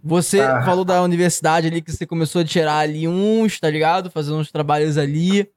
[0.03, 0.63] Você Ah.
[0.63, 4.11] falou da universidade ali que você começou a tirar ali uns, tá ligado?
[4.11, 5.49] Fazendo uns trabalhos ali.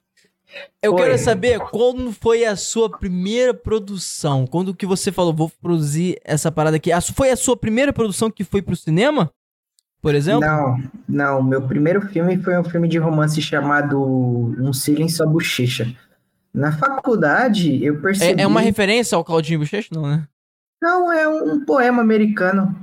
[0.82, 1.04] Eu Foi.
[1.04, 4.46] quero saber quando foi a sua primeira produção?
[4.46, 6.90] Quando que você falou, vou produzir essa parada aqui?
[7.16, 9.32] Foi a sua primeira produção que foi pro cinema?
[10.02, 10.42] Por exemplo?
[10.42, 11.44] Não, não.
[11.44, 15.94] Meu primeiro filme foi um filme de romance chamado Um em Sua Bochecha.
[16.54, 18.42] Na faculdade, eu percebi...
[18.42, 19.90] É, é uma referência ao Claudinho Bochecha?
[19.92, 20.28] Não, né?
[20.82, 22.76] Não, é um poema americano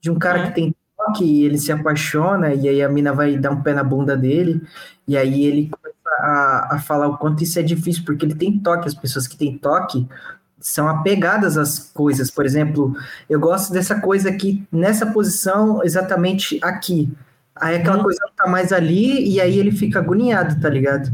[0.00, 0.46] de um cara É?
[0.46, 3.72] que tem toque e ele se apaixona e aí a mina vai dar um pé
[3.72, 4.60] na bunda dele
[5.06, 8.58] e aí ele começa a, a falar o quanto isso é difícil, porque ele tem
[8.58, 10.06] toque, as pessoas que têm toque
[10.64, 12.30] são apegadas às coisas.
[12.30, 12.96] Por exemplo,
[13.28, 17.12] eu gosto dessa coisa aqui, nessa posição, exatamente aqui.
[17.54, 18.02] Aí aquela Uhum.
[18.04, 21.12] coisa não tá mais ali e aí ele fica agoniado, tá ligado?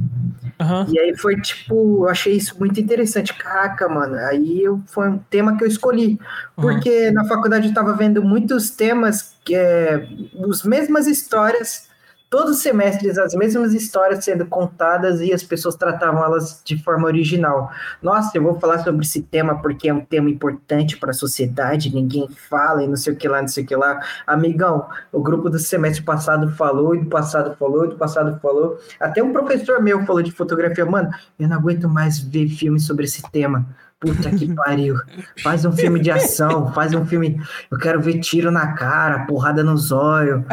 [0.60, 0.86] Aham.
[0.88, 3.34] E aí foi tipo, eu achei isso muito interessante.
[3.34, 6.18] Caraca, mano, aí eu, foi um tema que eu escolhi.
[6.54, 10.06] Porque na faculdade eu tava vendo muitos temas que é
[10.48, 11.89] as mesmas histórias,
[12.30, 17.06] todos os semestres as mesmas histórias sendo contadas e as pessoas tratavam elas de forma
[17.06, 17.72] original.
[18.00, 21.92] Nossa, eu vou falar sobre esse tema porque é um tema importante para a sociedade,
[21.92, 24.00] ninguém fala e não sei o que lá, não sei o que lá.
[24.24, 28.78] Amigão, o grupo do semestre passado falou, e do passado falou, e do passado falou.
[29.00, 33.06] Até um professor meu falou de fotografia, mano, eu não aguento mais ver filmes sobre
[33.06, 33.66] esse tema.
[34.00, 34.96] Puta que pariu.
[35.42, 37.40] Faz um filme de ação, faz um filme.
[37.70, 40.44] Eu quero ver tiro na cara, porrada no zóio.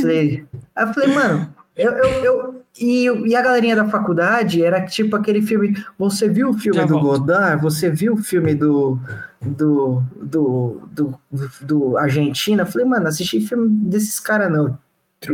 [0.00, 0.46] Falei,
[0.76, 5.14] aí eu falei, mano, eu, eu, eu- e, e a galerinha da faculdade era tipo
[5.14, 5.76] aquele filme.
[5.98, 7.18] Você viu o filme Já do volto.
[7.20, 7.60] Godard?
[7.62, 8.98] Você viu o filme do.
[9.44, 11.18] Do, do, do,
[11.62, 12.62] do Argentina?
[12.62, 14.78] Eu falei, mano, assisti filme desses caras não.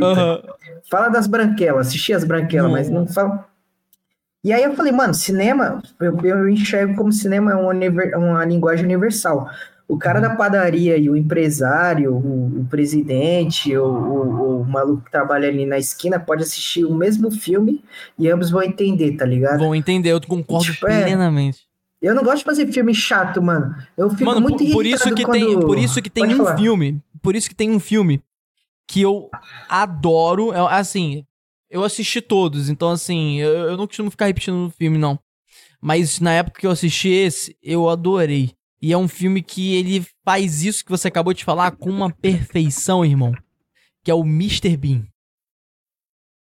[0.03, 0.41] Aham.
[0.91, 2.77] Fala das branquelas, assisti as branquelas, Não.
[2.77, 3.45] mas não fala.
[4.45, 7.73] E aí eu falei, mano, cinema, eu, eu enxergo como cinema é uma,
[8.17, 9.49] uma linguagem universal.
[9.87, 15.11] O cara da padaria e o empresário, o, o presidente, o, o, o maluco que
[15.11, 17.83] trabalha ali na esquina pode assistir o mesmo filme
[18.19, 19.59] e ambos vão entender, tá ligado?
[19.59, 21.03] Vão entender, eu concordo Tipo, é.
[21.05, 21.67] plenamente.
[22.01, 23.75] Eu não gosto de fazer filme chato, mano.
[23.97, 26.35] Eu fico Mano, muito por, por isso que quando- tem, por isso que tem Pode
[26.35, 26.57] um falar.
[26.57, 28.23] filme, por isso que tem um filme
[28.87, 29.29] que eu
[29.69, 31.25] adoro, é, assim,
[31.71, 35.19] eu assisti todos, então assim, eu, eu não costumo ficar repetindo o filme não.
[35.81, 38.53] Mas na época que eu assisti esse, eu adorei.
[38.81, 42.11] E é um filme que ele faz isso que você acabou de falar com uma
[42.11, 43.33] perfeição, irmão.
[44.05, 44.77] Que é o Mr.
[44.77, 45.05] Bean.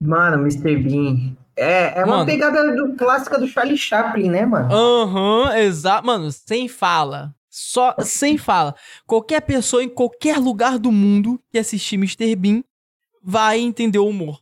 [0.02, 0.76] Mano, Mr.
[0.76, 1.36] Bean.
[1.56, 2.26] É, é uma Mano.
[2.26, 4.72] pegada do, clássica do Charlie Chaplin, né, mano?
[4.72, 6.06] Aham, exato.
[6.06, 7.34] Mano, sem fala.
[7.50, 8.74] Só sem fala.
[9.06, 12.34] Qualquer pessoa em qualquer lugar do mundo que assistir Mr.
[12.36, 12.62] Bean
[13.22, 14.40] vai entender o humor.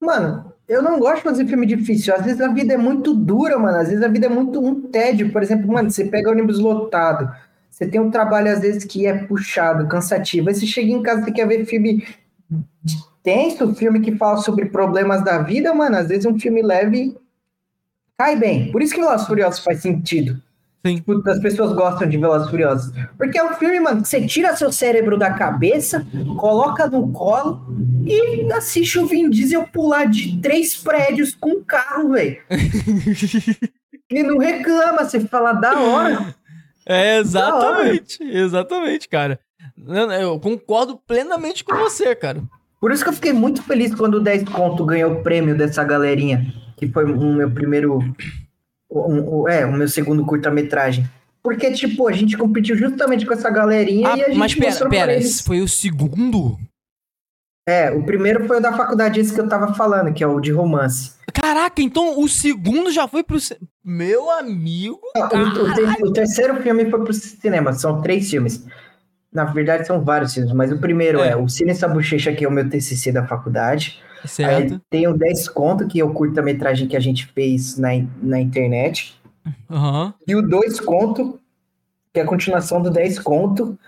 [0.00, 2.14] Mano, eu não gosto de fazer filme difícil.
[2.14, 3.78] Às vezes a vida é muito dura, mano.
[3.78, 5.32] Às vezes a vida é muito um tédio.
[5.32, 7.32] Por exemplo, mano, você pega ônibus lotado.
[7.70, 10.48] Você tem um trabalho, às vezes, que é puxado, cansativo.
[10.48, 12.06] Aí você chega em casa e quer ver filme
[13.22, 15.96] tenso, filme que fala sobre problemas da vida, mano.
[15.96, 17.16] Às vezes um filme leve
[18.18, 18.72] cai bem.
[18.72, 20.42] Por isso que Velozes Furiosos faz sentido.
[20.86, 20.96] Sim.
[20.96, 22.92] Tipo, as pessoas gostam de Velozes e Furiosos.
[23.16, 26.06] Porque é um filme, mano, que você tira seu cérebro da cabeça,
[26.36, 27.66] coloca no colo
[28.06, 32.38] e assiste o Vin Diesel pular de três prédios com um carro, velho.
[34.10, 36.34] E não reclama, você fala da hora.
[36.86, 38.22] É, exatamente.
[38.22, 39.38] Exatamente, cara.
[39.86, 42.42] Eu, eu concordo plenamente com você, cara.
[42.80, 45.84] Por isso que eu fiquei muito feliz quando o 10 Conto ganhou o prêmio dessa
[45.84, 46.46] galerinha,
[46.76, 47.98] que foi o meu primeiro.
[48.90, 51.08] Um- um- é, o meu segundo curta-metragem.
[51.42, 54.88] Porque, tipo, a gente competiu justamente com essa galerinha Ah, e a gente mas pera,
[54.90, 56.58] pera, esse foi o segundo?
[57.68, 60.40] É, o primeiro foi o da faculdade, esse que eu tava falando, que é o
[60.40, 61.12] de romance.
[61.32, 63.36] Caraca, então o segundo já foi pro.
[63.84, 64.98] Meu amigo.
[65.14, 68.64] O, o te- o terceiro filme foi pro cinema, são três filmes.
[69.38, 71.36] Na verdade, são vários filmes, mas o primeiro é, É.
[71.36, 74.00] o Cine Essa Bochecha, que é o meu TCC da faculdade.
[74.22, 74.80] Aí Certo.
[74.90, 77.90] tem o 10 Conto, que é o curta-metragem que a gente fez na,
[78.20, 79.14] na internet.
[79.70, 80.12] Aham.
[80.26, 81.38] E o 2 Conto,
[82.12, 83.78] que é a continuação do 10 Conto,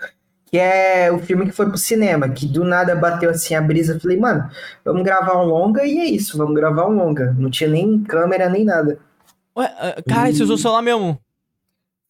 [0.45, 3.99] que é o filme que foi pro cinema, que do nada bateu assim a brisa.
[3.99, 4.49] Falei, mano,
[4.85, 7.35] vamos gravar um longa e é isso, vamos gravar um longa.
[7.37, 8.99] Não tinha nem câmera nem nada.
[9.57, 11.19] Ué, ah, cara, você usou o celular mesmo?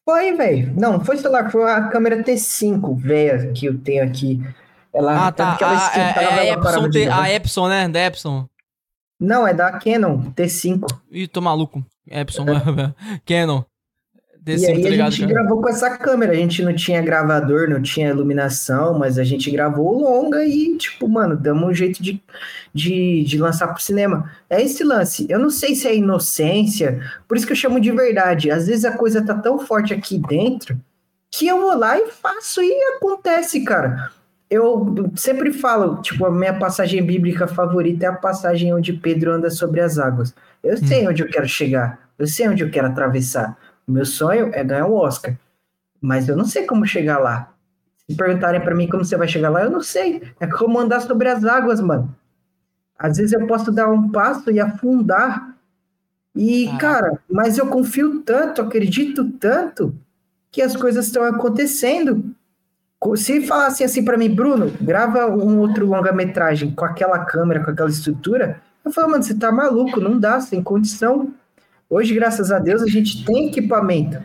[0.06, 0.73] Foi, velho.
[0.78, 4.41] Não, foi celular, foi a câmera T5, velha, que eu tenho aqui.
[4.94, 5.45] Ela, Ah, tá.
[5.45, 7.23] tanto que ela Ah, esquentava, é, é Epson, de T- gravar.
[7.23, 7.88] a Epson, né?
[7.88, 8.49] Da Epson.
[9.19, 10.88] Não, é da Canon, T5.
[11.11, 11.86] Ih, tô maluco.
[12.10, 12.45] Epson,
[13.26, 13.64] Canon.
[14.41, 15.34] E Desse, aí tá a ligado, gente cara?
[15.34, 16.31] gravou com essa câmera.
[16.31, 21.07] A gente não tinha gravador, não tinha iluminação, mas a gente gravou longa e, tipo,
[21.07, 22.19] mano, damos um jeito de,
[22.73, 24.31] de, de lançar pro cinema.
[24.49, 25.27] É esse lance.
[25.30, 28.49] Eu não sei se é inocência, por isso que eu chamo de verdade.
[28.49, 30.76] Às vezes a coisa tá tão forte aqui dentro
[31.30, 34.11] que eu vou lá e faço e acontece, cara.
[34.49, 39.49] Eu sempre falo, tipo, a minha passagem bíblica favorita é a passagem onde Pedro anda
[39.49, 40.34] sobre as águas.
[40.63, 43.55] Eu sei onde eu quero chegar, eu sei onde eu quero atravessar.
[43.88, 45.36] Meu sonho é ganhar um Oscar,
[45.99, 47.53] mas eu não sei como chegar lá.
[48.10, 50.22] Se perguntarem pra mim como você vai chegar lá, eu não sei.
[50.40, 52.14] É como andar sobre as águas, mano.
[52.98, 55.56] Às vezes eu posso dar um passo e afundar.
[56.36, 56.80] E, Caraca.
[57.10, 59.94] cara, mas eu confio tanto, acredito tanto,
[60.52, 62.24] que as coisas estão acontecendo.
[62.99, 67.72] Co- Se falassem assim pra mim, Bruno, grava um outro longa-metragem com aquela câmera, com
[67.72, 71.34] aquela estrutura, eu falo, mano, você tá maluco, não dá, sem condição.
[71.91, 74.18] Hoje, graças a Deus, a gente tem equipamento.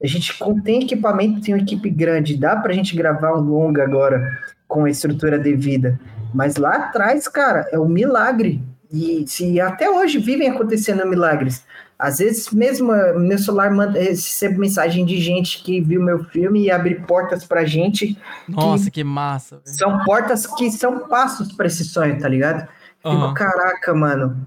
[0.00, 0.32] A gente
[0.62, 4.38] tem equipamento, tem uma equipe grande, dá pra gente gravar um longa agora
[4.68, 5.98] com a estrutura devida.
[6.32, 8.62] Mas lá atrás, cara, é um milagre.
[8.92, 11.64] E se até hoje vivem acontecendo milagres.
[11.98, 16.62] Às vezes mesmo eh, meu celular manda, recebe mensagem de gente que viu meu filme
[16.62, 18.16] e abre portas pra gente.
[18.48, 19.56] Nossa, que massa.
[19.56, 19.76] velho.
[19.76, 22.68] São portas que são passos pra esse sonho, tá ligado?
[22.98, 23.34] Fico, Aham.
[23.34, 24.46] caraca, mano.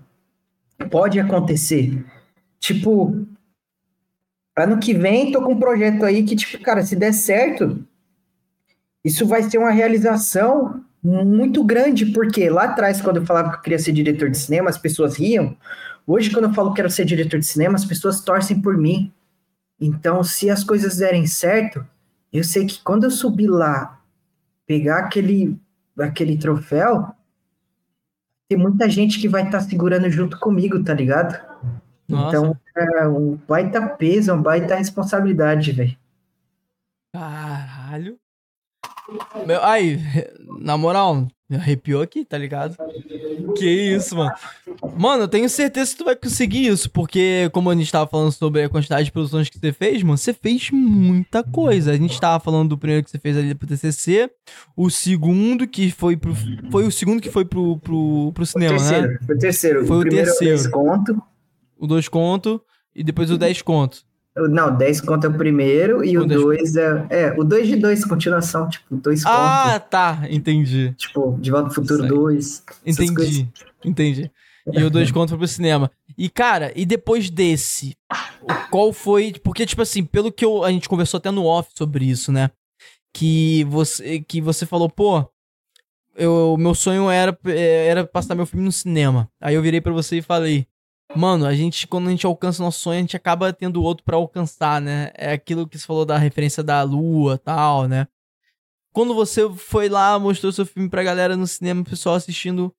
[0.89, 2.03] Pode acontecer.
[2.63, 3.27] Tipo,
[4.55, 7.85] ano que vem tô com um projeto aí que, tipo, cara, se der certo,
[9.03, 13.61] isso vai ser uma realização muito grande, porque lá atrás, quando eu falava que eu
[13.61, 15.57] queria ser diretor de cinema, as pessoas riam.
[16.07, 19.11] Hoje, quando eu falo que quero ser diretor de cinema, as pessoas torcem por mim.
[19.77, 21.85] Então, se as coisas derem certo,
[22.31, 23.99] eu sei que quando eu subir lá,
[24.65, 25.59] pegar aquele,
[25.99, 27.13] aquele troféu,
[28.47, 31.37] tem muita gente que vai estar segurando junto comigo, tá ligado?
[32.07, 32.37] Nossa.
[32.37, 35.97] Então, é um baita peso, uma baita responsabilidade, velho.
[37.13, 38.17] Caralho.
[39.45, 39.99] Meu, aí,
[40.59, 42.75] na moral, arrepiou aqui, tá ligado?
[43.55, 44.31] Que isso, mano.
[44.97, 48.31] Mano, eu tenho certeza que tu vai conseguir isso, porque, como a gente tava falando
[48.31, 51.91] sobre a quantidade de produções que você fez, mano, você fez muita coisa.
[51.91, 54.29] A gente tava falando do primeiro que você fez ali pro TCC,
[54.75, 56.33] o segundo que foi pro.
[56.71, 59.19] Foi o segundo que foi pro, pro, pro cinema, terceiro, né?
[59.25, 59.85] foi o terceiro.
[59.85, 60.55] Foi o primeiro terceiro.
[60.55, 61.23] 10 conto.
[61.83, 62.61] O dois conto
[62.95, 64.05] e depois o 10 conto.
[64.49, 67.07] Não, 10 conto é o primeiro e O o dez 2 é.
[67.09, 69.33] É, o 2 de 2, continuação, tipo, 2 conto.
[69.35, 70.93] Ah, tá, entendi.
[70.97, 72.09] Tipo, De Volta ao Futuro Isso aí.
[72.09, 72.63] 2.
[72.85, 73.37] essas coisas.
[73.37, 73.51] Entendi,
[73.83, 74.31] entendi.
[74.71, 75.91] E o dois contos foi pro cinema.
[76.17, 77.97] E, cara, e depois desse,
[78.41, 79.33] o- qual foi.
[79.43, 82.49] Porque, tipo assim, pelo que eu- a gente conversou até no off sobre isso, né?
[83.13, 85.27] Que você, que você falou, pô,
[86.15, 89.29] eu, meu sonho era, eh, era passar meu filme no cinema.
[89.41, 90.65] Aí eu virei pra você e falei.
[91.15, 94.03] Mano, a gente, quando a gente alcança o nosso sonho, a gente acaba tendo outro
[94.03, 95.11] pra alcançar, né?
[95.15, 98.07] É aquilo que você falou da referência da lua tal, né?
[98.91, 102.73] Quando você foi lá, mostrou seu filme pra galera no cinema, o pessoal assistindo,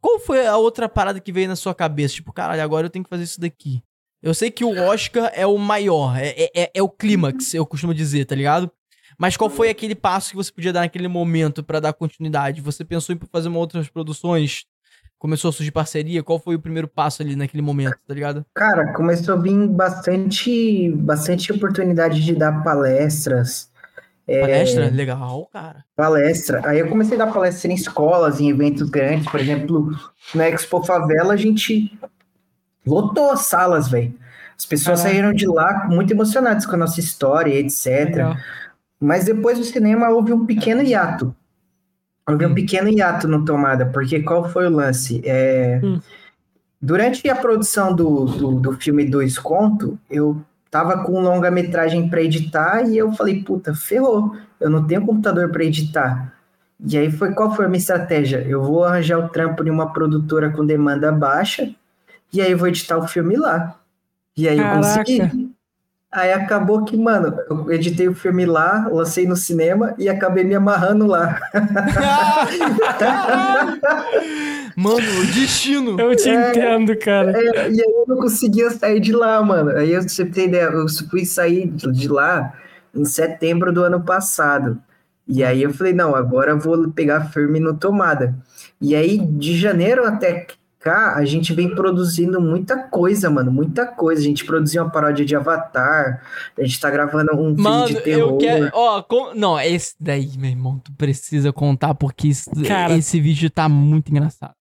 [0.00, 2.14] qual foi a outra parada que veio na sua cabeça?
[2.14, 3.82] Tipo, caralho, agora eu tenho que fazer isso daqui.
[4.22, 7.66] Eu sei que o Oscar é o maior, é, é, é- é o clímax, eu
[7.66, 8.70] costumo dizer, tá ligado?
[9.18, 12.60] Mas qual foi aquele passo que você podia dar naquele momento pra dar continuidade?
[12.60, 14.64] Você pensou em fazer uma outras produções?
[15.22, 16.20] Começou a surgir parceria?
[16.20, 18.44] Qual foi o primeiro passo ali naquele momento, tá ligado?
[18.56, 23.70] Cara, começou a vir bastante, bastante oportunidade de dar palestras.
[24.26, 24.40] É.
[24.40, 24.90] Palestra?
[24.90, 25.84] Legal, cara.
[25.94, 26.60] Palestra.
[26.64, 29.30] Aí eu comecei a dar palestra em escolas, em eventos grandes.
[29.30, 29.96] Por exemplo,
[30.34, 31.96] na Expo Favela, a gente
[32.84, 34.12] lotou as salas, velho.
[34.58, 35.14] As pessoas Caraca.
[35.14, 38.06] saíram de lá muito emocionadas com a nossa história, etc.
[38.06, 38.36] Legal.
[38.98, 41.32] Mas depois do cinema houve um pequeno hiato.
[42.28, 42.50] Houve Hum.
[42.50, 45.20] um pequeno hiato no Tomada, porque qual foi o lance?
[45.24, 46.00] É, Hum.
[46.80, 52.82] Durante a produção do, do, do filme Dois Conto, eu tava com longa-metragem para editar
[52.88, 56.32] e eu falei, puta, ferrou, eu não tenho computador para editar.
[56.84, 58.38] E aí foi qual foi a minha estratégia?
[58.48, 61.72] Eu vou arranjar o trampo de uma produtora com demanda baixa
[62.32, 63.78] e aí eu vou editar o filme lá.
[64.36, 64.74] E aí Caraca.
[64.76, 65.52] eu consegui.
[66.12, 70.54] Aí acabou que, mano, eu editei o filme lá, lancei no cinema e acabei me
[70.54, 71.40] amarrando lá.
[74.74, 76.00] Mano, o destino.
[76.00, 77.32] Eu te entendo, cara.
[77.32, 79.70] É, e aí eu não conseguia sair de lá, mano.
[79.70, 82.54] Aí eu, você tem ideia, eu fui sair de de lá
[82.94, 84.80] em setembro do ano passado.
[85.28, 88.34] E aí eu falei, não, agora eu vou pegar firme no tomada.
[88.80, 90.46] E aí, de janeiro até
[90.82, 94.20] cá, a gente vem produzindo muita coisa, mano, muita coisa.
[94.20, 96.22] A gente produziu uma paródia de Avatar,
[96.58, 98.30] a gente tá gravando um Mano, filme de terror.
[98.32, 98.70] eu quero.
[98.72, 102.94] Ó, com- não, esse daí, meu irmão, tu precisa contar, porque isso- Cara.
[102.94, 104.52] esse vídeo tá muito engraçado.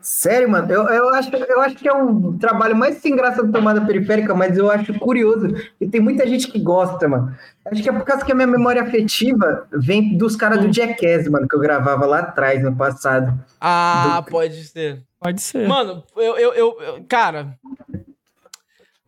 [0.00, 3.52] Sério, mano, eu, eu, acho, eu acho que é um trabalho mais sem graça do
[3.52, 5.48] Tomada Periférica, mas eu acho curioso.
[5.78, 7.34] E tem muita gente que gosta, mano.
[7.66, 11.28] Acho que é por causa que a minha memória afetiva vem dos caras do Jackass,
[11.28, 13.38] mano, que eu gravava lá atrás, no passado.
[13.60, 15.02] Ah, Do- pode ser.
[15.24, 15.66] Pode ser.
[15.66, 17.58] Mano, eu, eu, eu, eu- Cara.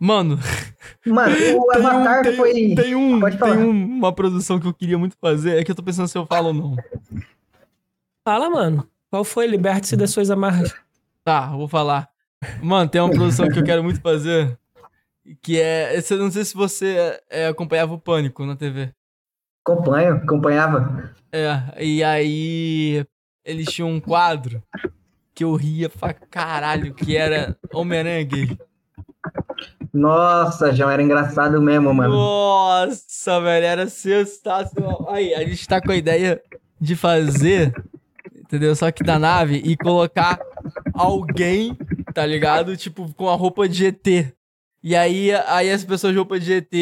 [0.00, 0.38] Mano,
[1.06, 2.52] Mano, o tem, um, Avatar tem, foi.
[2.74, 5.58] tem, um, tem um- uma produção que eu queria muito fazer.
[5.60, 6.76] É que eu tô pensando se eu falo ou não.
[8.24, 8.88] Fala, mano.
[9.10, 9.46] Qual foi?
[9.46, 10.74] Liberte-se das suas amarras.
[11.22, 12.08] Tá, vou falar.
[12.62, 14.58] Mano, tem uma produção que eu quero muito fazer.
[15.42, 15.98] Que é.
[16.10, 18.90] Eu não sei se você é, acompanhava o Pânico na TV.
[19.66, 21.12] Acompanho, acompanhava.
[21.30, 23.04] É, e aí
[23.44, 24.62] eles tinham um quadro
[25.36, 28.58] que eu ria pra caralho, que era Homem-Aranha gay.
[29.92, 32.14] Nossa, já era engraçado mesmo, mano.
[32.14, 35.06] Nossa, velho, era sensacional.
[35.10, 36.40] Aí, a gente tá com a ideia
[36.80, 37.74] de fazer,
[38.34, 38.74] entendeu?
[38.74, 40.40] Só que da nave e colocar
[40.94, 41.76] alguém,
[42.14, 42.74] tá ligado?
[42.74, 44.06] Tipo, com a roupa de ET.
[44.82, 46.72] E aí, aí as pessoas de roupa de ET,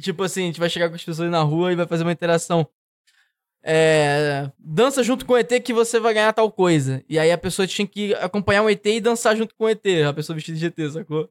[0.00, 2.12] tipo assim, a gente vai chegar com as pessoas na rua e vai fazer uma
[2.12, 2.66] interação.
[3.62, 7.04] É, dança junto com o ET que você vai ganhar tal coisa.
[7.08, 9.84] E aí a pessoa tinha que acompanhar um ET e dançar junto com o ET,
[10.08, 11.28] a pessoa vestida de ET, sacou?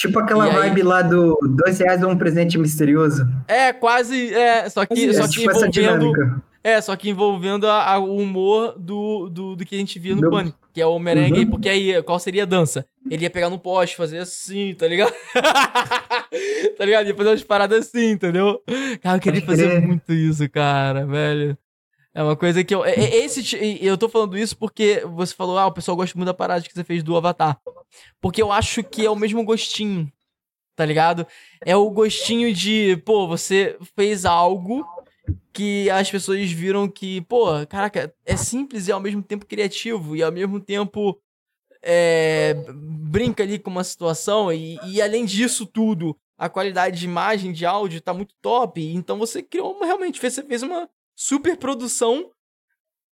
[0.00, 0.52] Tipo aquela aí?
[0.52, 3.26] vibe lá do dois reais ou um presente misterioso.
[3.46, 6.42] É, quase, é, só que, Quase só É que tipo essa envolvendo.
[6.62, 10.14] É, só que envolvendo a- a- o humor do, do, do que a gente via
[10.14, 11.50] no Do- Pânico, que é o Homem-Aranha Uhum.
[11.50, 12.84] porque aí, qual seria a dança?
[13.10, 15.12] Ele ia pegar no poste, fazer assim, tá ligado?
[16.76, 17.06] tá ligado?
[17.06, 18.60] Ia fazer umas paradas assim, entendeu?
[19.02, 21.56] Cara, eu queria fazer muito isso, cara, velho.
[22.14, 22.84] É uma coisa que eu.
[22.84, 26.26] é- é- Esse, eu tô falando isso porque você falou, ah, o pessoal gosta muito
[26.26, 27.60] da parada que você fez do Avatar.
[28.20, 30.10] Porque eu acho que é o mesmo gostinho.
[30.76, 31.26] tá ligado?
[31.66, 34.86] É o gostinho de, pô, você fez algo
[35.52, 40.22] que as pessoas viram que, pô, caraca, é simples e ao mesmo tempo criativo e
[40.22, 41.20] ao mesmo tempo
[41.82, 47.52] é, brinca ali com uma situação e, e além disso tudo, a qualidade de imagem,
[47.52, 48.80] de áudio tá muito top.
[48.82, 50.88] Então você criou uma, realmente, você fez uma
[51.22, 52.30] super produção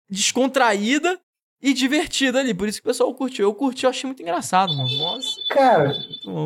[0.07, 1.19] descontraída
[1.61, 2.53] e divertida ali.
[2.53, 3.48] Por isso que o pessoal curtiu.
[3.48, 4.90] Eu curti, eu achei muito engraçado, mano.
[4.98, 5.30] Nossa.
[5.49, 5.91] Cara,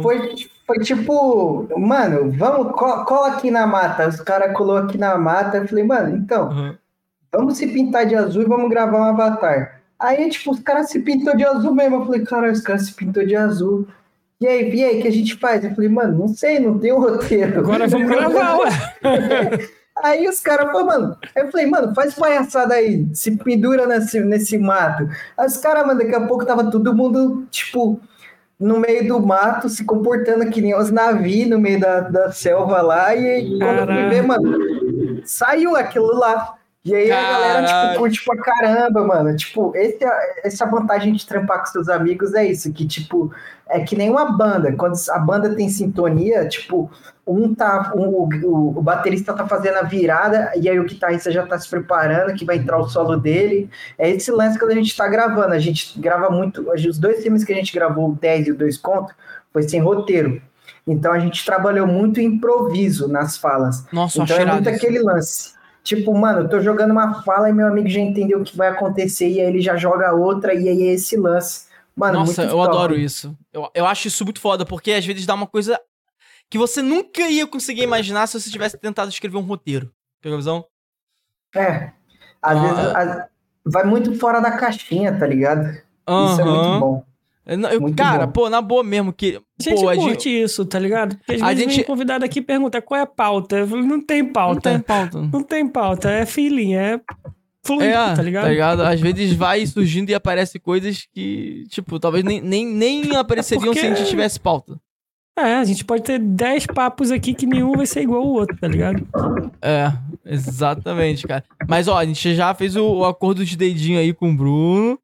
[0.01, 4.07] foi, foi tipo, mano, vamos, co- cola aqui na mata.
[4.07, 5.57] Os caras colou aqui na mata.
[5.57, 6.75] Eu falei, mano, então, Uhum.
[7.33, 9.81] vamos se pintar de azul e vamos gravar um avatar.
[9.99, 11.97] Aí, tipo, os caras se pintou de azul mesmo.
[11.97, 13.85] Eu falei, cara, os caras se pintou de azul.
[14.39, 15.61] E aí, e aí, o que a gente faz?
[15.65, 17.59] Eu falei, mano, não sei, não tem um roteiro.
[17.59, 18.69] Agora vamos gravar, ué.
[20.03, 21.17] Aí os caras falaram, mano.
[21.35, 25.07] Aí eu falei, mano, faz palhaçada aí, se pendura nesse, nesse mato.
[25.37, 27.99] Aí os caras, mano, daqui a pouco tava todo mundo, tipo,
[28.59, 32.81] no meio do mato, se comportando que nem os navios no meio da, da selva
[32.81, 33.15] lá.
[33.15, 36.58] E aí, quando eu fui ver, mano, saiu aquilo lá.
[36.85, 37.87] E aí a galera, Caralho.
[37.89, 39.35] tipo, curte pra caramba, mano.
[39.35, 43.31] Tipo, esse, é- essa vantagem de trampar com seus amigos é isso, que, tipo,
[43.67, 44.71] é que nem uma banda.
[44.73, 46.89] Quando a banda tem sintonia, tipo,
[47.27, 47.91] um tá.
[47.95, 51.69] um- o, o, baterista tá fazendo a virada, e aí o guitarrista já tá se
[51.69, 53.69] preparando, que vai entrar o solo dele.
[53.97, 55.53] É esse lance quando a gente tá gravando.
[55.53, 56.65] A gente grava muito.
[56.71, 59.13] Os dois filmes que a gente gravou, o 10 e o 2 conto,
[59.51, 60.41] foi sem roteiro.
[60.87, 63.85] Então a gente trabalhou muito improviso nas falas.
[63.91, 64.77] Nossa, Então é muito isso.
[64.77, 65.58] aquele lance.
[65.89, 68.67] Tipo, mano, eu tô jogando uma fala e meu amigo já entendeu o que vai
[68.67, 71.67] acontecer, e aí ele já joga outra, e aí é esse lance.
[71.95, 72.67] Mano, Nossa, eu top.
[72.67, 73.35] adoro isso.
[73.51, 75.79] Eu, eu acho isso muito foda, porque às vezes dá uma coisa
[76.47, 79.91] que você nunca ia conseguir imaginar se você tivesse tentado escrever um roteiro.
[80.21, 80.63] Pegou a visão?
[81.55, 81.91] É.
[82.39, 82.61] Às Ah.
[82.61, 83.27] vezes a-
[83.65, 85.69] vai muito fora da caixinha, tá ligado?
[85.71, 87.03] Isso é muito bom.
[87.49, 88.31] Eu não- eu- cara, bom.
[88.33, 89.37] pô, na boa mesmo, que.
[89.59, 91.17] A gente pô, a curte isso, tá ligado?
[91.17, 93.57] Porque às A vezes gente- vem um convidado aqui e pergunta qual é a pauta.
[93.57, 94.69] Eu falo, não tem Não pauta.
[94.69, 95.21] tem pauta.
[95.21, 96.99] Não tem pauta, é feeling, é
[97.65, 98.81] fluido, É, tá ligado?
[98.83, 103.79] Às vezes vai surgindo e aparece coisas que, tipo, talvez nem, nem, nem apareceriam porque-
[103.81, 104.79] se a gente tivesse pauta.
[105.37, 108.57] É, a gente pode ter 10 papos aqui que nenhum vai ser igual ao outro,
[108.59, 109.07] tá ligado?
[109.61, 109.89] É,
[110.25, 111.43] exatamente, cara.
[111.67, 114.99] Mas, ó, a gente já fez o, o acordo de dedinho aí com o Bruno.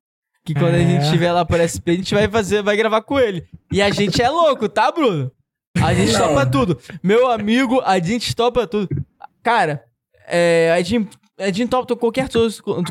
[0.46, 0.86] Que quando a É.
[0.88, 3.48] gente estiver lá por SP, a gente vai fazer, vai gravar com ele.
[3.72, 5.32] E a gente é louco, tá, Bruno?
[5.84, 6.20] A gente Não.
[6.28, 6.80] topa tudo.
[7.04, 8.88] Meu amigo, a gente topa tudo.
[9.44, 9.84] Cara,
[10.28, 11.10] é, a gente,
[11.40, 12.30] a gente topa qualquer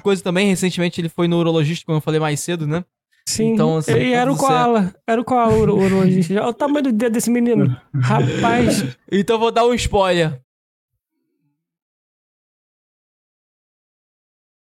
[0.02, 0.48] coisa, também.
[0.48, 2.84] Recentemente ele foi no urologista, como eu falei mais cedo, né?
[3.26, 3.52] Sim.
[3.54, 4.46] Então, assim, e era o certo.
[4.48, 4.94] koala.
[5.06, 6.34] Era o koala o urologista.
[6.34, 7.74] Olha o tamanho do dedo desse menino.
[7.94, 8.96] Rapaz.
[9.10, 10.40] Então eu vou dar um spoiler.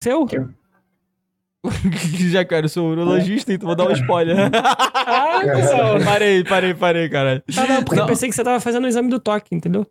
[0.02, 0.26] Seu?
[2.30, 4.36] Já, cara, eu sou urologista, então vou dar um spoiler.
[5.12, 6.04] Ah, não.
[6.04, 7.42] parei, parei, parei, caralho.
[7.56, 8.04] Ah, não, porque Não.
[8.04, 9.84] eu pensei que você tava fazendo o exame do toque, entendeu?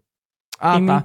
[0.59, 0.95] Ah, Em tá.
[0.97, 1.03] mim.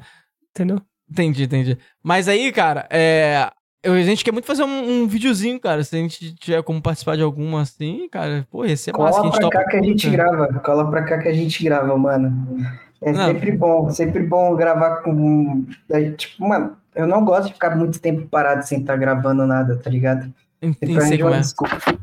[0.51, 0.81] Entendeu?
[1.11, 1.79] Entendi, entendi.
[2.03, 3.51] Mas aí, cara, é.
[3.83, 5.83] eu- a gente quer muito fazer um, um videozinho, cara.
[5.83, 9.21] Se a gente tiver como participar de alguma assim, cara, pô, ia ser massa.
[9.21, 10.17] Cola que a gente pra cá que a gente cara.
[10.37, 10.61] grava.
[10.61, 12.57] Cola pra cá que a gente grava, mano.
[13.03, 13.27] É Não.
[13.27, 15.67] sempre bom, sempre bom gravar com.
[15.91, 19.77] é, Tipo, mano, eu não gosto de ficar muito tempo parado sem estar gravando nada,
[19.77, 20.33] tá ligado?
[20.65, 21.41] Ent- Sempre Sei arranjo como uma é.
[21.41, 21.99] desculpa.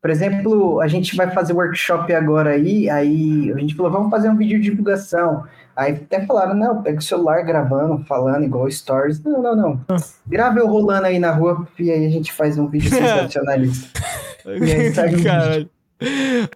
[0.00, 4.28] Por exemplo, a gente vai fazer workshop agora aí, aí a gente falou, vamos fazer
[4.30, 5.44] um vídeo de divulgação.
[5.74, 9.22] Aí até falaram, não, pega o celular gravando, falando igual stories.
[9.22, 9.80] Não, não, não.
[10.26, 14.00] Grava eu rolando aí na rua e aí a gente faz um vídeo sensacionalista.
[14.46, 15.70] E aí sai um Caralho.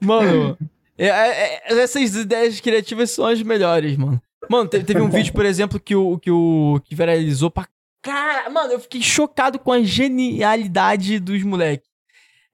[0.01, 0.57] Mano,
[0.97, 4.21] é- é- é- essas ideias criativas são as melhores, mano.
[4.49, 7.67] Mano, te- teve um vídeo, por exemplo, que o que, o, que viralizou pra.
[8.03, 11.89] Cara, mano, eu fiquei chocado com a genialidade dos moleques.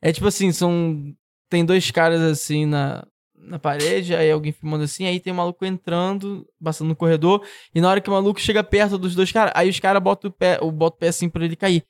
[0.02, 1.14] É tipo assim, são.
[1.50, 5.64] Tem dois caras assim na, na parede, aí alguém filmando assim, aí tem um maluco
[5.64, 7.42] entrando, passando no corredor,
[7.74, 10.30] e na hora que o maluco chega perto dos dois caras, aí os caras botam
[10.30, 11.84] o pé, o- botam o pé assim pra ele cair.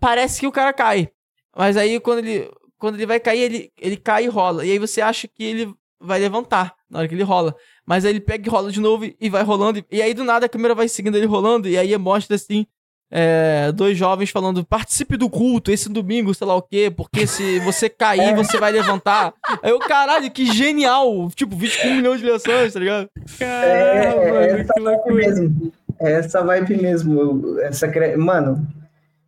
[0.00, 1.10] Parece que o cara cai.
[1.56, 4.64] Mas aí quando ele, quando ele vai cair, ele, ele cai e rola.
[4.64, 7.54] E aí você acha que ele vai levantar na hora que ele rola.
[7.86, 9.84] Mas aí ele pega e rola de novo e- vai rolando.
[9.90, 11.68] E aí do nada a câmera vai seguindo ele rolando.
[11.68, 12.66] E aí mostra assim.
[13.14, 17.58] é, dois jovens falando, participe do culto esse domingo, sei lá o quê, porque se
[17.60, 19.34] você cair, você vai levantar.
[19.62, 21.28] Aí eu, caralho, que genial!
[21.34, 23.08] Tipo, vídeo com um milhão de ligações, tá ligado?
[23.38, 25.14] Caramba, É, mano, que loucura.
[25.14, 25.72] mesmo.
[26.00, 27.58] É essa vibe mesmo.
[27.60, 28.66] Essa, cre- mano,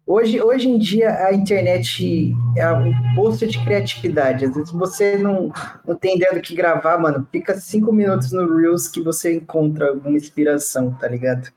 [0.07, 4.45] hoje, hoje em dia a internet é um posto de criatividade.
[4.45, 5.53] Às vezes você não,
[5.87, 7.27] não tem ideia do que gravar, mano.
[7.31, 11.51] Fica cinco minutos no Reels que você encontra alguma inspiração, tá ligado?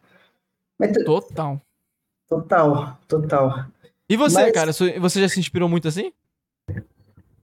[0.80, 1.60] Mas, Total.
[2.30, 3.65] total, total.
[4.10, 6.11] E você, Mas- cara, você já se inspirou muito assim?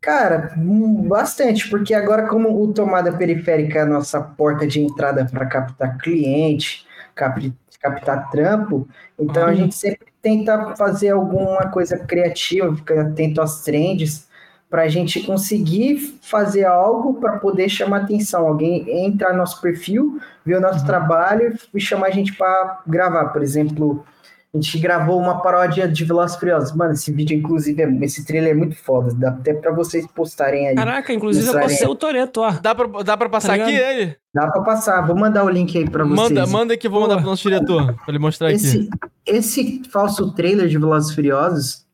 [0.00, 5.46] Cara, bastante, porque agora, como o tomada periférica é a nossa porta de entrada para
[5.46, 8.86] captar cliente, cap- captar trampo,
[9.18, 9.54] então a Uhum.
[9.56, 14.26] gente sempre tenta fazer alguma coisa criativa, fica atento às trends,
[14.70, 18.48] para a gente conseguir fazer algo para poder chamar atenção.
[18.48, 20.86] Alguém entrar no nosso perfil, ver o nosso Uhum.
[20.86, 23.26] trabalho e chamar a gente para gravar.
[23.26, 24.04] Por exemplo,
[24.54, 26.72] a gente gravou uma paródia de Velozes e Furiosos.
[26.76, 29.12] Mano, esse vídeo, inclusive, é- esse trailer é muito foda.
[29.12, 30.74] Dá até pra vocês postarem aí.
[30.76, 32.52] Caraca, inclusive eu posso ser o Toreto, ó.
[32.52, 34.16] Dá pra, dá pra passar Tá aqui ele?
[34.32, 35.04] Dá pra passar.
[35.06, 36.30] Vou mandar o link aí pra vocês.
[36.30, 38.56] Manda, manda que eu vou mandar pro nosso diretor, pra ele mostrar aqui.
[38.56, 38.88] Esse,
[39.26, 41.84] esse falso trailer de Velozes e Furiosos,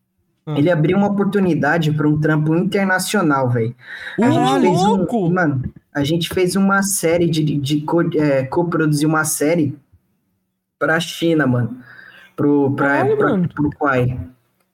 [0.46, 0.56] Hum.
[0.56, 3.74] ele abriu uma oportunidade para um trampo internacional, velho.
[4.20, 5.30] A Ô, gente fez um- louco!
[5.30, 5.62] mano,
[5.94, 9.76] a gente fez uma série de, de co- é, co-produzir uma série
[10.78, 11.76] pra China, mano.
[12.40, 14.18] Pro, pra, Caralho, pra, pro Quai.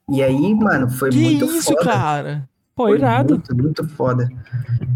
[0.08, 1.84] E aí, mano, foi Que muito isso, foda.
[1.84, 2.48] cara?
[2.76, 3.34] Pô, Foi irado.
[3.34, 4.28] Muito, muito foda.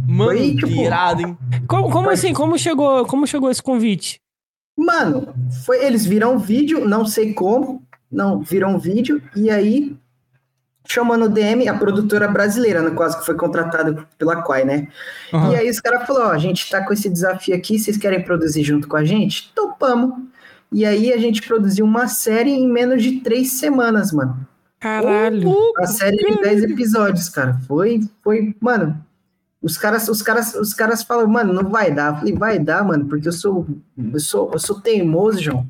[0.07, 1.39] Mano, Foi, tipo, irado, hein?
[1.67, 2.33] Como, como assim?
[2.33, 4.21] Como chegou, como chegou esse convite?
[4.77, 5.35] Mano,
[5.65, 9.97] foi, eles viram um vídeo, não sei como, não, viram um vídeo, e aí,
[10.87, 14.89] chamando o DM, a produtora brasileira, no caso, que foi contratada pela Quai, né?
[15.33, 15.53] Aham.
[15.53, 18.23] E aí os caras falaram, ó, a gente tá com esse desafio aqui, vocês querem
[18.23, 19.53] produzir junto com a gente?
[19.55, 20.30] Topamos.
[20.73, 24.47] E aí a gente produziu uma série em menos de três semanas, mano.
[24.79, 25.51] Caralho.
[25.51, 27.61] Uma série de 10 episódios, cara.
[27.67, 29.05] Foi, foi, mano.
[29.63, 32.13] Os caras, os caras, os caras falam, mano, não vai dar.
[32.13, 33.67] Eu falei, vai dar, mano, porque eu sou,
[34.13, 35.67] eu sou, eu sou teimoso, João.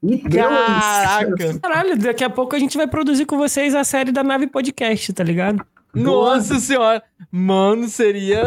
[0.00, 1.58] Me deu Caraca!
[1.60, 5.12] Caralho, daqui a pouco a gente vai produzir com vocês a série da Nave Podcast,
[5.12, 5.64] tá ligado?
[5.92, 7.02] Nossa senhora!
[7.30, 8.42] Mano, seria.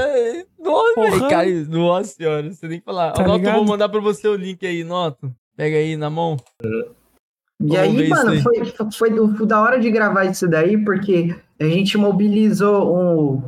[0.58, 1.50] Nossa, cara.
[1.68, 3.12] Nossa senhora, você tem que falar.
[3.12, 5.34] Tá Noto, vou mandar pra você o link aí, Noto.
[5.56, 6.38] Pega aí na mão.
[6.64, 8.42] E Vamos aí, mano, aí.
[8.42, 13.44] foi, foi, do- foi da hora de gravar isso daí, porque a gente mobilizou um-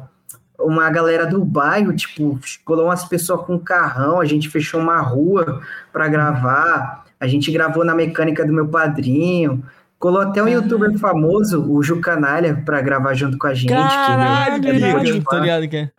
[0.59, 5.61] uma galera do bairro, tipo, colou umas pessoas com carrão, a gente fechou uma rua
[5.91, 9.63] pra gravar, a gente gravou na mecânica do meu padrinho,
[9.99, 13.67] colou até um youtuber famoso, o Ju Canalha, pra gravar junto com a gente.
[13.67, 14.93] que Caralho, ele irado.
[14.97, 15.23] pode liga.
[15.25, 15.41] Tô falar.
[15.41, 15.91] ligado que é.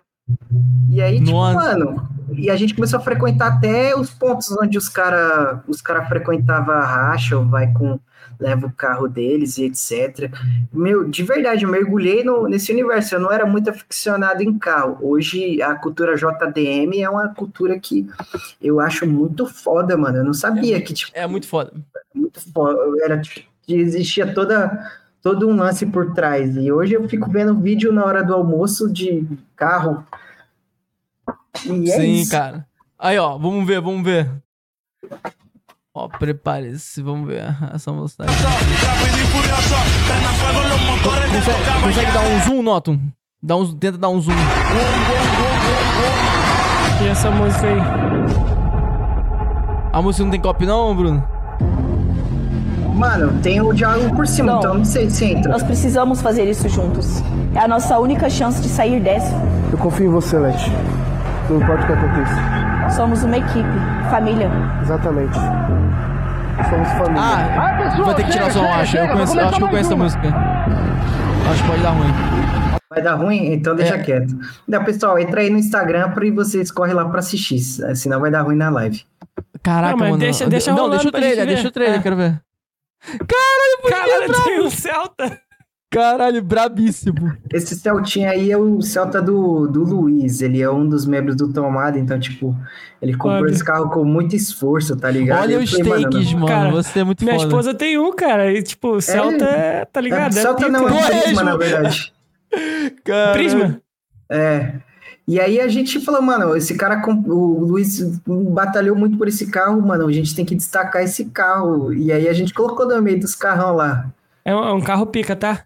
[0.91, 1.55] E aí, tipo, Nossa.
[1.79, 6.05] mano, e a gente começou a frequentar até os pontos onde os cara, os cara
[6.07, 7.99] frequentavam a racha, ou vai com,
[8.39, 10.31] leva o carro deles e etc.
[10.73, 14.99] Meu, de verdade, eu mergulhei no, nesse universo, eu não era muito aficionado em carro.
[15.01, 18.07] Hoje, a cultura JDM é uma cultura que
[18.61, 20.19] eu acho muito foda, mano.
[20.19, 21.73] Eu não sabia que, tipo, É muito foda.
[22.15, 24.91] muito foda, era, tipo, existia toda,
[25.23, 26.57] todo um lance por trás.
[26.57, 29.27] E hoje eu fico vendo vídeo na hora do almoço de
[29.57, 30.05] carro.
[31.65, 32.31] E é Sim, isso.
[32.31, 32.67] cara.
[32.99, 34.31] Aí, ó, vamos ver, vamos ver.
[35.95, 37.45] Ó, prepare-se, vamos ver
[37.75, 38.33] essa velocidade.
[41.33, 43.01] Consegue, consegue dar um zoom, Noto?
[43.43, 44.35] Dá um, tenta dar um zoom.
[47.03, 47.81] E essa música aí?
[49.93, 51.25] A música não tem copy não, Bruno?
[52.95, 54.59] Mano, tem o diálogo por cima, Não.
[54.59, 55.53] então não sei se entra.
[55.53, 57.23] Nós precisamos fazer isso juntos.
[57.55, 59.33] É a nossa única chance de sair dessa.
[59.71, 60.71] Eu confio em você, Leti.
[61.49, 62.91] Não importa o que aconteça.
[62.95, 63.69] Somos uma equipe,
[64.11, 64.51] família.
[64.83, 65.35] Exatamente.
[66.69, 67.23] Somos família.
[67.23, 68.97] Ah, vai ter que tirar o som, acho.
[68.97, 70.29] Eu, conheço, acho que eu conheço a música.
[71.51, 72.13] Acho que pode dar ruim.
[72.91, 73.53] Vai dar ruim?
[73.53, 73.99] Então deixa É.
[74.03, 74.35] quieto.
[74.67, 78.43] Não, pessoal, entra aí no Instagram pra vocês correm lá pra assistir, senão vai dar
[78.43, 79.05] ruim na live.
[79.63, 80.21] Caraca, Não, mas mano.
[80.21, 82.03] deixa- deixa não, deixa o trailer, deixa o trailer, É.
[82.03, 82.41] quero ver.
[83.27, 85.39] Caralho, Caralho, tem um Celta.
[85.91, 87.33] Caralho, brabíssimo.
[87.51, 91.51] Esse Celtinha aí é o Celta do, do Luiz, ele é um dos membros do
[91.51, 92.55] Tomada, então, tipo,
[93.01, 93.51] ele comprou Olha.
[93.51, 95.41] esse carro com muito esforço, tá ligado?
[95.43, 96.47] Olha Eu os falei, takes, mano.
[96.47, 97.47] Cara, Você é muito Minha foda.
[97.49, 98.53] esposa tem um, cara.
[98.53, 100.37] E, tipo, o Celta é, tá É, ligado?
[100.37, 101.23] É Celta não, é.
[101.23, 102.13] Prisma, na verdade.
[103.03, 103.33] Caralho.
[103.33, 103.81] Prisma?
[104.31, 104.75] É.
[105.27, 108.01] E aí a gente falou, mano, esse cara, o Luiz
[108.51, 111.93] batalhou muito por esse carro, mano, a gente tem que destacar esse carro.
[111.95, 114.11] E aí a gente colocou no meio dos carrão lá.
[114.45, 115.65] É é um carro pica, tá?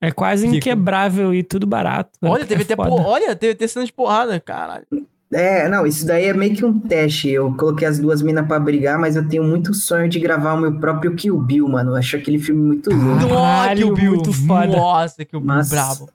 [0.00, 0.56] É quase Pica.
[0.58, 2.10] inquebrável e tudo barato.
[2.22, 2.88] Olha, É teve até por...
[2.88, 4.86] Olha, teve até cena de porrada, caralho.
[5.30, 7.28] É, não, isso daí é meio que um teste.
[7.28, 10.60] Eu coloquei as duas minas pra brigar, mas eu tenho muito sonho de gravar o
[10.60, 11.90] meu próprio Kill Bill, mano.
[11.90, 13.26] Eu acho aquele filme muito louco.
[13.26, 14.14] Nossa, o Bill.
[14.14, 14.66] muito foda.
[14.68, 16.08] Nossa, que o Bill Mas- brabo.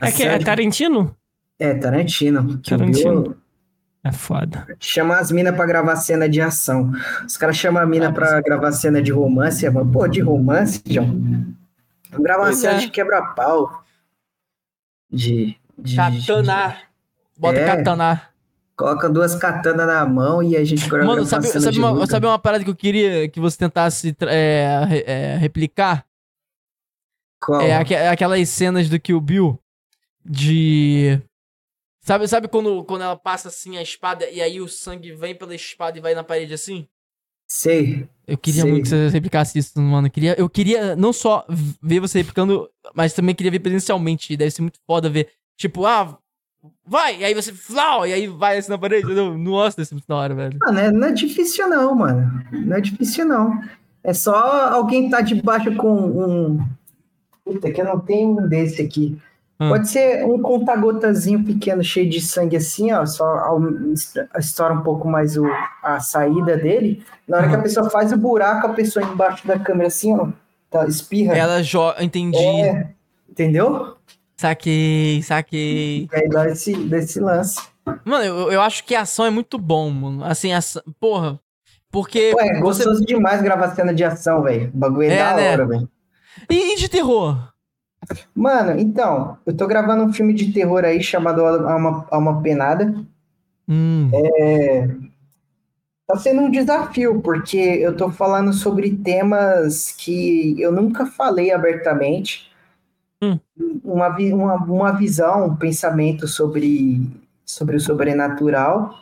[0.00, 1.16] É que é Tarantino?
[1.58, 2.58] É, Tarantino.
[2.58, 3.22] Kill Tarantino.
[3.22, 3.36] Bill
[4.02, 4.66] É foda.
[4.78, 6.92] chama as minas pra gravar cena de ação.
[7.26, 9.66] Os caras chamam a mina pra gravar cena de romance.
[9.70, 9.90] Mano.
[9.90, 11.44] Pô, de romance, John?
[12.18, 12.78] Gravar uma cena é.
[12.78, 13.82] de quebra-pau.
[15.10, 16.76] De, de- Katana.
[17.36, 17.66] Bota É.
[17.66, 18.28] katana.
[18.76, 22.06] Coloca duas katanas na mão e a gente grava Mano, sabe, cena sabe, de uma,
[22.08, 26.04] sabe uma parada que eu queria que você tentasse é, é, replicar?
[27.40, 27.60] Qual?
[27.60, 29.58] É aque- aquelas cenas do Kill Bill
[30.24, 31.20] de.
[32.00, 35.54] Sabe, sabe quando, quando ela passa assim a espada e aí o sangue vem pela
[35.54, 36.88] espada e vai na parede assim?
[37.56, 38.08] Sei.
[38.26, 38.70] Eu queria Sei.
[38.70, 40.08] muito que você replicasse isso, mano.
[40.08, 41.46] Eu queria, eu queria não só
[41.80, 44.36] ver você replicando, mas também queria ver presencialmente.
[44.36, 45.28] Deve ser muito foda ver.
[45.56, 46.18] Tipo, ah,
[46.84, 47.20] vai!
[47.20, 47.52] E aí você.
[47.52, 49.38] Flau, e aí vai assim na parede, entendeu?
[49.38, 50.58] Nossa, deve ser muito da hora, velho.
[50.60, 52.44] Mano, é- não é difícil não, mano.
[52.50, 53.62] Não é difícil não.
[54.02, 54.34] É só
[54.72, 56.68] alguém tá debaixo com um...
[57.44, 59.16] Puta, que eu não tenho um desse aqui.
[59.60, 59.68] Hum.
[59.68, 63.06] Pode ser um conta-gotazinho pequeno, cheio de sangue assim, ó.
[63.06, 63.56] Só
[64.38, 65.46] estoura um pouco mais o,
[65.82, 67.04] a saída dele.
[67.28, 70.28] Na hora que a pessoa faz o buraco, a pessoa embaixo da câmera assim, ó.
[70.70, 71.36] Tá, espirra.
[71.36, 72.02] Ela joga.
[72.02, 72.36] Entendi.
[72.36, 72.88] É,
[73.30, 73.96] entendeu?
[74.36, 76.08] Saquei, saquei.
[76.12, 77.60] Aí dá esse, dá esse lance.
[78.04, 80.24] Mano, eu, eu acho que a ação é muito bom, mano.
[80.24, 81.38] Assim, ação, porra.
[81.92, 82.34] Porque.
[82.34, 82.84] Ué, é você...
[82.84, 84.68] gostoso demais gravar cena de ação, velho.
[84.74, 85.52] O bagulho é, É, da né?
[85.52, 85.88] hora, velho.
[86.50, 87.53] E, e de terror?
[88.34, 92.94] Mano, então, eu tô gravando um filme de terror aí chamado Alma, Alma Penada.
[93.68, 94.10] Hum.
[94.12, 94.88] É,
[96.06, 102.52] Tá sendo um desafio, porque eu tô falando sobre temas que eu nunca falei abertamente.
[103.22, 103.38] Hum.
[103.82, 107.10] Uma, uma, uma visão, um pensamento sobre,
[107.44, 108.94] sobre o sobrenatural.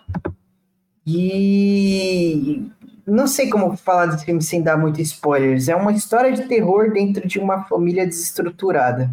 [1.05, 2.71] E
[3.07, 5.69] não sei como falar desse filme sem dar muitos spoilers.
[5.69, 9.11] É uma história de terror dentro de uma família desestruturada.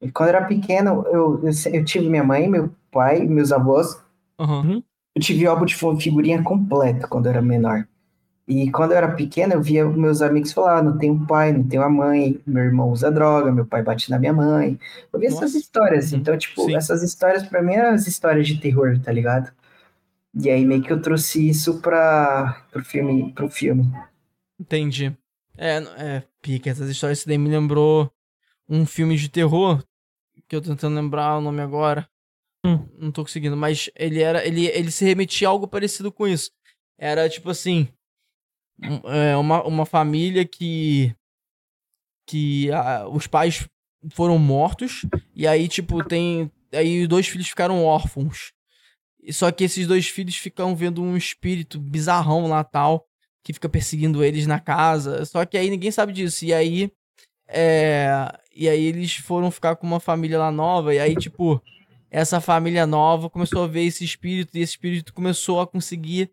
[0.00, 4.00] E quando eu era pequeno, eu, eu, eu tive minha mãe, meu pai, meus avós.
[4.38, 4.82] Aham.
[5.14, 7.86] Eu tive álbum de fi- figurinha completo quando eu era menor.
[8.48, 11.62] E quando eu era pequeno, eu via meus amigos falar: "Ah, não tenho pai, não
[11.62, 14.78] tenho a mãe, meu irmão usa droga, meu pai bate na minha mãe.
[15.12, 15.58] Eu via essas Nossa.
[15.58, 16.12] histórias.
[16.12, 16.18] Uhum.
[16.18, 16.74] Então, tipo, Sim.
[16.74, 19.52] essas histórias pra mim eram as histórias de terror, tá ligado?
[20.34, 23.84] E aí meio que eu trouxe isso para pro filme, pro filme.
[24.58, 25.16] Entendi.
[25.56, 28.10] É, é, pica, essas histórias daí me lembrou
[28.68, 29.84] um filme de terror,
[30.48, 32.08] que eu tô tentando lembrar o nome agora.
[32.64, 32.86] Hum.
[32.98, 34.46] Não tô conseguindo, mas ele era.
[34.46, 36.50] Ele, ele se remetia a algo parecido com isso.
[36.98, 37.88] Era tipo assim.
[39.04, 41.14] é, uma, uma família que.
[42.26, 43.68] Que ah, os pais
[44.12, 45.06] foram mortos.
[45.34, 46.50] E aí, tipo, tem.
[46.72, 48.52] Aí os dois filhos ficaram órfãos.
[49.30, 53.06] Só que esses dois filhos ficam vendo um espírito bizarrão lá tal
[53.42, 55.24] que fica perseguindo eles na casa.
[55.24, 56.44] Só que aí ninguém sabe disso.
[56.44, 56.90] E aí.
[57.48, 58.10] É.
[58.54, 60.94] E aí eles foram ficar com uma família lá nova.
[60.94, 61.62] E aí, tipo,
[62.10, 64.56] essa família nova começou a ver esse espírito.
[64.56, 66.30] E esse espírito começou a conseguir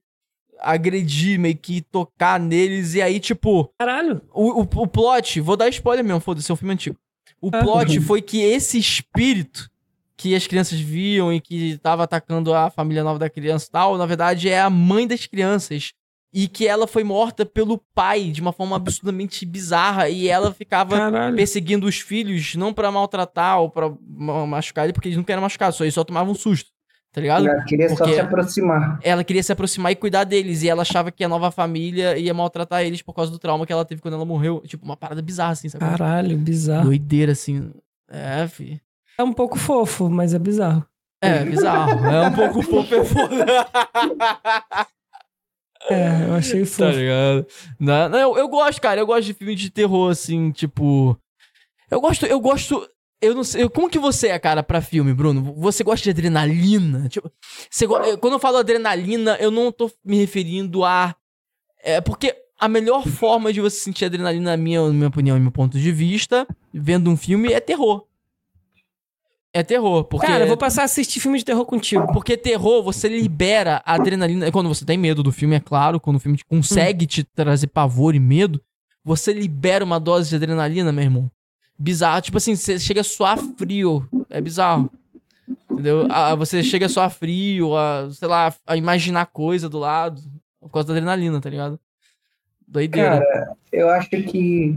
[0.60, 2.94] agredir, meio que tocar neles.
[2.96, 4.22] E aí, tipo, Caralho.
[4.34, 6.98] o, o, o plot, vou dar spoiler mesmo, foda-se, é um filme antigo.
[7.42, 7.64] O Ah.
[7.64, 9.70] plot foi que esse espírito
[10.18, 13.98] que as crianças viam e que tava atacando a família nova da criança e tal,
[13.98, 15.92] na verdade é a mãe das crianças.
[16.34, 20.10] E que ela foi morta pelo pai de uma forma absurdamente bizarra.
[20.10, 21.36] E ela ficava Caralho.
[21.36, 25.42] perseguindo os filhos, não pra maltratar ou pra ma- machucar ele, porque eles nunca eram
[25.42, 26.70] machucados, só eles só tomavam um susto.
[27.14, 27.48] Tá ligado?
[27.48, 29.00] Eu queria só Porque- se aproximar.
[29.02, 30.62] ela queria se aproximar e cuidar deles.
[30.62, 33.72] E ela achava que a nova família ia maltratar eles por causa do trauma que
[33.74, 34.62] ela teve quando ela morreu.
[34.68, 35.84] Tipo, uma parada bizarra, assim, sabe?
[35.86, 36.86] Caralho, bizarro.
[36.88, 37.72] Doideira, assim.
[38.10, 38.80] É, fi.
[39.18, 40.86] É um pouco fofo, mas é bizarro.
[41.22, 42.06] É, bizarro.
[42.08, 43.46] É um pouco fofo, é foda.
[45.90, 46.90] É, eu achei tá fofo.
[46.98, 47.48] ligado?
[47.80, 49.00] Não, não, eu, eu gosto, cara.
[49.00, 51.18] Eu gosto de filme de terror, assim, tipo.
[51.90, 52.86] Eu gosto, eu gosto.
[53.22, 53.64] Eu não sei.
[53.64, 55.54] eu- Como que você é, cara, pra filme, Bruno?
[55.58, 57.08] Você gosta de adrenalina?
[57.08, 57.32] Tipo,
[57.70, 61.16] você quando eu falo adrenalina, eu não tô me referindo a.
[61.82, 65.40] É porque a melhor forma de você sentir adrenalina, na minha, na minha opinião e
[65.40, 68.06] meu ponto de vista, vendo um filme, é terror.
[69.58, 70.04] É terror.
[70.04, 70.28] Porque...
[70.28, 72.06] Cara, eu vou passar a assistir filme de terror contigo.
[72.14, 74.46] Porque terror, você libera a adrenalina.
[74.46, 76.00] É Quando você tem medo do filme, é claro.
[76.00, 78.62] Quando o filme te- consegue te trazer pavor e medo,
[79.04, 81.32] você libera uma dose de adrenalina, meu irmão.
[81.76, 82.22] Bizarro.
[82.22, 84.08] Tipo assim, você chega a suar frio.
[84.30, 84.92] É bizarro.
[85.72, 86.06] Entendeu?
[86.12, 90.22] Ah, você chega a suar frio, a, sei lá, a imaginar coisa do lado.
[90.60, 91.80] Por causa da adrenalina, tá ligado?
[92.68, 93.22] Doideira.
[93.22, 94.76] Cara, eu acho que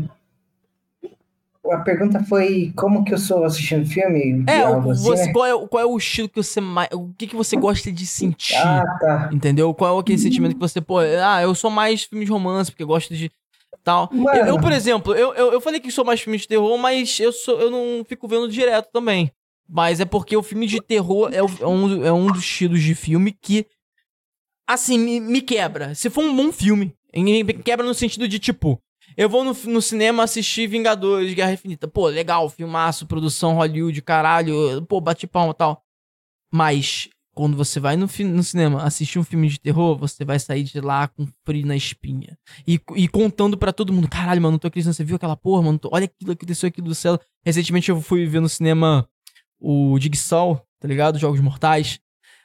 [1.72, 4.44] a pergunta foi como que eu sou assistindo filme?
[4.48, 5.32] é, o- assim, você, né?
[5.32, 6.88] qual, é, o- qual é o estilo que você mais.
[6.92, 8.54] O que, que você gosta de sentir?
[8.56, 9.30] Ah, tá.
[9.32, 9.72] Entendeu?
[9.74, 12.82] Qual é aquele sentimento que você, pô, ah, eu sou mais filme de romance, porque
[12.82, 13.30] eu gosto de
[13.84, 14.08] tal.
[14.12, 14.36] Mano.
[14.46, 17.32] Eu, por exemplo, eu, eu, eu falei que sou mais filme de terror, mas eu,
[17.32, 19.30] sou, eu não fico vendo direto também.
[19.68, 22.94] Mas é porque o filme de terror é, é um, é um dos estilos de
[22.94, 23.64] filme que,
[24.66, 25.94] assim, me, me quebra.
[25.94, 28.80] Se for um bom filme, me me quebra no sentido de, tipo,
[29.16, 31.86] eu vou no, no cinema assistir Vingadores, Guerra Infinita.
[31.88, 34.82] Pô, legal, filmaço, produção Hollywood, caralho.
[34.86, 35.82] Pô, bate palma e tal.
[36.52, 40.62] Mas, quando você vai no, no cinema assistir um filme de terror, você vai sair
[40.64, 42.36] de lá com frio na espinha.
[42.66, 45.62] E, e contando pra todo mundo: caralho, mano, não tô acreditando, você viu aquela porra,
[45.62, 45.78] mano?
[45.78, 47.18] Tô- Olha aquilo, aconteceu aqui do céu.
[47.44, 49.08] Recentemente eu fui ver no cinema
[49.60, 51.18] o Jigsaw, tá ligado?
[51.18, 52.00] Jogos Mortais.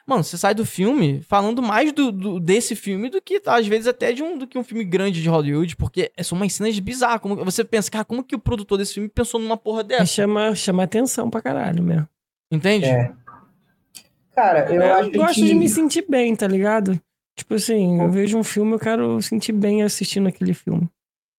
[0.07, 3.87] Mano, você sai do filme falando mais do, do- desse filme do que, às vezes,
[3.87, 7.19] até de um, do que um filme grande de Hollywood, porque são umas cenas bizarras.
[7.21, 10.05] Como, você pensa, cara, como que o produtor desse filme pensou numa porra dessa?
[10.05, 12.07] Chama, chama atenção pra caralho mesmo.
[12.51, 12.85] Entende?
[12.85, 13.11] É.
[14.35, 15.45] Cara, eu, Eu, acho gosto que...
[15.47, 17.01] de me sentir bem, tá ligado?
[17.35, 20.87] Tipo assim, eu vejo um filme, eu quero sentir bem assistindo aquele filme.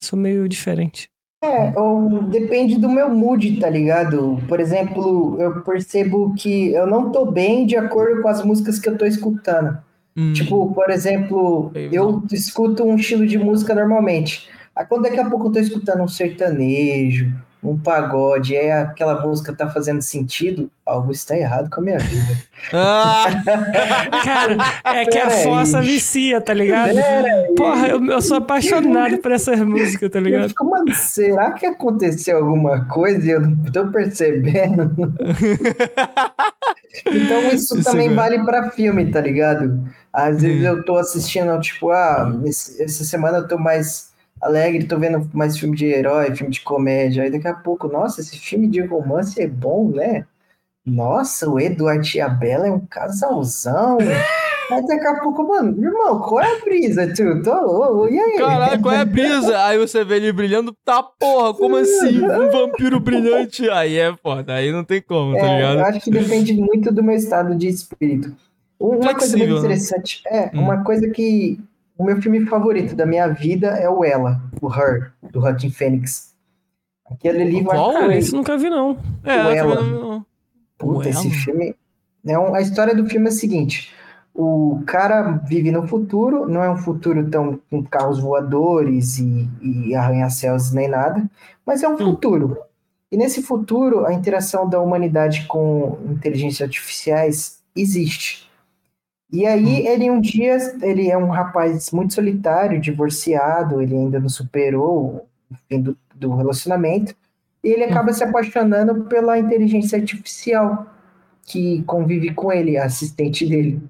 [0.03, 1.09] Sou meio diferente.
[1.47, 4.39] É, ou depende do meu mood, tá ligado?
[4.49, 8.89] Por exemplo, eu percebo que eu não tô bem de acordo com as músicas que
[8.89, 9.79] eu tô escutando.
[10.17, 10.33] Hum.
[10.33, 14.49] Tipo, por exemplo, eu escuto um estilo de música normalmente.
[14.75, 17.33] Aí quando daqui a pouco eu tô escutando um sertanejo,
[17.63, 22.37] um pagode, aí aquela música tá fazendo sentido, algo está errado com a minha vida.
[22.73, 23.27] Ah!
[24.25, 24.57] Cara,
[24.99, 26.97] é que a fossa vicia, tá ligado?
[27.57, 30.49] Porra, eu, eu sou apaixonado por essas músicas, tá ligado?
[30.49, 34.95] fico, mano, será que aconteceu alguma coisa e eu não tô percebendo?
[37.05, 39.85] Então isso, Isso também é- vale pra filme, tá ligado?
[40.13, 42.33] Às vezes eu tô assistindo, tipo, ah,
[42.81, 47.23] essa semana eu tô mais alegre, tô vendo mais filme de herói, filme de comédia.
[47.23, 50.27] Aí daqui a pouco, nossa, esse filme de romance é bom, né?
[50.85, 53.99] Nossa, o Eduardo e a Bela é um casalzão.
[54.71, 57.41] Aí daqui a pouco, mano, irmão, qual é a brisa, tu?
[57.41, 58.37] Tô, e aí?
[58.37, 59.65] Caralho, qual é a brisa?
[59.65, 62.19] Aí você vê ele brilhando, tá porra, como assim?
[62.19, 63.71] Um vampiro brilhante?
[63.71, 65.79] Aí é foda, aí não tem como, tá É, eu ligado?
[65.87, 68.35] acho que depende muito do meu estado de espírito.
[68.79, 69.59] Uma coisa Flexível, muito né?
[69.61, 70.63] interessante, é, Hum.
[70.63, 71.61] uma coisa que
[71.99, 76.35] o meu filme favorito da minha vida é o Ela, o Her, do Joaquin Phoenix.
[77.11, 77.93] Aquele ali vai Qual?
[78.11, 78.99] Eu nunca vi, não.
[79.25, 79.83] É, o Ela.
[79.83, 80.27] não-
[80.79, 81.37] Puta, o esse Ela?
[81.37, 81.75] filme.
[82.27, 83.95] É um- a história do filme é a seguinte:
[84.35, 89.95] o cara vive no futuro, não é um futuro tão com carros voadores e, e
[89.95, 91.25] arranha-céus nem nada,
[91.65, 92.59] mas é um futuro.
[93.11, 98.46] E nesse futuro, a interação da humanidade com inteligências artificiais existe.
[99.33, 104.29] E aí, ele um dia, ele é um rapaz muito solitário, divorciado, ele ainda não
[104.29, 107.15] superou o fim do, do relacionamento,
[107.63, 110.87] e ele acaba se apaixonando pela inteligência artificial
[111.45, 113.81] que convive com ele, a assistente dele.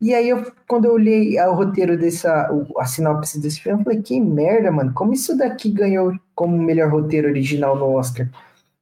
[0.00, 2.48] E aí, eu, quando eu olhei o roteiro dessa,
[2.78, 6.90] a sinopse desse filme, eu falei, que merda, mano, como isso daqui ganhou como melhor
[6.90, 8.28] roteiro original no Oscar?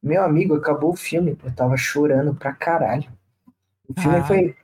[0.02, 3.08] Meu amigo, acabou o filme, eu tava chorando pra caralho.
[3.88, 4.24] O filme, Ah.
[4.24, 4.54] foi,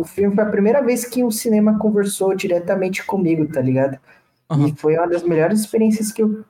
[0.00, 3.98] o filme foi a primeira vez que o cinema conversou diretamente comigo, tá ligado?
[4.50, 4.68] Aham.
[4.68, 6.44] E foi uma das melhores experiências que eu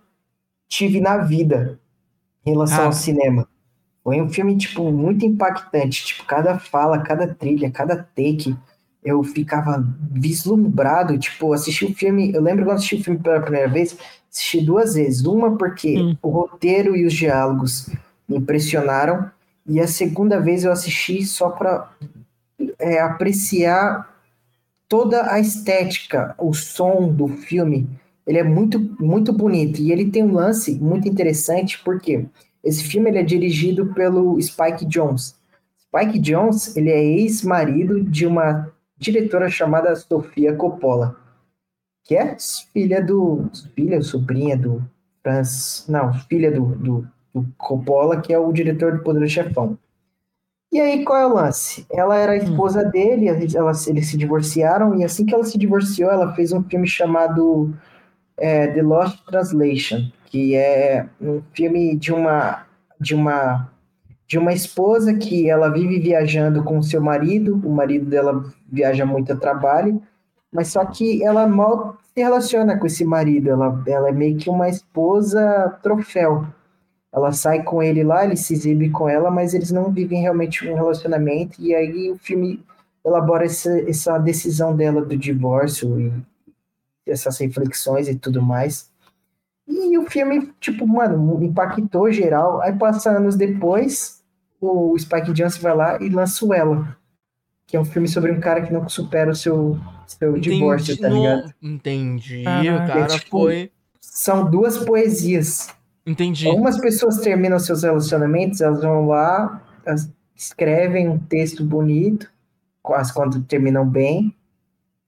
[0.68, 1.78] tive na vida
[2.44, 2.86] em relação Ah.
[2.86, 3.46] ao cinema.
[4.02, 6.04] Foi um filme, tipo, muito impactante.
[6.06, 8.56] Tipo, cada fala, cada trilha, cada take,
[9.04, 11.16] eu ficava vislumbrado.
[11.18, 12.32] Tipo, assisti o filme.
[12.32, 13.96] Eu lembro quando assisti o filme pela primeira vez,
[14.30, 15.24] assisti duas vezes.
[15.24, 16.16] Uma porque Hum.
[16.20, 17.88] o roteiro e os diálogos
[18.28, 19.30] me impressionaram.
[19.64, 21.88] E a segunda vez eu assisti só para
[23.00, 24.12] apreciar
[24.88, 27.88] toda a estética, o som do filme.
[28.26, 29.80] Ele é muito, muito bonito.
[29.80, 32.26] E ele tem um lance muito interessante, porque
[32.62, 35.34] esse filme ele é dirigido pelo Spike Jonze.
[35.78, 41.16] Spike Jonze, ele é ex-marido de uma diretora chamada Sofia Coppola,
[42.04, 42.36] que é
[42.72, 43.50] filha do...
[43.74, 44.82] filha, sobrinha do.
[45.88, 49.78] Não, filha do, do, do Coppola, que é o diretor do Poderoso Chefão.
[50.72, 51.86] E aí, qual é o lance?
[51.92, 56.10] Ela era a esposa dele, ela, eles se divorciaram, e assim que ela se divorciou,
[56.10, 57.74] ela fez um filme chamado
[58.38, 62.66] é, The Lost Translation, que é um filme de uma
[62.98, 63.68] de uma
[64.26, 69.30] de uma esposa que ela vive viajando com seu marido, o marido dela viaja muito
[69.30, 70.00] a trabalho,
[70.50, 74.48] mas só que ela mal se relaciona com esse marido, ela, ela é meio que
[74.48, 76.46] uma esposa troféu.
[77.12, 80.66] Ela sai com ele lá, ele se exibe com ela, mas eles não vivem realmente
[80.66, 82.64] um relacionamento, e aí o filme
[83.04, 85.98] elabora essa, essa decisão dela do divórcio
[87.06, 88.90] e essas reflexões e tudo mais.
[89.68, 92.60] E o filme, tipo, mano, impactou geral.
[92.62, 94.22] Aí passa anos depois,
[94.60, 96.96] o Spike Jonze vai lá e lança o Ela,
[97.66, 101.08] que é um filme sobre um cara que não supera o seu, seu divórcio, tá
[101.08, 101.52] ligado?
[101.60, 102.84] Entendi, Caraca.
[102.84, 103.70] o cara É tipo- foi.
[104.00, 105.68] São duas poesias.
[106.06, 106.48] Entendi.
[106.48, 112.30] Algumas pessoas terminam seus relacionamentos, elas vão lá, elas escrevem um texto bonito,
[112.82, 114.34] quase quando terminam bem,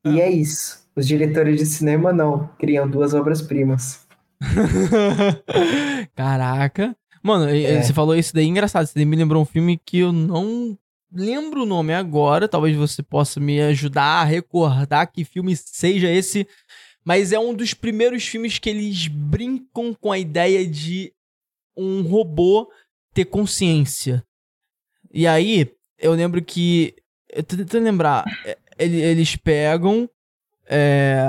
[0.05, 0.85] e é isso.
[0.95, 4.07] Os diretores de cinema não, criam duas obras-primas.
[6.15, 6.97] Caraca.
[7.23, 7.83] Mano, É.
[7.83, 8.89] você falou isso daí engraçado.
[8.95, 10.79] Daí me lembrou um filme que eu não
[11.13, 12.47] lembro o nome agora.
[12.47, 16.47] Talvez você possa me ajudar a recordar que filme seja esse.
[17.05, 21.13] Mas é um dos primeiros filmes que eles brincam com a ideia de
[21.77, 22.69] um robô
[23.13, 24.25] ter consciência.
[25.13, 26.95] E aí, eu lembro que.
[27.31, 28.25] Eu tô tentando lembrar.
[28.45, 30.09] é, ele- Eles pegam.
[30.67, 31.27] É.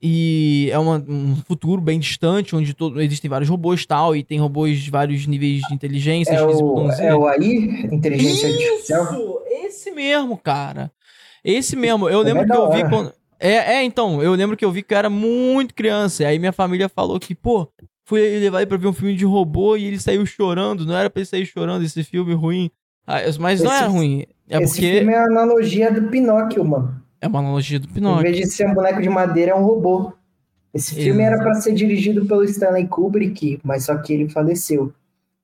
[0.00, 4.22] E é uma- um futuro bem distante, onde todo, existem vários robôs e tal, e
[4.22, 6.34] tem robôs de vários níveis de inteligência.
[6.34, 9.04] É o, é o AI, inteligência artificial.
[9.12, 9.38] Isso!
[9.66, 10.92] Esse mesmo, cara.
[11.44, 12.08] Esse mesmo.
[12.08, 13.12] Eu Como lembro é que eu vi quando.
[13.40, 16.22] É, é, então, eu lembro que eu vi que eu era muito criança.
[16.22, 17.68] E aí minha família falou que, pô,
[18.04, 20.84] fui levar ele pra ver um filme de robô e ele saiu chorando.
[20.84, 22.70] Não era pra ele sair chorando esse filme ruim.
[23.06, 24.24] Ah, mas não Esse- é ruim.
[24.50, 27.00] É Esse porque filme é a analogia do Pinóquio, mano.
[27.20, 28.22] é uma analogia do Em Pinóquio.
[28.22, 30.12] vez de ser um boneco de madeira, é um robô.
[30.74, 31.34] Esse filme Exato.
[31.34, 34.92] era pra ser dirigido pelo Stanley Kubrick, mas só que ele faleceu.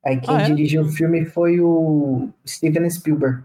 [0.04, 0.44] Aí quem Ah, é?
[0.44, 3.42] dirigiu o filme foi o Steven Spielberg.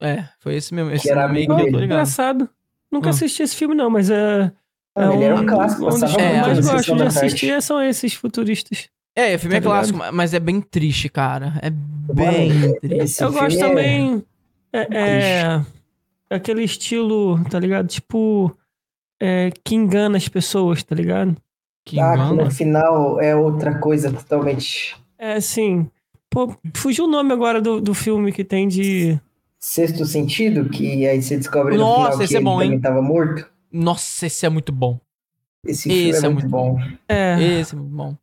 [0.00, 0.90] É, foi esse mesmo.
[0.90, 1.84] Esse era meio que amigo dele.
[1.86, 2.48] Engraçado.
[2.90, 3.10] Nunca Ah.
[3.10, 4.50] assisti esse filme, não, mas é.
[4.94, 7.82] Ah, ele era um clássico, um dos que eu muito mais gosto de assistir são
[7.82, 8.88] esses futuristas.
[9.14, 9.92] É, o filme é Tá ligado?
[9.92, 11.54] clássico, mas é bem triste, cara.
[11.62, 13.02] É bem triste.
[13.04, 14.24] Esse eu gosto é- também.
[14.72, 15.64] É, é,
[16.30, 17.86] aquele estilo, tá ligado?
[17.88, 18.56] Tipo.
[19.18, 21.34] é, que engana as pessoas, tá ligado?
[21.86, 22.44] Que Ah, que engana.
[22.44, 24.94] no final é outra coisa totalmente.
[25.18, 25.88] É assim.
[26.28, 29.18] Pô, fugiu o nome agora do, do filme que tem de.
[29.68, 32.68] Sexto sentido, que aí você descobre no Nossa, final esse que é ele bom, hein?
[32.68, 33.46] também tava morto.
[33.72, 35.00] Nossa, esse é muito bom.
[35.66, 36.78] Esse filme Esse é é muito muito bom.
[37.08, 37.42] É.
[37.60, 38.16] Esse é muito bom.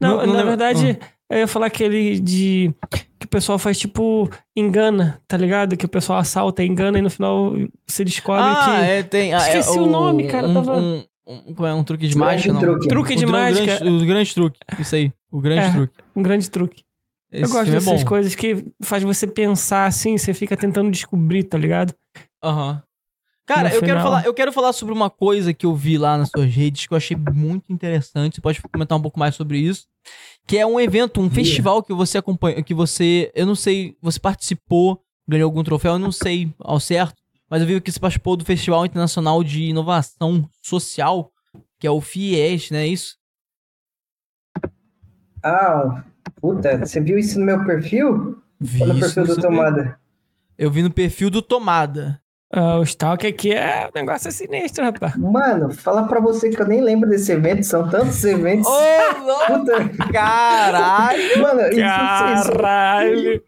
[0.00, 0.96] Não, Não- não na lembro- verdade,
[1.28, 2.72] eu ia falar aquele de.
[3.18, 4.30] Que o pessoal faz tipo.
[4.54, 5.76] Engana, tá ligado?
[5.76, 7.52] Que o pessoal assalta, engana e no final
[7.84, 8.84] se descobre Ah, que.
[8.90, 9.34] é, tem.
[9.34, 12.52] ah, é Esqueci o nome, cara, Um, tava- um, um, é, um truque de mágica,
[12.52, 12.60] não.
[12.60, 12.86] truque.
[12.88, 13.78] Truque O de mágica.
[13.80, 14.58] Grande, o grande truque.
[14.78, 15.12] Isso aí.
[15.32, 15.72] O grande É.
[15.72, 15.94] truque.
[16.14, 16.84] Um grande truque.
[17.32, 18.08] Esse eu gosto é dessas bom.
[18.08, 21.94] coisas que faz você pensar assim, você fica tentando descobrir, tá ligado?
[22.42, 22.82] Aham.
[23.46, 26.18] Cara, No eu quero, falar, eu quero falar sobre uma coisa que eu vi lá
[26.18, 28.34] nas suas redes que eu achei muito interessante.
[28.36, 29.86] Você pode comentar um pouco mais sobre isso.
[30.46, 33.30] Que é um evento, um festival que você acompanha, que você.
[33.34, 37.14] Eu não sei, você participou, ganhou algum troféu, eu não sei ao certo.
[37.48, 41.30] Mas eu vi que você participou do Festival Internacional de Inovação Social,
[41.78, 42.84] que é o FIES, né?
[42.84, 43.16] Isso?
[45.42, 46.04] Ah,
[46.40, 48.38] puta, você viu isso no meu perfil?
[48.60, 49.98] Vi Ou no isso perfil do Tomada?
[50.58, 52.20] Eu vi no perfil do Tomada.
[52.52, 55.16] Ah, o Stalker aqui é um negócio sinistro, rapaz.
[55.16, 58.66] Mano, fala pra você que eu nem lembro desse evento, são tantos eventos.
[58.66, 58.72] Ô,
[59.58, 61.42] Puta, caralho!
[61.42, 63.42] mano, isso, isso, Caralho!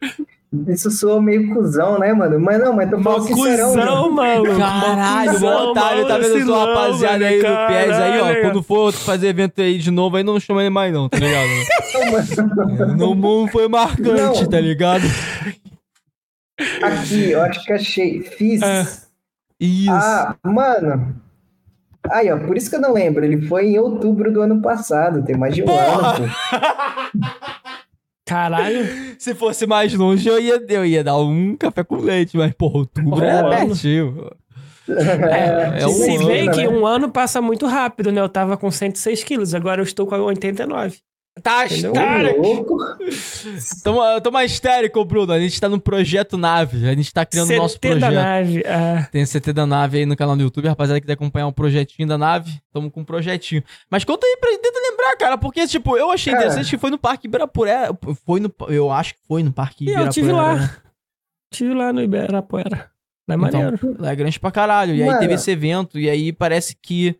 [0.68, 2.40] Isso soa meio cuzão, né, mano?
[2.40, 4.58] Mas não, mas tô Mó falando sincerão, cuzão, mano.
[4.58, 8.40] Caralho, Mó otário, tá vendo sua vacilão, rapaziada aí do PES aí, ó.
[8.42, 11.48] Quando for fazer evento aí de novo, aí não chama ele mais não, tá ligado?
[12.96, 14.48] não, não foi marcante, Não.
[14.48, 15.04] tá ligado?
[16.82, 18.22] Aqui, eu acho que achei.
[18.22, 18.62] Fiz.
[18.62, 18.86] É.
[19.60, 19.90] Isso.
[19.90, 21.14] Ah, mano.
[22.10, 23.24] Aí, ó, por isso que eu não lembro.
[23.24, 26.16] Ele foi em outubro do ano passado, tem mais de um Porra!
[26.16, 27.37] ano, pô.
[28.28, 28.86] Caralho.
[29.18, 32.78] Se fosse mais longe, eu ia, eu ia dar um café com leite, mas, porra,
[32.78, 33.56] outubro é Porra.
[33.56, 34.30] pertinho.
[34.88, 36.68] É, é um Se ano, bem que né?
[36.68, 38.20] um ano passa muito rápido, né?
[38.20, 40.98] Eu tava com 106 quilos, agora eu estou com 89.
[41.42, 42.40] Tá histérico.
[42.40, 42.76] louco.
[43.84, 45.32] Toma, toma histérico, Bruno.
[45.32, 46.88] A gente tá no projeto Nave.
[46.88, 48.14] A gente tá criando o nosso CT da projeto.
[48.24, 48.62] nave.
[48.64, 49.08] é.
[49.10, 52.08] Tem CT da nave aí no canal do YouTube, rapaziada que quiser acompanhar o projetinho
[52.08, 53.62] da nave, tamo com um projetinho.
[53.90, 56.44] Mas conta aí pra tenta lembrar, cara, porque, tipo, eu achei Cara.
[56.46, 57.90] interessante que foi no Parque Ibirapuera.
[58.26, 58.52] Foi no.
[58.68, 60.12] Eu acho que foi no Parque E eu Ibirapuera.
[60.12, 60.54] tive lá.
[60.56, 60.70] né?
[61.52, 62.90] Tive lá no Ibirapuera.
[63.28, 63.96] Lá é Então, maneiro.
[63.98, 64.94] lá é grande pra caralho.
[64.94, 65.18] E aí Mano.
[65.20, 67.14] teve esse evento, e aí parece que.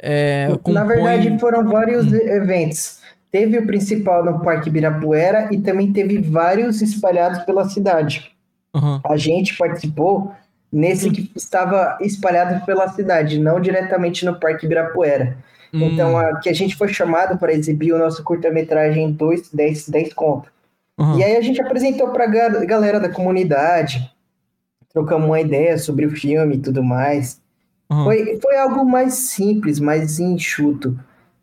[0.00, 2.14] É, Na compõe- verdade, foram vários Hum.
[2.16, 2.97] eventos.
[3.30, 8.32] Teve o principal no Parque Ibirapuera e também teve vários espalhados pela cidade.
[8.74, 9.00] Aham.
[9.04, 10.32] A gente participou
[10.72, 15.36] nesse que estava espalhado pela cidade, não diretamente no Parque Ibirapuera.
[15.72, 19.88] Então, Hum, a, que a gente foi chamado para exibir o nosso curta-metragem 2, 10,
[19.90, 20.50] 10 conto.
[20.98, 21.18] aham.
[21.18, 24.10] E aí a gente apresentou para a galera da comunidade,
[24.92, 27.40] trocamos uma ideia sobre o filme e tudo mais.
[27.90, 28.04] aham.
[28.04, 30.98] Foi, foi algo mais simples, mais enxuto.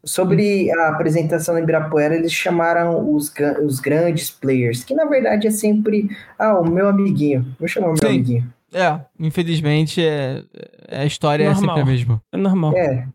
[0.05, 3.33] Sobre a apresentação no Ibirapuera, eles chamaram os,
[3.65, 7.45] os grandes players, que na verdade é sempre, ah, o meu amiguinho.
[7.59, 8.07] Vou chamar o meu Sim.
[8.07, 8.53] amiguinho.
[8.71, 10.43] É, infelizmente, é,
[10.87, 11.83] é a história é sempre Normal.
[11.83, 12.21] a mesma.
[12.31, 12.73] É normal.
[12.75, 13.07] É,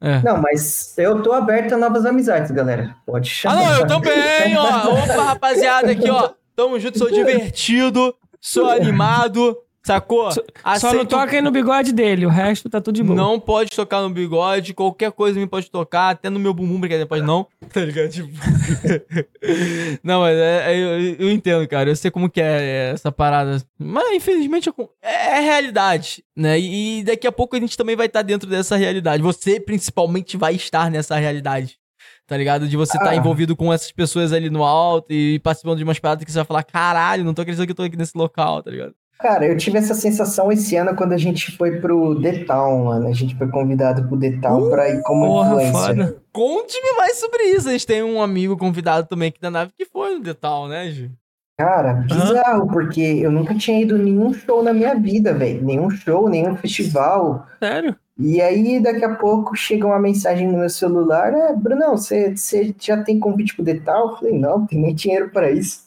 [0.00, 0.20] É.
[0.22, 2.94] não, mas eu tô aberto a novas amizades, galera.
[3.04, 3.56] Pode Ah, chamar.
[3.64, 4.12] não, eu também,
[4.56, 4.92] ó.
[4.92, 6.30] Opa, rapaziada, aqui, ó.
[6.54, 9.56] Tamo junto, sou divertido, sou animado,
[9.86, 10.30] sacou?
[10.78, 13.16] Só não toca aí no bigode dele, o resto tá tudo de boa.
[13.16, 17.06] Não pode tocar no bigode, qualquer coisa me pode tocar, até no meu bumbum, brincadeira,
[17.06, 17.46] pode não.
[17.72, 18.10] Tá ligado?
[18.10, 18.28] Tipo...
[20.02, 21.90] não, mas é, é- eu, eu entendo, cara.
[21.90, 23.62] Eu sei como que é essa parada.
[23.78, 24.70] Mas, infelizmente,
[25.02, 26.58] é, é realidade, né?
[26.58, 29.22] E, e daqui a pouco a gente também vai estar dentro dessa realidade.
[29.22, 31.78] Você, principalmente, vai estar nessa realidade.
[32.26, 32.66] Tá ligado?
[32.66, 33.16] De você estar Ah.
[33.16, 36.44] envolvido com essas pessoas ali no alto e participando de umas paradas que você vai
[36.44, 38.94] falar, caralho, não tô acreditando que eu tô aqui nesse local, tá ligado?
[39.18, 43.08] Cara, eu tive essa sensação esse ano quando a gente foi pro The Town, mano.
[43.08, 46.16] A gente foi convidado pro The Town pra ir como Porra, influencer.
[46.32, 47.68] Conte-me mais sobre isso.
[47.68, 50.90] A gente tem um amigo convidado também aqui da nave que foi no Detal, né,
[50.90, 51.10] Gil?
[51.58, 55.64] Cara, bizarro, porque eu nunca tinha ido nenhum show na minha vida, velho.
[55.64, 57.46] Nenhum show, nenhum festival.
[57.58, 57.96] Sério?
[58.18, 61.32] E aí, daqui a pouco, chega uma mensagem no meu celular.
[61.32, 62.34] É, Brunão, você
[62.78, 64.10] já tem convite pro Detal?
[64.10, 65.86] Eu falei, não, não tem nem dinheiro pra isso.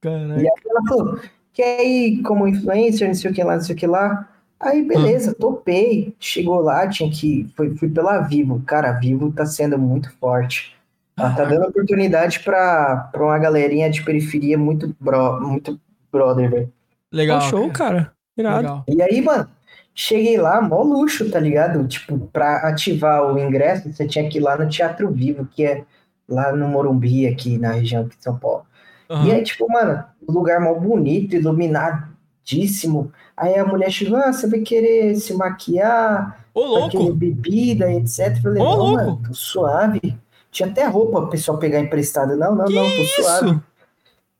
[0.00, 0.40] Caralho.
[0.40, 1.20] E aí ela falou,
[1.54, 4.28] quer ir como influencer, não sei o que lá, não sei o que lá.
[4.60, 6.14] Aí, beleza, topei.
[6.18, 7.50] Chegou lá, tinha que.
[7.56, 8.62] Foi, fui pela Vivo.
[8.66, 10.74] Cara, a Vivo tá sendo muito forte.
[11.16, 16.72] Ela tá dando oportunidade pra, pra uma galerinha de periferia muito, bro, muito brother, velho.
[17.12, 17.40] Legal.
[17.40, 18.12] Pô, show, cara.
[18.36, 18.56] Irado.
[18.56, 18.84] Legal.
[18.88, 19.48] E aí, mano,
[19.94, 21.86] cheguei lá, mó luxo, tá ligado?
[21.86, 25.84] Tipo, pra ativar o ingresso, você tinha que ir lá no Teatro Vivo, que é
[26.28, 28.66] lá no Morumbi, aqui na região aqui de São Paulo.
[29.14, 29.26] Aham.
[29.26, 33.12] E aí, tipo, mano, lugar mó bonito, iluminadíssimo.
[33.36, 37.16] Aí a mulher chegou, ah, você vai querer se maquiar, Ô, vai querer louco!
[37.16, 38.36] bebida, etc.
[38.36, 40.18] Eu falei, Ô, não, mano, tô suave.
[40.50, 42.36] Tinha até roupa pro pessoal pegar emprestada.
[42.36, 43.50] Não, não, não, tô suave.
[43.50, 43.62] Isso!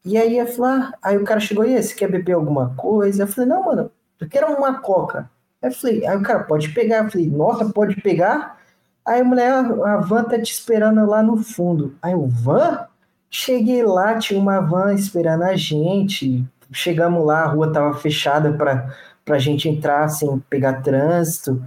[0.04, 3.22] E aí ia falar, aí o cara chegou, e aí, você quer beber alguma coisa?
[3.22, 3.90] Eu falei, não, mano,
[4.20, 5.30] eu quero uma coca.
[5.62, 7.04] Aí eu falei, aí o cara, pode pegar.
[7.04, 8.58] Eu falei, nossa, pode pegar?
[9.06, 11.96] Aí a mulher, a van tá te esperando lá no fundo.
[12.02, 12.86] Aí o van?
[13.36, 16.44] Cheguei lá, tinha uma van esperando a gente.
[16.70, 18.94] Chegamos lá, a rua tava fechada pra,
[19.24, 21.60] pra gente entrar sem pegar trânsito.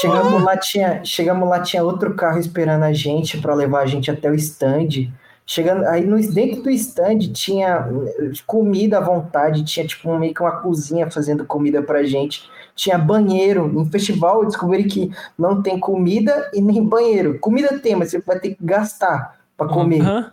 [0.00, 4.10] Chegamos lá, tinha, chegamos lá, tinha outro carro esperando a gente pra levar a gente
[4.10, 5.12] até o stand.
[5.44, 7.86] Chegando, aí no, dentro do stand tinha
[8.18, 12.48] eh, comida à vontade, tinha tipo meio que uma cozinha fazendo comida pra gente.
[12.74, 13.68] Tinha banheiro.
[13.68, 17.38] No festival eu descobri que não tem comida e nem banheiro.
[17.38, 20.00] Comida tem, mas você vai ter que gastar pra comer.
[20.00, 20.32] Aham.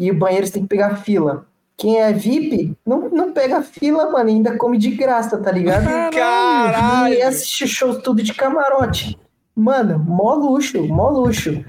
[0.00, 1.46] E o banheiro você tem que pegar fila.
[1.76, 5.84] Quem é VIP não, não pega fila, mano, ainda come de graça, tá ligado?
[6.12, 7.14] Caralho!
[7.14, 9.16] E assiste show tudo de camarote.
[9.54, 11.64] Mano, mó luxo, mó luxo.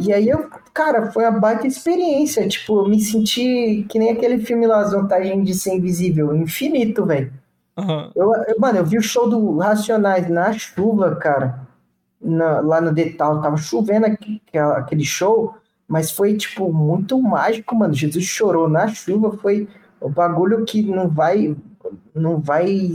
[0.00, 2.46] E aí eu, cara, foi uma baita experiência.
[2.48, 7.04] Tipo, eu me senti que nem aquele filme lá, As Vantagens de Ser Invisível, infinito,
[7.04, 7.32] velho.
[7.76, 8.10] Aham.
[8.14, 11.60] Eu, eu- mano, eu vi o show do Racionais na chuva, cara.
[12.20, 14.40] Na- lá no Detal, tava chovendo aqui,
[14.76, 15.54] aquele show,
[15.88, 17.92] mas foi, tipo, muito mágico, mano.
[17.94, 19.68] Jesus chorou na chuva, foi
[20.00, 21.54] o bagulho que não vai,
[22.14, 22.92] não vai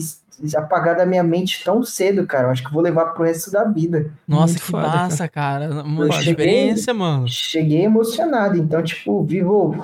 [0.56, 2.48] apagar da minha mente tão cedo, cara.
[2.48, 4.12] Eu acho que vou levar pro resto da vida.
[4.28, 5.84] Nossa, Muito que foda, massa, cara.
[5.84, 7.28] Uma Eu cheguei- experiência, mano.
[7.28, 9.76] Cheguei emocionado, então, tipo, Vivo,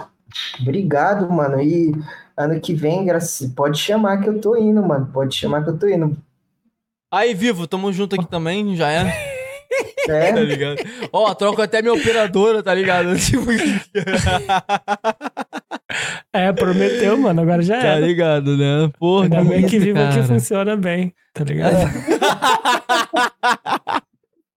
[0.62, 1.62] obrigado, mano.
[1.62, 1.94] E
[2.38, 5.10] ano que vem, graças, pode chamar que eu tô indo, mano.
[5.14, 6.16] Pode chamar que eu tô indo.
[7.12, 9.33] Aí, Vivo, tamo junto aqui também, já é.
[10.08, 10.78] Tá É, ligado?
[11.12, 13.16] Ó, troco até minha operadora, tá ligado?
[13.18, 13.46] Tipo,
[16.34, 17.42] É, prometeu, mano.
[17.42, 18.06] Agora já tá era.
[18.06, 18.90] ligado, né?
[19.00, 21.76] Porra, Ainda bem que vivo aqui funciona bem, tá ligado?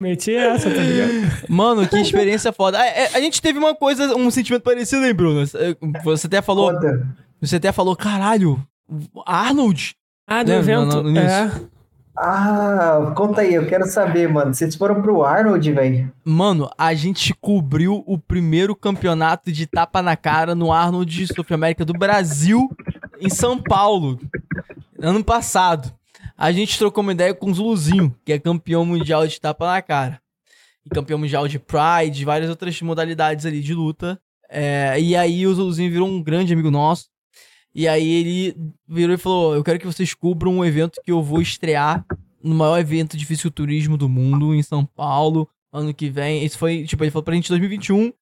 [0.00, 1.10] Meti essa, tá ligado?
[1.48, 2.78] Mano, que experiência foda.
[2.78, 5.42] A, a- a gente teve uma coisa, um sentimento parecido, hein, Bruno?
[6.04, 7.06] Você até falou, conta.
[7.40, 8.62] você até falou, caralho,
[9.24, 9.94] Arnold?
[10.28, 10.96] Ah, do Lembra, evento.
[10.96, 11.28] no- no início?
[11.30, 11.50] é.
[12.18, 14.54] Ah, conta aí, eu quero saber, mano.
[14.54, 16.12] Vocês foram pro Arnold, velho?
[16.24, 21.84] Mano, a gente cobriu o primeiro campeonato de tapa na cara no Arnold South América
[21.84, 22.70] do Brasil,
[23.20, 24.18] em São Paulo,
[24.98, 25.92] ano passado.
[26.38, 29.82] A gente trocou uma ideia com o Zuluzinho, que é campeão mundial de tapa na
[29.82, 30.20] cara.
[30.86, 34.18] E campeão mundial de Pride, várias outras modalidades ali de luta.
[34.48, 37.08] É, e aí o Zuluzinho virou um grande amigo nosso.
[37.76, 38.56] E aí ele
[38.88, 42.06] virou e falou: Eu quero que vocês cubram um evento que eu vou estrear
[42.42, 46.42] no maior evento de fisiculturismo do mundo, em São Paulo, ano que vem.
[46.42, 48.12] Isso foi, tipo, ele falou pra gente em 2021.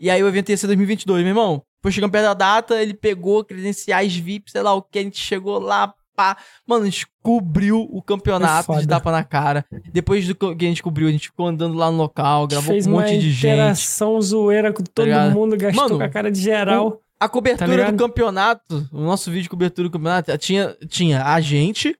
[0.00, 1.62] E aí o evento ia ser 2022, meu irmão.
[1.80, 5.18] Foi chegando perto da data, ele pegou credenciais VIP, sei lá o que, a gente
[5.18, 6.36] chegou lá, pá.
[6.66, 8.80] Mano, a gente cobriu o campeonato foda.
[8.80, 9.64] de tapa na cara.
[9.92, 12.88] Depois do que a gente cobriu, a gente ficou andando lá no local, gravou com
[12.88, 13.46] um monte de gente.
[13.46, 15.32] interação zoeira com todo ligado?
[15.32, 17.00] mundo, gastou Mano, com a cara de geral.
[17.20, 21.40] A cobertura Tá do campeonato, o nosso vídeo de cobertura do campeonato, tinha, tinha a
[21.40, 21.96] gente,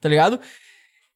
[0.00, 0.40] tá ligado?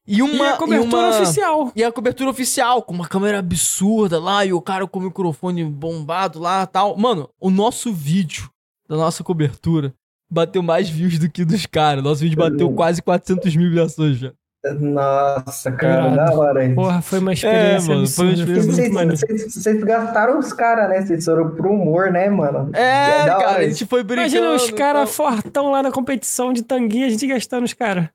[0.05, 0.45] E uma.
[0.45, 1.71] e a cobertura uma- oficial.
[1.75, 5.65] E a cobertura oficial, com uma câmera absurda lá, e o cara com o microfone
[5.65, 6.95] bombado lá tal.
[6.97, 8.49] Mano, o nosso vídeo
[8.87, 9.93] da nossa cobertura
[10.29, 12.03] bateu mais views do que dos caras.
[12.03, 14.33] Nosso vídeo bateu quase 400 mil visualizações já.
[14.73, 16.15] Nossa, cara, Irado.
[16.15, 16.75] da hora isso.
[16.75, 20.53] Porra, foi uma experiência É, mano, foi uma experiência muito Vocês, vocês- vocês gastaram os
[20.53, 21.01] caras, né?
[21.05, 22.69] Vocês foram pro humor, né, mano?
[22.73, 24.35] É, hora cara, a gente foi brincando.
[24.35, 25.31] Imagina os caras tal.
[25.31, 28.07] fortão lá na competição de tanguinha, a gente gastando os caras.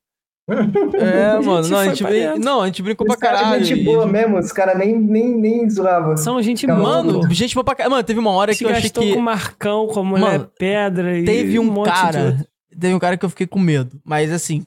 [0.51, 1.69] É, mano.
[1.69, 3.65] Não, a gente, brin- não, a gente brincou Os pra caras caralho.
[3.65, 6.17] gente boa mesmo, os caras nem, nem, nem zoavam.
[6.17, 6.97] São gente Calma, boa.
[7.03, 7.33] Mano, pô.
[7.35, 7.93] gente boa pra caralho.
[7.93, 9.13] Mano, teve uma hora que eu achei gastou que.
[9.15, 12.25] com o Marcão, com a mulher Mano, pedra e Teve um, monte de cara.
[12.25, 12.47] outro.
[12.79, 14.01] Teve um cara que eu fiquei com medo.
[14.05, 14.65] Mas assim.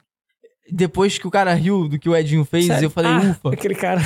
[0.72, 2.88] Depois que o cara riu do que o Edinho fez, Sério?
[2.88, 3.54] eu falei, Ah, ufa.
[3.54, 4.02] Aquele cara.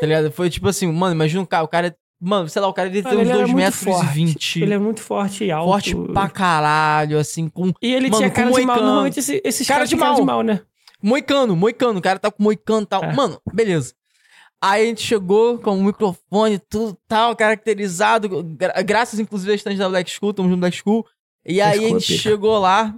[0.00, 0.30] Tá ligado?
[0.32, 1.94] Foi tipo assim, mano, imagina um cara, o cara.
[2.22, 4.04] Mano, sei lá, o cara dele tem uns ele era 2 muito metros forte.
[4.10, 4.62] e 20.
[4.62, 5.70] Ele é muito forte e alto.
[5.70, 7.72] forte pra caralho, assim, com.
[7.82, 8.76] E ele Mano, tinha cara de mal.
[8.80, 10.14] Normalmente esse- esses Cara caras de mal.
[10.16, 10.60] de mal, né?
[11.02, 13.02] Moicano, moicano, o cara tá com moicano e tal.
[13.04, 13.12] É.
[13.14, 13.94] Mano, beleza.
[14.62, 18.28] Aí a gente chegou com o microfone, tudo tal, caracterizado.
[18.44, 21.06] gra- graças, inclusive, a estante da Black School, estamos no Black School.
[21.46, 22.94] E aí a School é gente chegou lá.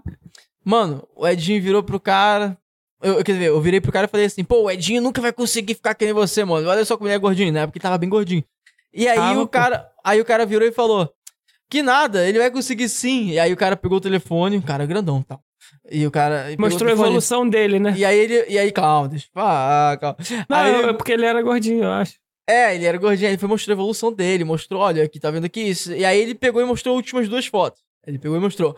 [0.65, 2.59] Mano, o Edinho virou pro cara.
[3.03, 5.33] Eu, quer dizer, eu virei pro cara e falei assim: pô, o Edinho nunca vai
[5.33, 6.69] conseguir ficar que nem você, mano.
[6.69, 7.66] Olha só como ele é gordinho, né?
[7.66, 8.45] Porque tava bem gordinho.
[8.95, 9.49] E aí o pô.
[9.49, 9.89] cara.
[10.05, 11.12] Aí o cara virou e falou:
[11.69, 13.31] Que nada, ele vai conseguir sim.
[13.31, 15.41] E aí o cara pegou o telefone, o cara é grandão e tal.
[15.91, 16.47] E o cara.
[16.59, 17.95] Mostrou a evolução dele, né?
[17.97, 18.45] E aí ele.
[18.49, 20.16] E aí, calma, deixa eu falar, calma.
[20.49, 22.15] Não, Aí é porque ele era gordinho, eu acho.
[22.49, 25.31] é, ele era gordinho, aí ele foi mostrar a evolução dele, mostrou, olha, aqui, tá
[25.31, 25.93] vendo aqui isso.
[25.93, 27.81] E aí ele pegou e mostrou as últimas duas fotos.
[28.07, 28.77] Ele pegou e mostrou.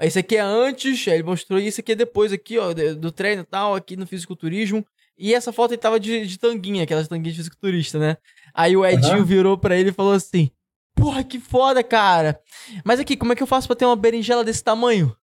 [0.00, 3.46] Esse aqui é antes, ele mostrou isso aqui é depois aqui, ó, do treino e
[3.46, 4.84] tal, aqui no fisiculturismo.
[5.16, 8.16] E essa foto ele tava de, de tanguinha, aquelas tanguinhas de fisiculturista, né?
[8.52, 9.24] Aí o Edinho Aham.
[9.24, 10.50] virou pra ele e falou assim:
[10.96, 12.40] Porra, que foda, cara.
[12.84, 15.14] Mas aqui, como é que eu faço pra ter uma berinjela desse tamanho?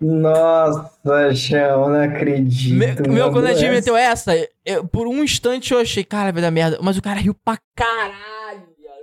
[0.00, 2.76] Nossa, chão, não acredito.
[2.76, 3.48] Me- meu, quando o.
[3.48, 4.32] Edinho meteu essa,
[4.64, 6.78] eu- por um instante eu achei, cara, vai dar merda.
[6.82, 8.37] Mas o cara riu pra caralho.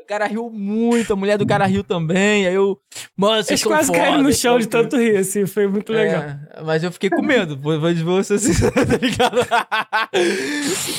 [0.05, 2.45] O cara riu muito, a mulher do cara riu também.
[2.45, 2.77] Aí eu.
[3.17, 5.47] Mano, vocês Eles quase caíram no chão de tanto rir, assim.
[5.47, 6.21] Foi muito legal.
[6.21, 7.57] É, mas eu fiquei com medo.
[7.59, 9.39] Vou, vou ser sincero, tá ligado?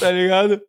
[0.01, 0.61] tá ligado?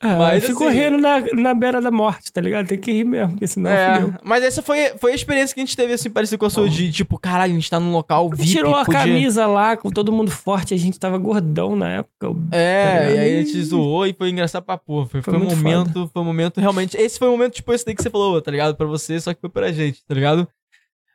[0.00, 2.66] Ah, mas eu fico assim, rindo na, na beira da morte, tá ligado?
[2.68, 4.14] Tem que rir mesmo, porque senão É, fudeu.
[4.22, 6.68] mas essa foi, foi a experiência que a gente teve, assim, parecida com a sua,
[6.68, 8.48] de tipo, caralho, a gente tá num local VIP.
[8.50, 12.28] Tirou a podia- camisa lá, com todo mundo forte, a gente tava gordão na época.
[12.50, 13.14] Tá É, ligado?
[13.14, 15.06] e aí a gente zoou e foi engraçado pra porra.
[15.06, 16.96] Foi, Foi foi um momento, foi um momento realmente.
[16.96, 18.74] Esse foi o momento, tipo, esse daí que você falou, tá ligado?
[18.76, 20.48] Pra você, só que foi pra gente, tá ligado?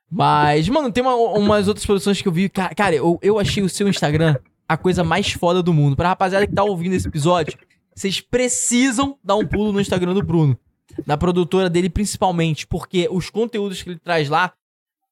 [0.10, 2.50] Mas, mano, tem uma- umas outras produções que eu vi.
[2.50, 5.96] ca- Cara, eu, eu achei o seu Instagram a coisa mais foda do mundo.
[5.96, 7.58] Pra rapaziada que tá ouvindo esse episódio,
[7.94, 10.58] vocês precisam dar um pulo no Instagram do Bruno.
[11.06, 14.54] Da produtora dele, principalmente, porque os conteúdos que ele traz lá,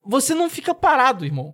[0.03, 1.53] você não fica parado, irmão.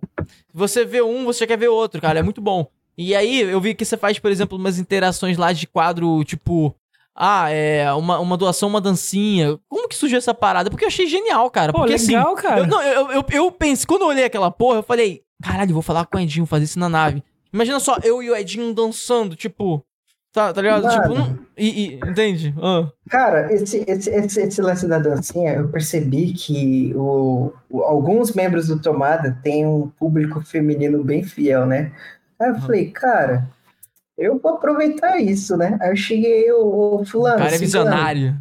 [0.54, 2.20] Você vê um, você quer ver outro, cara.
[2.20, 2.66] É muito bom.
[2.96, 6.74] E aí, eu vi que você faz, por exemplo, umas interações lá de quadro, tipo.
[7.14, 7.92] Ah, é.
[7.92, 9.58] Uma, uma doação, uma dancinha.
[9.68, 10.70] Como que surgiu essa parada?
[10.70, 11.72] Porque eu achei genial, cara.
[11.72, 12.16] Pô, Porque assim.
[12.16, 12.60] legal, cara.
[12.60, 15.82] Eu, não, eu, eu, eu pensei, quando eu olhei aquela porra, eu falei, caralho, vou
[15.82, 17.22] falar com o Edinho, fazer isso na nave.
[17.52, 19.84] Imagina só eu e o Edinho dançando, tipo.
[20.32, 20.84] Tá, tá ligado?
[20.84, 21.02] Mano.
[21.02, 22.54] Tipo, não, e, e- entende?
[22.62, 22.88] Ah.
[23.10, 28.68] Cara, esse, esse, esse, esse lance da dancinha, eu percebi que o, o- alguns membros
[28.68, 31.92] do Tomada têm um público feminino bem fiel, né?
[32.40, 33.46] Aí eu falei, cara,
[34.26, 35.76] eu vou aproveitar isso, né?
[35.80, 38.36] Aí eu cheguei, O fulano, cara é visionário.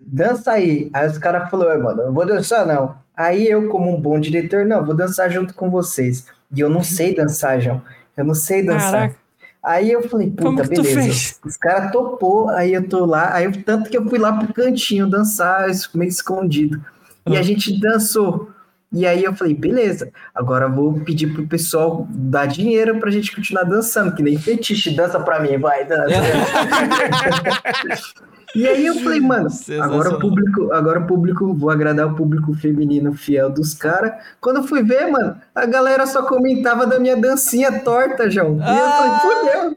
[0.00, 0.90] dança aí.
[0.92, 2.94] Aí os caras falaram, mano, eu não vou dançar não.
[3.16, 6.26] Aí eu, como um bom diretor, não, vou dançar junto com vocês.
[6.54, 7.80] E eu não sei dançar, João.
[8.16, 8.92] Eu não sei dançar.
[8.92, 9.16] Caraca.
[9.62, 11.36] Aí eu falei, puta, beleza.
[11.44, 14.52] Os caras topou, aí eu tô lá, aí eu- tanto que eu fui lá pro
[14.52, 16.80] cantinho dançar, meio escondido.
[17.26, 18.50] E a gente dançou.
[18.94, 23.64] E aí eu falei, beleza, agora vou pedir pro pessoal dar dinheiro pra gente continuar
[23.64, 26.04] dançando, que nem fetiche, dança pra mim, vai, dança.
[28.54, 29.48] E aí eu falei, mano,
[29.82, 34.12] agora o público, agora o público, vou agradar o público feminino fiel dos caras.
[34.40, 38.54] Quando eu fui ver, mano, a galera só comentava da minha dancinha torta, João.
[38.54, 39.18] E eu Ah!
[39.20, 39.74] falei, fudeu.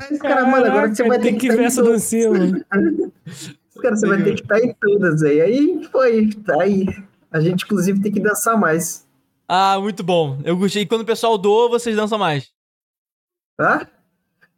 [0.00, 2.64] Aí os caras, mano, agora você vai ter que que ver em essa dancinha, mano.
[3.28, 5.40] Os caras, você vai ter que estar em todas aí.
[5.42, 6.86] Aí foi, tá aí.
[7.30, 9.06] A gente, inclusive, tem que dançar mais.
[9.48, 10.38] Ah, muito bom.
[10.44, 10.82] Eu gostei.
[10.82, 12.50] E quando o pessoal doa, vocês dançam mais.
[13.56, 13.86] Tá?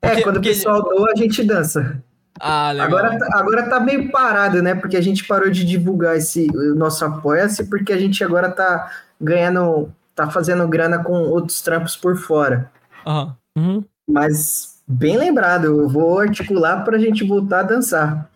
[0.02, 2.02] É, Porque- quando porque- o pessoal doa, a gente dança.
[2.40, 2.86] Ah, legal.
[2.86, 4.74] Agora, tá- agora tá meio parado, né?
[4.74, 8.90] Porque a gente parou de divulgar esse o nosso apoia-se, porque a gente agora tá
[9.20, 12.70] ganhando, tá fazendo grana com outros trampos por fora.
[13.06, 13.36] Aham.
[13.58, 13.84] Uhum.
[14.08, 18.30] Mas bem lembrado, eu vou articular pra gente voltar a dançar.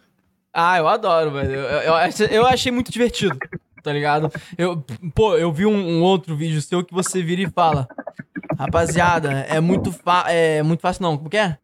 [0.52, 1.52] Ah, eu adoro, velho.
[1.54, 3.36] Eu, eu, eu achei muito divertido,
[3.84, 4.32] tá ligado?
[4.58, 4.82] Eu,
[5.14, 7.86] pô, eu vi um, um outro vídeo seu que você vira e fala:
[8.58, 11.16] Rapaziada, é muito, fa é muito fácil, não.
[11.16, 11.58] Como que é?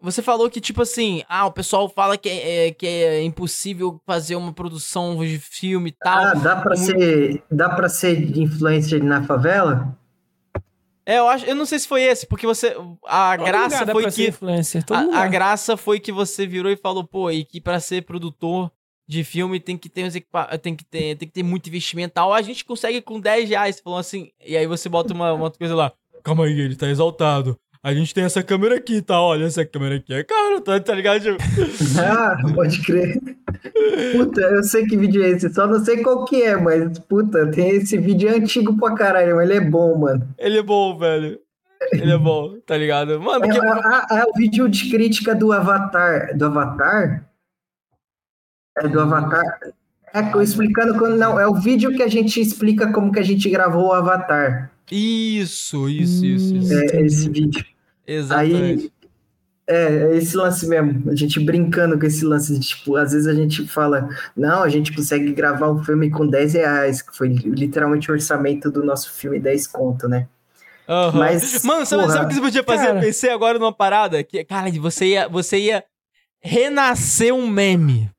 [0.00, 4.00] Você falou que, tipo assim, ah, o pessoal fala que é, é- que é impossível
[4.04, 6.18] fazer uma produção de filme e tal.
[6.18, 9.96] Ah, dá pra Muito- ser, dá para ser influencer na favela?
[11.06, 12.76] É, eu acho, eu não sei se foi esse, porque você.
[13.06, 14.32] A Todo graça foi que.
[14.90, 18.70] A, a graça foi que você virou e falou, pô, e que pra ser produtor
[19.12, 20.10] de filme tem que ter,
[20.62, 22.32] tem que ter, tem que ter muito investimento tal.
[22.32, 23.80] A gente consegue com 10 reais.
[23.80, 25.92] Falou assim, e aí você bota uma, uma outra coisa lá.
[26.24, 27.58] Calma aí, ele tá exaltado.
[27.82, 29.20] a gente tem essa câmera aqui, tá?
[29.20, 31.36] Olha, essa câmera aqui é cara, tá, tá ligado?
[32.00, 33.18] Ah, pode crer.
[34.12, 37.50] Puta, eu sei que vídeo é esse, só não sei qual que é, mas puta,
[37.50, 40.26] tem esse vídeo é antigo pra caralho, mas ele é bom, mano.
[40.38, 41.38] ele é bom, velho.
[41.92, 43.20] Ele é bom, tá ligado?
[43.20, 43.66] Mano, É, porque...
[44.14, 46.36] é- é o vídeo de crítica do Avatar.
[46.36, 47.26] Do Avatar?
[48.78, 49.42] É do Avatar.
[50.14, 51.16] É explicando quando.
[51.16, 54.70] Não, é o vídeo que a gente explica como que a gente gravou o Avatar.
[54.90, 56.72] Isso, isso, isso, isso.
[56.74, 57.64] É, esse vídeo.
[58.06, 58.84] Exatamente.
[58.84, 58.92] Aí.
[59.66, 61.10] É, é esse lance mesmo.
[61.10, 62.58] A gente brincando com esse lance.
[62.60, 66.54] Tipo, às vezes a gente fala, não, a gente consegue gravar um filme com 10
[66.54, 70.28] reais, que foi literalmente o orçamento do nosso filme 10 conto, né?
[70.86, 71.18] Aham.
[71.18, 72.86] Mas, Mano, sabe, porra, sabe o que você podia fazer?
[72.86, 72.98] cara.
[72.98, 75.84] Eu pensei agora numa parada que, cara, você ia, você ia
[76.40, 78.10] renascer um meme.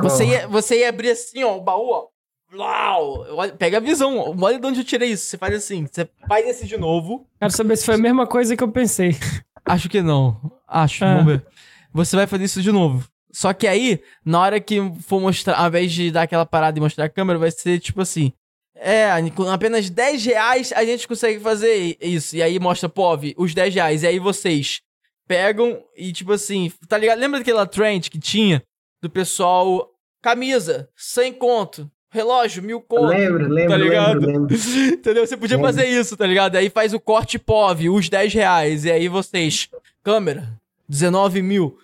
[0.00, 2.06] Você ia, você ia abrir assim, ó, o baú, ó.
[2.54, 3.24] Uau!
[3.58, 5.26] Pega a visão, olha de onde eu tirei isso.
[5.26, 7.26] Você faz assim, você faz esse de novo.
[7.40, 9.16] Quero saber se foi a mesma coisa que eu pensei.
[9.64, 10.38] Acho que não.
[10.66, 11.14] Acho, Ah.
[11.16, 11.46] vamos ver.
[11.92, 13.08] Você vai fazer isso de novo.
[13.32, 16.80] Só que aí, na hora que for mostrar, ao invés de dar aquela parada e
[16.80, 18.32] mostrar a câmera, vai ser tipo assim.
[18.76, 22.36] É, com apenas 10 reais a gente consegue fazer isso.
[22.36, 24.02] E aí mostra, pô, Vi, os 10 reais.
[24.02, 24.80] E aí vocês
[25.26, 27.18] pegam e tipo assim, tá ligado?
[27.18, 28.62] Lembra daquela trend que tinha
[29.06, 33.06] do pessoal, camisa, 100 conto, relógio, mil conto.
[33.06, 34.20] Lembro, lembro, Tá ligado?
[34.26, 34.56] lembro, lembro.
[34.94, 35.26] Entendeu?
[35.26, 35.72] Você podia Lembro.
[35.72, 36.56] fazer isso, tá ligado?
[36.56, 38.84] Aí faz o corte POV, os 10 reais.
[38.84, 39.68] E aí vocês,
[40.02, 40.52] câmera,
[40.88, 41.78] 19 mil.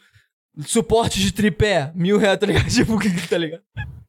[0.66, 2.66] Suporte de tripé, mil reais, tá ligado?
[2.70, 3.62] Tipo, tá ligado?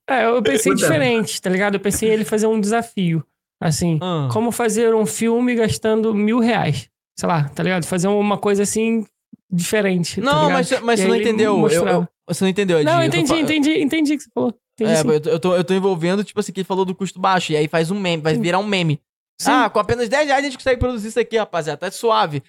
[0.10, 0.84] É, eu pensei Puta.
[0.86, 1.76] diferente, tá ligado?
[1.76, 3.24] Eu pensei em ele fazer um desafio.
[3.62, 4.28] Assim, Ah.
[4.34, 6.90] como fazer um filme gastando mil reais.
[7.18, 7.86] Sei lá, tá ligado?
[7.86, 9.06] Fazer uma coisa assim
[9.50, 10.20] diferente.
[10.20, 10.52] tá Não, ligado?
[10.54, 11.68] mas, mas você não entendeu.
[11.70, 12.86] Eu, eu- você não entendeu, Ed.
[12.86, 14.54] Não, entendi, entendi, entendi o que você falou.
[14.76, 15.10] Entendi É, sim.
[15.10, 17.52] eu tô, eu, tô, eu tô envolvendo, tipo assim, que ele falou do custo baixo.
[17.52, 19.00] E aí faz um meme, vai virar um meme.
[19.40, 19.52] Sim.
[19.52, 21.78] Ah, com apenas 10 reais a gente consegue produzir isso aqui, rapaziada.
[21.78, 22.42] Tá suave.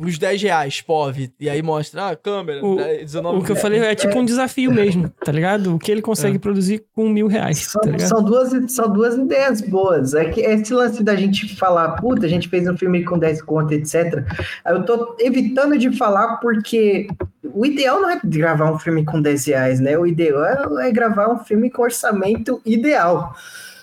[0.00, 1.30] Os 10 reais, POV.
[1.40, 4.24] E aí mostra, ah, câmera, O- 10, 19 O que eu falei é tipo um
[4.24, 5.74] desafio mesmo, tá ligado?
[5.74, 8.08] O que ele consegue produzir com mil reais, São, tá ligado?
[8.08, 10.14] são duas, são duas ideias boas.
[10.14, 13.42] É que esse lance da gente falar, puta, a gente fez um filme com 10
[13.42, 14.24] conto, etc.
[14.66, 17.08] Eu tô evitando de falar porque
[17.54, 19.96] o ideal não é gravar um filme com 10 reais, né?
[19.98, 23.34] O ideal é, é gravar um filme com orçamento ideal.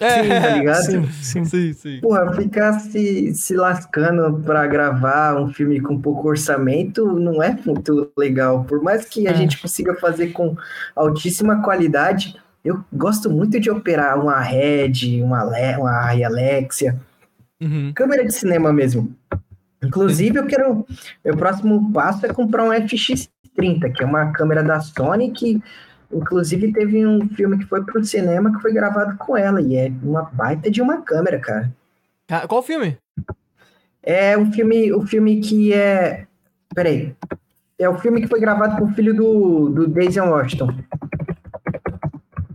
[0.03, 0.81] É, tá ligado?
[0.83, 1.45] Sim, sim.
[1.45, 1.99] sim, sim.
[2.01, 8.11] Porra, ficar se, se lascando pra gravar um filme com pouco orçamento não é muito
[8.17, 8.63] legal.
[8.65, 9.35] Por mais que a É.
[9.35, 10.55] gente consiga fazer com
[10.95, 16.99] altíssima qualidade, eu gosto muito de operar uma Red, uma, Ale uma Arri Alexia,
[17.61, 17.91] Uhum.
[17.95, 19.13] câmera de cinema mesmo.
[19.83, 20.85] Inclusive, eu quero.
[21.23, 25.61] Meu próximo passo é comprar um FX30, que é uma câmera da Sony que.
[26.13, 29.61] Inclusive, teve um filme que foi pro cinema que foi gravado com ela.
[29.61, 31.73] E é uma baita de uma câmera, cara.
[32.27, 32.97] Ca- Qual filme?
[34.01, 36.25] É um filme, o filme que é.
[36.75, 37.15] Peraí.
[37.79, 40.69] É o filme que foi gravado com o filho do, do Daisy Washington.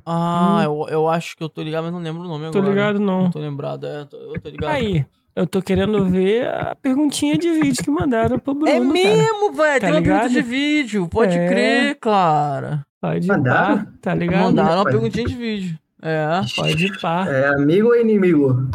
[0.06, 2.72] Ah, eu, eu acho que eu tô ligado, mas não lembro o nome Tô agora.
[2.72, 3.24] ligado, não.
[3.24, 4.70] Não tô lembrado, é, tô- eu tô ligado.
[4.70, 5.04] Aí,
[5.38, 8.68] eu tô querendo ver a perguntinha de vídeo que mandaram pro Bruno.
[8.70, 9.80] é mesmo, velho.
[9.80, 10.30] Tá Tem uma pergunta ligado?
[10.30, 11.08] de vídeo.
[11.08, 11.48] Pode É.
[11.48, 12.84] crer, Clara.
[13.00, 13.78] Pode Mandaram?
[13.84, 14.42] pá, tá ligado?
[14.42, 15.78] Mandaram uma perguntinha de vídeo.
[16.02, 16.26] É.
[16.56, 17.26] Pode pá.
[17.28, 18.68] É amigo ou inimigo?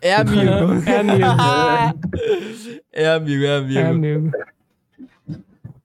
[0.00, 0.40] É amigo.
[0.86, 1.24] É amigo.
[2.92, 3.78] é amigo, é amigo.
[3.78, 4.30] É amigo.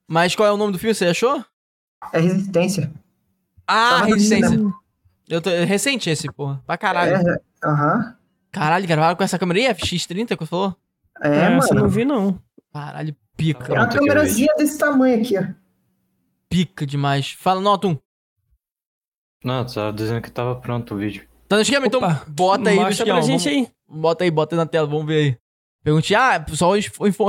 [0.07, 0.93] Mas qual é o nome do filme?
[0.95, 1.43] Você achou?
[2.13, 2.91] É resistência.
[3.67, 4.49] Ah, Resistência.
[4.49, 4.73] cinema.
[5.29, 5.49] Eu tô...
[5.51, 6.59] é Recente esse, porra.
[6.65, 7.15] Pra caralho.
[7.15, 8.15] É, Aham.
[8.51, 9.65] Caralho, gravaram com essa câmera aí?
[9.75, 10.75] FX30 que você falou?
[11.21, 11.89] É, É, essa eu não mano.
[11.89, 12.39] vi, não.
[12.73, 13.73] Caralho, É pica.
[13.73, 15.43] uma aqui eu câmerazinha desse tamanho aqui, ó.
[16.49, 17.31] Pica demais.
[17.31, 17.97] Fala, Notum.
[19.43, 21.23] Não, tu tava dizendo que tava pronto o vídeo.
[21.47, 21.87] Tá no esquema?
[21.87, 23.19] Então Opa, bota aí no Mostra esquema.
[23.19, 23.71] pra gente Vamos- aí.
[23.87, 25.37] Bota aí, bota aí na tela, vamos ver aí.
[25.83, 26.73] Perguntei, ah, só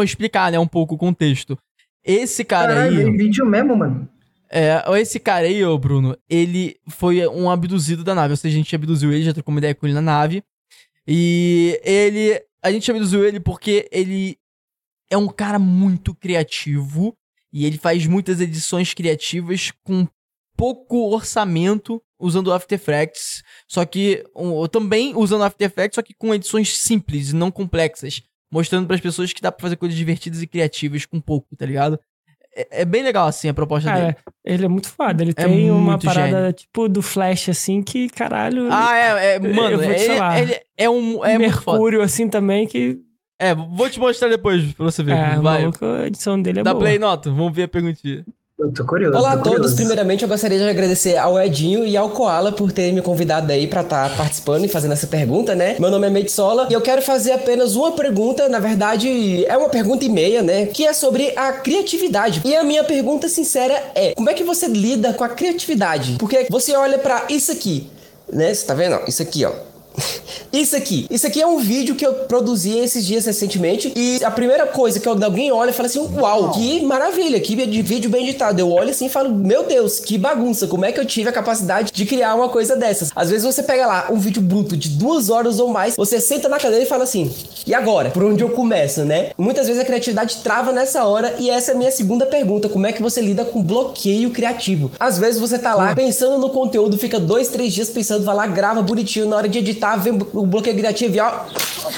[0.03, 1.57] explicar, né, um pouco o contexto.
[2.05, 4.09] Esse cara Caralho, aí, veio vídeo mesmo, mano.
[4.51, 8.59] é, esse cara aí, ô Bruno, ele foi um abduzido da nave, ou seja, a
[8.59, 10.43] gente abduziu ele, já trocou uma ideia com ele na nave.
[11.07, 14.39] E ele, a gente abduziu ele porque ele
[15.11, 17.17] é um cara muito criativo
[17.53, 20.07] e ele faz muitas edições criativas com
[20.57, 26.35] pouco orçamento usando After Effects, só que um, também usando After Effects, só que com
[26.35, 28.23] edições simples e não complexas,
[28.53, 31.65] mostrando para as pessoas que dá pra fazer coisas divertidas e criativas com pouco, tá
[31.65, 31.99] ligado?
[32.71, 34.13] É, é bem legal assim a proposta dele.
[34.15, 35.23] Cara, ele é muito foda.
[35.23, 36.53] Ele É tem uma parada gênio.
[36.53, 38.69] tipo do Flash, assim, que caralho.
[38.71, 40.41] Ah, é, é mano, Eu vou te ele, falar.
[40.41, 41.39] ele é um é.
[41.39, 42.99] Mercúrio, assim, também, que.
[43.39, 45.13] É, vou te mostrar depois pra você ver.
[45.17, 45.61] É, Vai.
[45.63, 46.85] maluco, a edição dele é Dá boa.
[46.85, 47.31] play, nota.
[47.31, 48.25] Vamos ver a perguntinha.
[48.61, 49.17] Eu tô curioso.
[49.17, 49.77] Olá a tô todos, curioso.
[49.77, 53.67] primeiramente eu gostaria de agradecer ao Edinho e ao Koala por terem me convidado aí
[53.67, 55.77] pra estar participando e fazendo essa pergunta, né?
[55.79, 59.71] Meu nome é Meitsola e eu quero fazer apenas uma pergunta, na verdade é uma
[59.71, 60.67] pergunta e meia, né?
[60.67, 62.43] Que é sobre a criatividade.
[62.45, 66.17] E a minha pergunta sincera é, como é que você lida com a criatividade?
[66.19, 67.89] Porque você olha pra isso aqui,
[68.31, 68.53] né?
[68.53, 68.97] Você tá vendo?
[68.97, 69.01] ó?
[69.09, 69.70] Isso aqui, ó.
[70.53, 74.31] Isso aqui, isso aqui é um vídeo que eu produzi esses dias recentemente e a
[74.31, 78.29] primeira coisa que alguém olha e fala assim, uau, que maravilha, que de vídeo bem
[78.29, 78.61] editado.
[78.61, 81.33] Eu olho assim e falo, meu Deus, que bagunça, como é que eu tive a
[81.33, 83.11] capacidade de criar uma coisa dessas?
[83.15, 86.49] Às vezes você pega lá um vídeo bruto de duas horas ou mais, você senta
[86.49, 87.31] na cadeira e fala assim,
[87.67, 88.11] e agora?
[88.11, 89.31] Por onde eu começo, né?
[89.37, 92.87] Muitas vezes a criatividade trava nessa hora e essa é a minha segunda pergunta, como
[92.87, 94.91] é que você lida com bloqueio criativo?
[94.99, 98.47] Às vezes você tá lá pensando no conteúdo, fica dois, três dias pensando, vai lá,
[98.47, 101.45] grava bonitinho, na hora de editar, vem o bloqueio criativo e ó,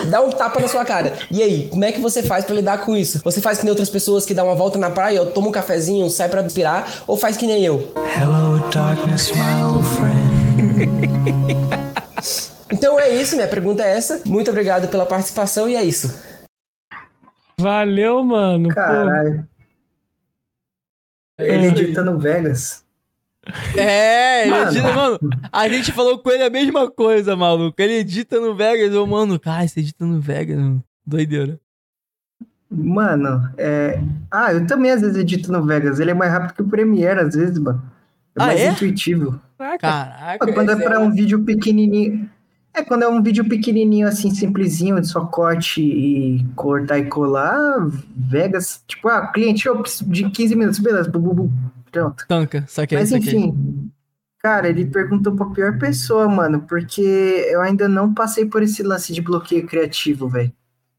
[0.09, 1.15] dá um tapa na sua cara.
[1.31, 3.21] E aí, como é que você faz pra lidar com isso?
[3.25, 6.09] Você faz que nem outras pessoas que dão uma volta na praia, toma um cafezinho,
[6.11, 7.93] sai pra inspirar, ou faz que nem eu?
[12.73, 14.23] Então é isso, minha pergunta é essa.
[14.27, 16.19] Muito obrigado pela participação e é isso.
[17.61, 18.71] Valeu, mano.
[18.71, 19.47] Pô, Caralho.
[21.39, 22.82] Ele edita no Vegas.
[23.77, 24.71] É, Mano.
[24.71, 25.19] edita, mano.
[25.51, 27.75] A gente falou com ele a mesma coisa, maluco.
[27.81, 30.85] Ele edita no Vegas, eu, mano, cara, você edita no Vegas, mano.
[31.05, 31.59] Doideira.
[32.71, 34.01] Mano, é.
[34.31, 36.01] Ah, eu também às vezes edito no Vegas.
[36.01, 37.83] Ele é mais rápido que o Premiere, às vezes, mano.
[38.37, 38.71] É Ah, mais é?
[38.71, 39.41] intuitivo.
[39.59, 39.79] caraca.
[39.79, 40.53] Caraca.
[40.53, 42.31] Quando é pra um vídeo pequenininho.
[42.75, 47.87] É, quando é um vídeo pequenininho, assim, simplesinho, de só corte e cortar e colar,
[48.17, 51.53] Vegas, tipo, ah, cliente, eu preciso de 15 minutos, beleza, bu, bu, bu,
[51.93, 52.25] pronto.
[52.27, 53.35] Tanca, saquei, Mas saquei.
[53.35, 53.91] enfim,
[54.39, 57.01] cara, ele perguntou pra pior pessoa, mano, porque
[57.51, 60.53] eu ainda não passei por esse lance de bloqueio criativo, velho.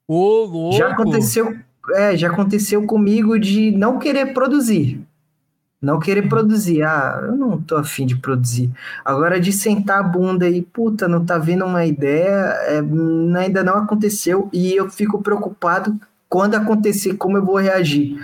[0.07, 0.77] Ô, louco.
[0.77, 1.57] Já aconteceu,
[1.95, 5.01] é, já aconteceu comigo de não querer produzir.
[5.81, 6.81] Não querer produzir.
[6.83, 8.71] Ah, eu não tô afim de produzir.
[9.03, 12.81] Agora de sentar a bunda e, puta, não tá vendo uma ideia, é,
[13.37, 15.99] ainda não aconteceu e eu fico preocupado
[16.29, 18.17] quando acontecer, como eu vou reagir.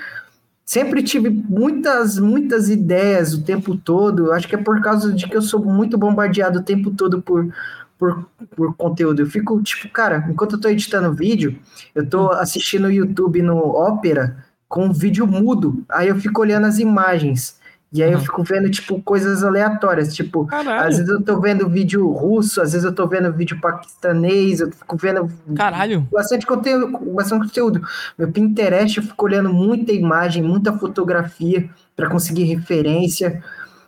[0.69, 4.27] Sempre tive muitas, muitas ideias o tempo todo.
[4.27, 7.23] Eu acho que é por causa de que eu sou muito bombardeado o tempo todo
[7.23, 7.51] por,
[7.97, 9.19] por, por conteúdo.
[9.19, 11.57] Eu fico, tipo, cara, enquanto eu tô editando vídeo,
[11.95, 15.83] eu tô assistindo o YouTube no Opera com um vídeo mudo.
[15.89, 17.58] Aí eu fico olhando as imagens.
[17.91, 18.23] E aí eu Uhum.
[18.23, 20.13] fico vendo, tipo, coisas aleatórias.
[20.13, 20.87] Tipo, Caralho.
[20.87, 24.71] às vezes eu tô vendo vídeo russo, às vezes eu tô vendo vídeo paquistanês, eu
[24.71, 26.07] fico vendo Caralho.
[26.11, 27.81] bastante conteúdo, bastante conteúdo.
[28.17, 33.43] Meu Pinterest, eu fico olhando muita imagem, muita fotografia para conseguir referência.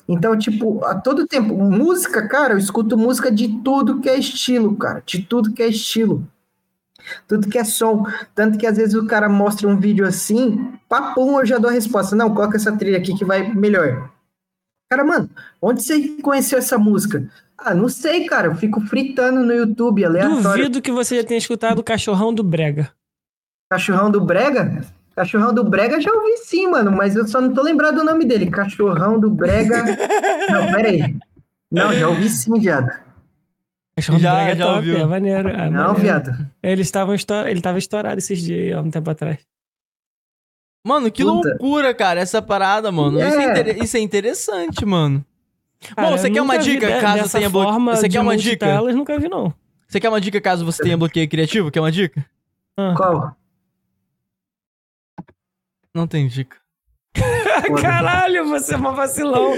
[0.10, 4.76] Então, tipo, a todo tempo, música, cara, eu escuto música de tudo que é estilo,
[4.76, 6.28] cara, de tudo que é estilo.
[7.28, 8.06] Tudo que é som.
[8.36, 11.74] Tanto que às vezes o cara mostra um vídeo assim, papum, eu já dou a
[11.74, 12.16] resposta.
[12.16, 14.10] Não, coloca essa trilha aqui que vai melhor.
[14.90, 15.30] Cara, mano,
[15.62, 17.26] onde você conheceu essa música?
[17.58, 18.48] Ah, não sei, cara.
[18.48, 20.42] Eu fico fritando no YouTube, aleatório.
[20.42, 22.92] Duvido que você já tenha escutado o Cachorrão do Brega.
[23.70, 24.84] Cachorrão do Brega?
[25.16, 28.26] Cachorrão do Brega já ouvi sim, mano, mas eu só não tô lembrado do nome
[28.26, 28.50] dele.
[28.50, 29.84] Cachorrão do Brega.
[30.50, 31.16] não, pera aí.
[31.72, 32.92] Não, já ouvi sim, viado.
[34.02, 34.98] Cachorrão Já- Brega é já top, ouviu.
[34.98, 35.50] é maneiro.
[35.50, 35.96] é Não, maneiro.
[35.96, 36.48] viado.
[36.62, 37.16] Eles estavam.
[37.48, 39.40] Ele tava estourado esses dias, aí, há um tempo atrás.
[40.86, 41.50] Mano, que Puta.
[41.50, 43.20] loucura, cara, essa parada, mano.
[43.22, 43.52] Isso, é É.
[43.52, 45.24] inter- isso é interessante, mano.
[45.96, 48.66] Cara, Bom, você quer uma dica, de- caso tenha blo- forma Você quer uma dica?
[48.66, 49.54] multitelas, nunca vi, não.
[49.88, 51.70] Você quer uma dica caso você tenha bloqueio criativo?
[51.72, 52.26] Quer uma dica?
[52.96, 53.36] Qual?
[55.94, 56.58] Não tem dica.
[57.82, 59.54] Caralho, você é uma vacilão.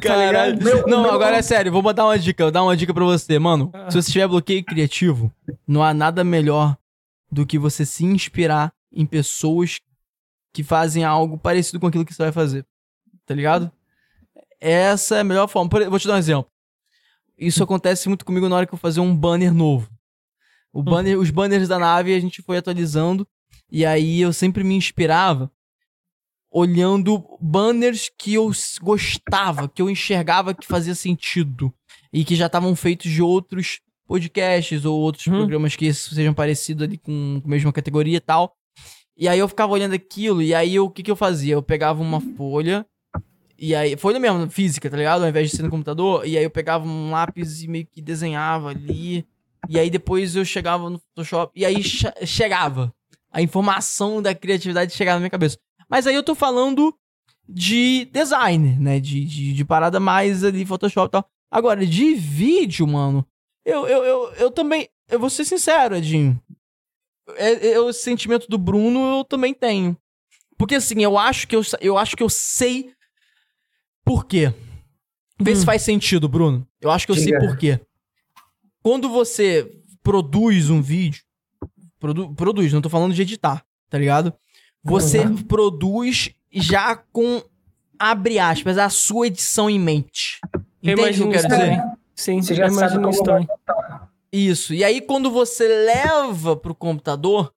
[0.00, 0.62] Caralho.
[0.62, 3.04] Meu- não, meu- agora é sério, vou dar uma dica, vou dar uma dica pra
[3.04, 3.70] você, mano.
[3.72, 3.90] Ah.
[3.90, 5.32] Se você tiver bloqueio criativo,
[5.66, 6.76] não há nada melhor
[7.30, 9.78] do que você se inspirar em pessoas
[10.52, 12.66] que fazem algo parecido com aquilo que você vai fazer.
[13.24, 13.70] Tá ligado?
[14.60, 15.70] Essa é a melhor forma.
[15.70, 16.50] Por- vou te dar um exemplo.
[17.38, 19.88] Isso acontece muito comigo na hora que eu fazer um banner novo.
[20.72, 23.26] O banner, Os banners da nave a gente foi atualizando.
[23.72, 25.50] E aí eu sempre me inspirava
[26.50, 28.50] olhando banners que eu
[28.82, 31.72] gostava, que eu enxergava que fazia sentido
[32.12, 35.36] e que já estavam feitos de outros podcasts ou outros Uhum.
[35.38, 38.54] programas que sejam parecidos ali com a mesma categoria e tal.
[39.16, 41.54] E aí eu ficava olhando aquilo e aí o que que eu fazia?
[41.54, 42.84] Eu pegava uma folha
[43.58, 45.22] e aí folha mesmo, física, tá ligado?
[45.22, 48.00] Ao invés de ser no computador, e aí eu pegava um lápis e meio que
[48.00, 49.24] desenhava ali.
[49.68, 52.92] E aí depois eu chegava no Photoshop e aí che- chegava.
[53.30, 55.58] A informação da criatividade chegava na minha cabeça.
[55.90, 56.94] Mas aí eu tô falando
[57.48, 59.00] de design, né?
[59.00, 61.28] De, de, de parada mais ali, Photoshop e tal.
[61.50, 63.26] Agora, de vídeo, mano,
[63.64, 64.88] eu, eu, eu, eu também.
[65.08, 66.40] Eu vou ser sincero, Edinho.
[67.36, 69.96] É, é, o sentimento do Bruno eu também tenho.
[70.56, 72.92] Porque assim, eu acho que eu, eu acho que eu sei
[74.04, 74.52] por quê.
[75.40, 75.66] Vê se Hum.
[75.66, 76.66] faz sentido, Bruno.
[76.80, 77.40] Eu acho que eu sei Diga.
[77.40, 77.80] por quê.
[78.82, 79.70] Quando você
[80.02, 81.22] produz um vídeo,
[81.98, 84.32] produ- produz, não tô falando de editar, tá ligado?
[84.82, 85.42] Você Uhum.
[85.42, 87.42] produz já com,
[87.98, 90.40] abre aspas, a sua edição em mente.
[90.82, 91.82] Eu Entende o que eu quero isso dizer?
[92.14, 92.88] Sim, Você já isso vai
[93.22, 93.48] também.
[94.32, 94.72] Isso.
[94.74, 97.52] E aí, quando você leva pro computador,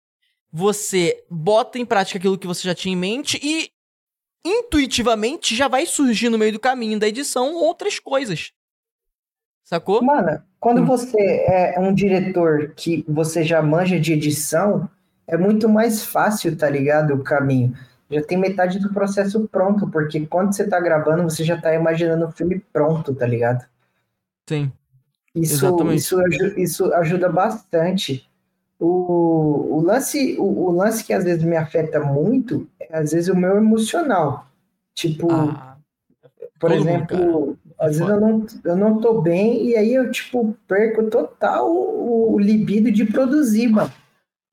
[0.52, 3.70] você bota em prática aquilo que você já tinha em mente e
[4.46, 8.52] intuitivamente já vai surgir no meio do caminho da edição outras coisas.
[9.64, 10.04] Sacou?
[10.04, 10.86] Mano, quando Hum.
[10.86, 11.18] você
[11.48, 14.90] é um diretor que você já manja de edição,
[15.28, 17.14] é muito mais fácil, tá ligado?
[17.14, 17.74] O caminho.
[18.12, 22.26] Já tem metade do processo pronto, porque quando você tá gravando, você já tá imaginando
[22.28, 23.66] o filme pronto, tá ligado?
[24.48, 24.72] Sim.
[25.34, 25.98] Isso, Exatamente.
[25.98, 26.22] isso,
[26.60, 28.30] isso ajuda bastante.
[28.80, 33.30] O, o, lance, o, o lance que às vezes me afeta muito é às vezes
[33.30, 34.46] o meu emocional.
[34.94, 35.78] Tipo, Ah,
[36.60, 38.14] por exemplo, É às vezes foda.
[38.14, 42.92] eu não, eu não tô bem e aí eu, tipo, perco total o, o libido
[42.92, 43.92] de produzir, mano.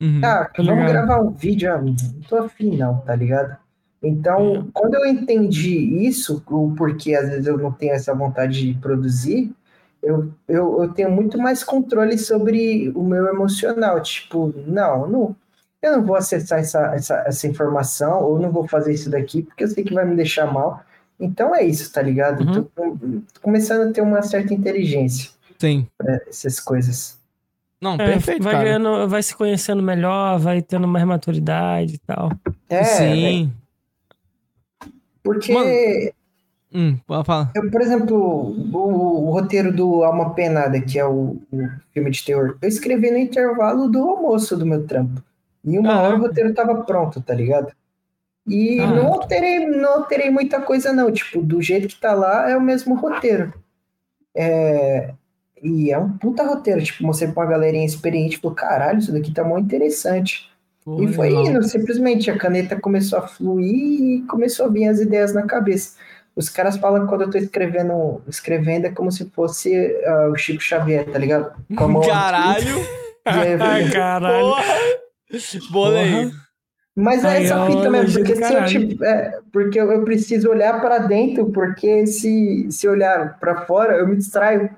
[0.01, 0.21] Uhum.
[0.25, 0.93] Ah, Tá vamos ligado.
[0.93, 1.95] gravar um vídeo, ah, não
[2.29, 3.57] tô afim não, tá ligado?
[4.03, 8.81] Então, quando eu entendi isso, o porquê às vezes eu não tenho essa vontade de
[8.81, 9.53] produzir,
[10.03, 14.01] eu, eu, eu tenho muito mais controle sobre o meu emocional.
[14.01, 15.37] Tipo, não, não
[15.83, 19.65] eu não vou acessar essa, essa, essa informação, ou não vou fazer isso daqui, porque
[19.65, 20.83] eu sei que vai me deixar mal.
[21.19, 22.43] Então é isso, tá ligado?
[22.43, 22.53] Uhum.
[22.53, 22.63] Tô,
[23.35, 25.87] tô começando a ter uma certa inteligência Sim.
[25.97, 27.19] pra essas coisas.
[27.81, 28.65] Não, É, perfeito, vai, cara.
[28.65, 32.31] ganhando, vai se conhecendo melhor, vai tendo mais maturidade e tal.
[32.69, 33.53] É, Sim.
[35.23, 35.71] porque Mano,
[36.73, 37.51] Hum, falar.
[37.55, 42.25] Eu, por exemplo, o, o roteiro do Alma Penada, que é o, o filme de
[42.25, 45.21] terror, eu escrevi no intervalo do almoço do meu trampo.
[45.65, 47.73] Em uma hora o roteiro tava pronto, tá ligado?
[48.47, 48.95] E Caraca.
[48.95, 51.11] não alterei, não alterei muita coisa, não.
[51.11, 53.53] Tipo, do jeito que tá lá, é o mesmo roteiro.
[54.35, 55.13] É,
[55.63, 56.83] e é um puta roteiro.
[56.83, 60.51] Tipo, mostrei pra uma galerinha experiente, falou, caralho, isso daqui tá muito interessante.
[60.85, 61.47] Porra, E foi legal.
[61.47, 65.97] indo, simplesmente a caneta começou a fluir e começou a vir as ideias na cabeça.
[66.35, 69.75] Os caras falam que quando eu tô escrevendo, escrevendo é como se fosse
[70.07, 71.53] ah, o Chico Xavier, tá ligado?
[71.77, 72.77] Com a mão aqui, Caralho!
[73.27, 74.41] aí caralho.
[74.41, 74.65] Porra!
[75.71, 76.25] Bolei.
[76.25, 76.51] Porra.
[76.97, 80.51] Mas é essa é fita mesmo, porque se eu, tipo, é, porque eu, eu preciso
[80.51, 84.69] olhar pra dentro, porque se, se olhar pra fora, eu me distraio.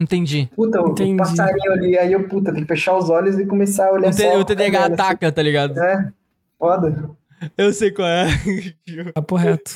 [0.00, 0.48] Entendi.
[0.54, 1.16] Puta, o Entendi.
[1.16, 4.12] passarinho ali, aí eu, puta, tem que fechar os olhos e começar a olhar O,
[4.12, 4.92] só o TDAH olhando, assim.
[4.94, 5.78] ataca, tá ligado?
[5.78, 6.12] É,
[6.58, 7.10] foda.
[7.56, 8.26] Eu sei qual é.
[9.14, 9.74] Papo reto.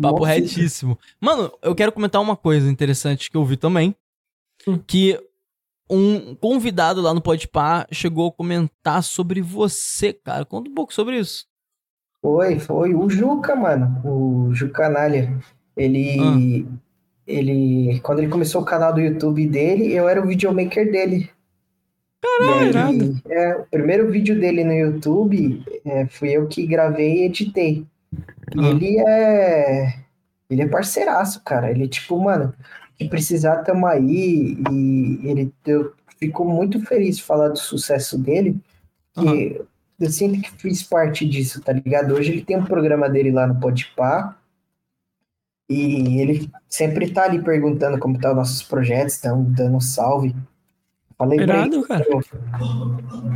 [0.00, 0.32] Papo Nossa.
[0.32, 0.98] retíssimo.
[1.20, 3.94] Mano, eu quero comentar uma coisa interessante que eu vi também.
[4.66, 4.78] Hum.
[4.86, 5.18] Que
[5.88, 10.44] um convidado lá no Podpah chegou a comentar sobre você, cara.
[10.44, 11.46] Conta um pouco sobre isso.
[12.22, 12.94] Foi, foi.
[12.94, 14.00] O Juca, mano.
[14.04, 15.38] O Juca Canalha.
[15.76, 16.66] Ele.
[17.30, 18.00] Ele.
[18.00, 21.30] Quando ele começou o canal do YouTube dele, eu era o videomaker dele.
[22.22, 27.24] Caralho, E é, o primeiro vídeo dele no YouTube é, fui eu que gravei e
[27.24, 27.86] editei.
[28.54, 28.68] E Ah.
[28.70, 29.94] ele é.
[30.50, 31.70] Ele é parceiraço, cara.
[31.70, 32.52] Ele, tipo, mano,
[32.98, 34.58] que precisar, tamo aí.
[34.70, 38.58] E ele, eu fico muito feliz de falar do sucesso dele,
[39.14, 39.60] que
[40.00, 42.14] eu sinto que fiz parte disso, tá ligado?
[42.14, 44.36] Hoje ele tem um programa dele lá no Podpah.
[45.70, 50.34] E ele sempre tá ali perguntando como tá os nossos projetos, estão dando um salve.
[51.16, 52.04] Falei pra ele Irado, cara.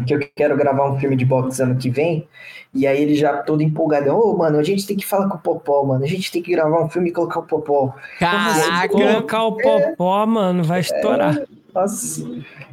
[0.04, 2.26] que eu quero gravar um filme de boxe ano que vem.
[2.74, 4.10] E aí ele já todo empolgado.
[4.10, 6.02] Ô, mano, a gente tem que falar com o Popó, mano.
[6.02, 7.94] A gente tem que gravar um filme e colocar o Popó.
[8.18, 8.88] Caraca!
[8.88, 11.40] Colocar o popó, mano, vai estourar.
[11.72, 12.26] Nossa.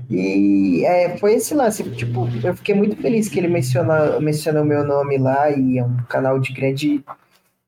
[0.09, 1.83] E é, foi esse lance.
[1.91, 5.51] Tipo, eu fiquei muito feliz que ele mencionou, mencionou meu nome lá.
[5.51, 7.03] E é um canal de grande,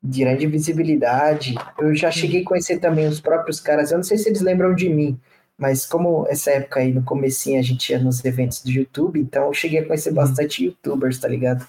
[0.04, 1.56] de grande visibilidade.
[1.80, 3.92] Eu já cheguei a conhecer também os próprios caras.
[3.92, 5.18] Eu não sei se eles lembram de mim.
[5.58, 9.46] Mas como essa época aí, no comecinho, a gente ia nos eventos do YouTube, então
[9.46, 11.66] eu cheguei a conhecer bastante youtubers, tá ligado?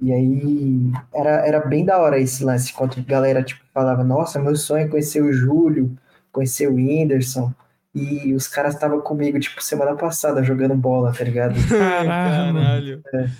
[0.00, 4.40] E aí, era, era bem da hora esse lance, quando a galera, tipo, falava, nossa,
[4.40, 5.96] meu sonho é conhecer o Júlio,
[6.32, 7.54] conhecer o Whindersson,
[7.94, 11.54] e os caras estavam comigo, tipo, semana passada, jogando bola, tá ligado?
[11.70, 13.00] Caralho.
[13.14, 13.30] É.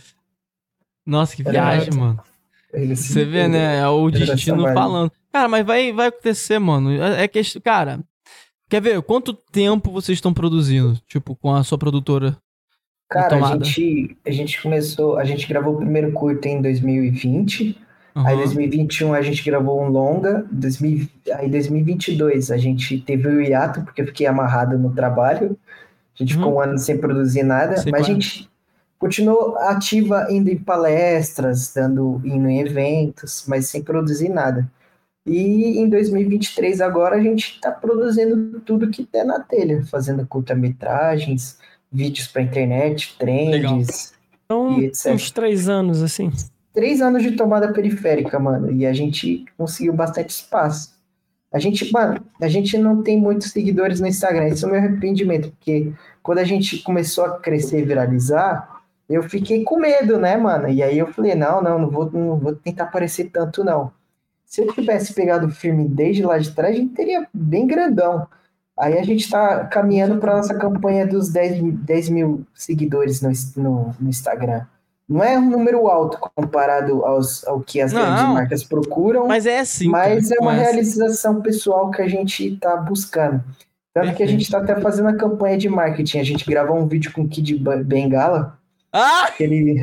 [1.05, 2.23] Nossa, que Era- viagem, mano.
[2.73, 3.78] Você vê, né?
[3.81, 5.12] É o Geração destino falando.
[5.32, 6.90] Cara, mas vai, vai acontecer, mano.
[6.90, 7.61] É, é questão.
[7.61, 8.01] Cara,
[8.69, 9.01] quer ver?
[9.03, 10.99] Quanto tempo vocês estão produzindo?
[11.07, 12.36] Tipo, com a sua produtora?
[13.11, 17.78] Cara, a gente, a gente começou, a gente gravou o primeiro curto em 2020,
[18.15, 18.36] Aí em Aham.
[18.44, 23.82] 2021 a gente gravou um longa, 2000, aí em 2022 a gente teve o hiato,
[23.82, 25.57] porque eu fiquei amarrado no trabalho,
[26.15, 26.59] a gente ficou Uhum.
[26.59, 28.15] um ano sem produzir nada, Sei mas a é.
[28.15, 28.51] gente
[29.03, 34.70] continuou ativa indo em palestras, dando, indo em eventos, mas sem produzir nada.
[35.27, 41.59] E em 2023 agora a gente está produzindo tudo que der na telha, fazendo curta-metragens,
[41.91, 44.15] vídeos para internet, trends
[44.45, 45.12] Então, e etc.
[45.12, 46.31] uns três anos, assim.
[46.73, 50.93] Três anos de tomada periférica, mano, e a gente conseguiu bastante espaço.
[51.53, 54.81] A gente, mano, a gente não tem muitos seguidores no Instagram, isso é o meu
[54.81, 55.93] arrependimento, porque
[56.23, 58.72] quando a gente começou a crescer e viralizar,
[59.09, 60.69] eu fiquei com medo, né, mano?
[60.69, 63.91] E aí eu falei, não, não, não vou, não vou tentar aparecer tanto, não.
[64.45, 68.27] Se eu tivesse pegado firme desde lá de trás, a gente teria bem grandão.
[68.79, 73.31] Aí a gente tá caminhando para nossa campanha dos 10, mil- 10 mil seguidores no,
[73.57, 74.62] no, no Instagram.
[75.09, 79.45] Não é um número alto comparado aos, ao que as Não, grandes marcas procuram, Mas
[79.47, 79.89] é assim.
[79.89, 83.43] mas cara, é uma mas- realização pessoal que a gente tá buscando.
[83.93, 86.19] Tanto que a gente tá até fazendo a campanha de marketing.
[86.19, 87.55] A gente gravou um vídeo com o Kid
[87.85, 88.57] Bengala,
[88.93, 89.31] Ah!
[89.36, 89.81] que ele,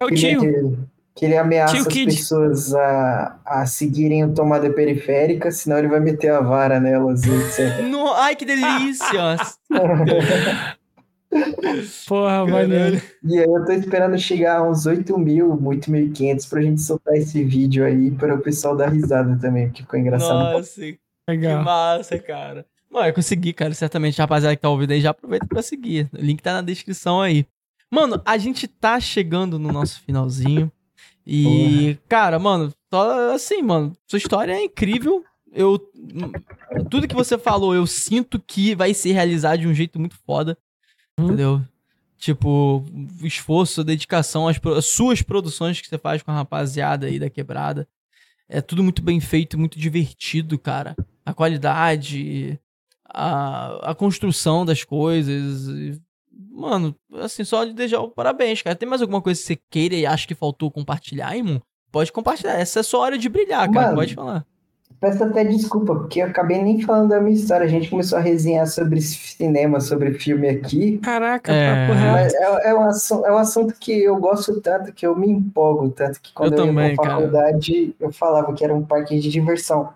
[0.00, 0.44] É o que tio.
[0.44, 0.78] ele,
[1.14, 2.14] que ele ameaça Tio as Kid.
[2.16, 7.82] pessoas a, a seguirem o tomada periférica, senão ele vai meter a vara nelas, etc.
[7.88, 8.12] No...
[8.14, 9.36] Ai, que delícia!
[12.08, 13.00] Porra, maneiro.
[13.22, 17.44] E aí eu tô esperando chegar a uns 8 mil, 8.500 pra gente soltar esse
[17.44, 20.52] vídeo aí para o pessoal dar risada também, porque ficou engraçado.
[20.54, 20.98] Nossa, que
[21.28, 21.62] Legal.
[21.62, 22.66] massa, cara.
[22.90, 23.72] Mano, eu consegui, cara.
[23.72, 26.08] Certamente, rapaziada que tá ouvindo aí, já aproveita pra seguir.
[26.12, 27.46] O link tá na descrição aí.
[27.90, 30.70] Mano, a gente tá chegando no nosso finalzinho.
[31.26, 32.72] E, cara, mano,
[33.34, 35.24] assim, mano, sua história é incrível.
[35.52, 35.78] Eu.
[36.88, 40.56] Tudo que você falou, eu sinto que vai ser realizado de um jeito muito foda.
[41.18, 41.24] Hum.
[41.26, 41.62] Entendeu?
[42.18, 42.84] Tipo,
[43.22, 47.18] o esforço, dedicação, as, pro- as suas produções que você faz com a rapaziada aí
[47.18, 47.88] da quebrada.
[48.48, 50.94] É tudo muito bem feito, muito divertido, cara.
[51.24, 52.58] A qualidade,
[53.08, 56.00] a, a construção das coisas.
[56.60, 58.76] Mano, assim, só de deixar o parabéns, cara.
[58.76, 61.60] Tem mais alguma coisa que você queira e acha que faltou compartilhar, irmão?
[61.90, 62.52] Pode compartilhar.
[62.58, 63.86] Essa é a sua hora de brilhar, cara.
[63.86, 64.44] Mano, Pode falar.
[65.00, 67.64] Peço até desculpa, porque eu acabei nem falando da minha história.
[67.64, 70.98] A gente começou a resenhar sobre cinema, sobre filme aqui.
[70.98, 71.86] Caraca, É.
[71.86, 72.12] papo reto.
[72.12, 75.26] Mas é, é um assunto, é um assunto que eu gosto tanto, que eu me
[75.30, 77.16] empolgo tanto, que quando Eu eu, também, ia pra cara.
[77.16, 79.88] faculdade, eu falava que era um parque de diversão.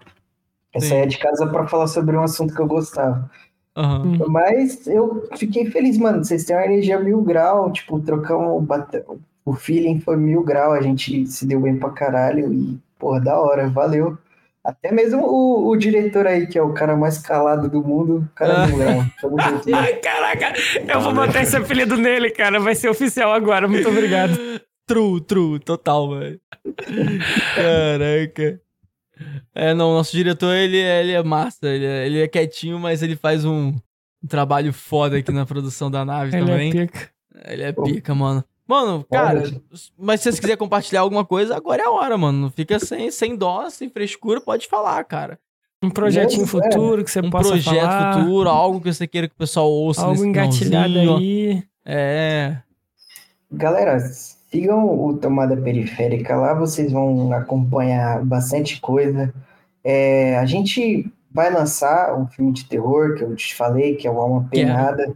[0.74, 0.88] Eu Sim.
[0.88, 3.30] saía de casa pra falar sobre um assunto que eu gostava.
[3.76, 4.18] Aham.
[4.28, 6.24] Mas eu fiquei feliz, mano.
[6.24, 9.02] Vocês têm uma energia mil grau, tipo, trocamos, bate-
[9.44, 13.38] o feeling foi mil grau, a gente se deu bem pra caralho e, porra, da
[13.38, 14.16] hora, valeu.
[14.64, 18.34] Até mesmo o, o diretor aí, que é o cara mais calado do mundo, o
[18.34, 19.00] cara não.
[19.74, 20.54] Ai, caraca,
[20.88, 22.58] eu vou botar esse apelido nele, cara.
[22.58, 23.68] Vai ser oficial agora.
[23.68, 24.32] Muito obrigado.
[24.86, 26.40] True, true, total, velho.
[27.54, 28.60] Caraca.
[29.54, 33.02] É, não, nosso diretor, ele, é- ele é massa, ele é, ele é quietinho, mas
[33.02, 33.68] ele faz um,
[34.22, 36.68] um trabalho foda aqui na produção da nave Ele também.
[36.70, 37.10] é pica.
[37.46, 38.44] Ele é pica, mano.
[38.66, 39.62] Mano, cara, Olha.
[39.98, 42.38] mas se você quiser compartilhar alguma coisa, agora é a hora, mano.
[42.38, 45.38] Não fica sem, sem dó, sem frescura, pode falar, cara.
[45.82, 46.62] Um projetinho Mesmo, é.
[46.72, 48.18] futuro que você Um possa projeto falar.
[48.18, 51.62] futuro, algo que você queira que o pessoal ouça Algo nesse engatilhado aí.
[51.84, 52.56] É.
[53.52, 53.98] Galera,
[54.54, 59.34] sigam o Tomada Periférica lá, vocês vão acompanhar bastante coisa.
[59.82, 64.10] É, a gente vai lançar um filme de terror, que eu te falei, que é
[64.10, 64.46] o Alma.
[64.48, 65.12] Penada.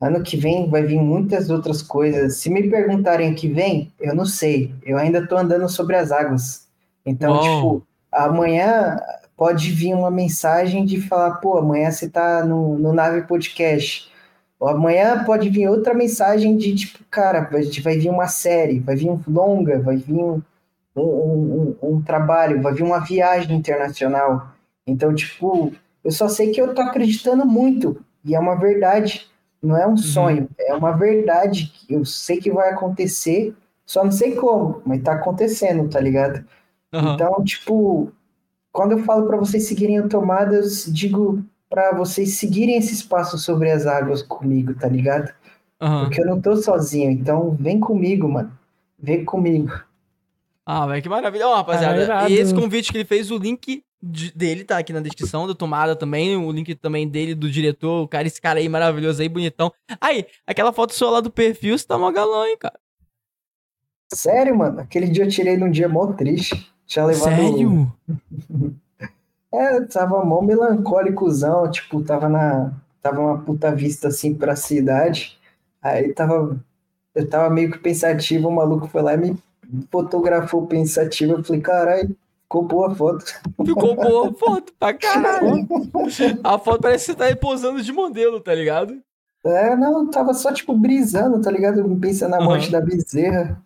[0.00, 2.38] Ano que vem vai vir muitas outras coisas.
[2.38, 4.74] Se me perguntarem o que vem, eu não sei.
[4.82, 6.66] Eu ainda tô andando sobre as águas.
[7.04, 8.98] Então, tipo, amanhã
[9.36, 14.10] pode vir uma mensagem de falar, pô, amanhã você tá no, no Nave Podcast.
[14.66, 19.10] Amanhã pode vir outra mensagem de tipo, cara, vai, vai vir uma série, vai vir
[19.10, 20.42] um longa, vai vir um,
[20.96, 24.54] um, um, um trabalho, vai vir uma viagem internacional.
[24.86, 25.72] Então, tipo,
[26.02, 28.00] eu só sei que eu tô acreditando muito.
[28.24, 29.28] E é uma verdade.
[29.62, 31.72] Não é um sonho, é uma verdade.
[31.74, 33.54] que Eu sei que vai acontecer,
[33.86, 36.44] só não sei como, mas tá acontecendo, tá ligado?
[36.92, 37.14] Aham.
[37.14, 38.12] Então, tipo,
[38.70, 41.42] quando eu falo para vocês seguirem o Tomadas, digo
[41.74, 45.34] para vocês seguirem esse espaço sobre as águas comigo, tá ligado?
[45.80, 46.04] Aham.
[46.04, 48.56] Porque eu não tô sozinho, então vem comigo, mano.
[48.96, 49.72] Vem comigo.
[50.64, 51.48] Ah, velho, que maravilha.
[51.48, 52.42] Ó, rapaziada, Cara, e irado.
[52.42, 55.96] esse convite que ele fez, o link de- dele tá aqui na descrição, da tomada
[55.96, 59.72] também, o link também dele, do diretor, o cara, esse cara aí maravilhoso aí, bonitão.
[60.00, 62.78] Aí, aquela foto sua lá do perfil, você tá mó galão, hein, cara.
[64.14, 66.72] Sério, mano, aquele dia eu tirei num dia mó triste.
[66.86, 67.24] Tinha levado.
[67.34, 67.92] Sério?
[69.54, 72.72] É, tava mó melancólicozão, tipo, tava na.
[73.00, 75.38] Tava uma puta vista assim pra cidade.
[75.80, 76.58] Aí tava.
[77.14, 79.38] Eu tava meio que pensativo, o maluco foi lá e me
[79.92, 81.34] fotografou pensativo.
[81.34, 83.24] Eu falei, caralho, ficou boa a foto.
[83.64, 85.68] Ficou boa a foto pra caralho.
[86.42, 89.00] A foto parece que você tá aí posando de modelo, tá ligado?
[89.44, 91.84] É, não, tava só tipo brisando, tá ligado?
[92.00, 93.62] Pensando na morte da bezerra.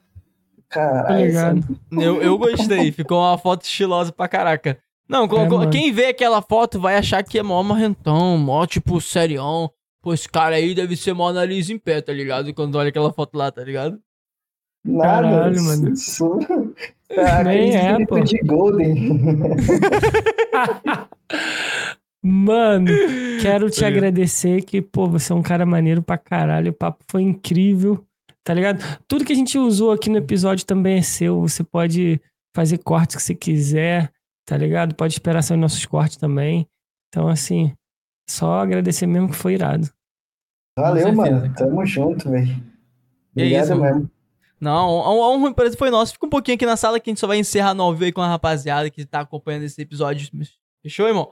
[0.69, 1.65] Tá Caralho, sabe?
[1.93, 4.77] Eu, eu gostei, ficou uma foto estilosa pra caraca.
[5.09, 9.71] Não, É, quem vê aquela foto vai achar que é mó marrentão, mó tipo serião.
[10.03, 12.53] Pô, esse cara aí deve ser mó nariz em pé, tá ligado?
[12.55, 13.99] Quando olha aquela foto lá, tá ligado?
[14.85, 15.29] Nada.
[15.29, 15.93] Caralho, mano.
[15.93, 16.39] Isso,
[17.15, 18.21] tá, Nem é, espírito pô.
[18.21, 18.95] de Golden.
[22.23, 22.91] Mano,
[23.41, 23.89] quero te É.
[23.89, 26.71] agradecer que, pô, você é um cara maneiro pra caralho.
[26.71, 28.05] O papo foi incrível,
[28.43, 28.83] tá ligado?
[29.07, 31.41] Tudo que a gente usou aqui no episódio também é seu.
[31.41, 32.21] Você pode
[32.55, 34.11] fazer cortes que você quiser,
[34.49, 34.95] tá ligado?
[34.95, 36.67] Pode esperar sair nossos cortes também.
[37.09, 37.75] Então, assim,
[38.29, 39.91] só agradecer mesmo que foi irado.
[40.79, 41.53] Valeu, mano.
[41.55, 42.51] Tamo junto, velho.
[43.37, 44.11] É Obrigado isso, mesmo.
[44.59, 46.15] Não, a a honra parece foi nossa.
[46.15, 48.07] Fica um pouquinho aqui na sala que a gente só vai encerrar no ao vivo
[48.07, 50.31] aí com a rapaziada que tá acompanhando esse episódio.
[50.83, 51.31] Fechou, irmão?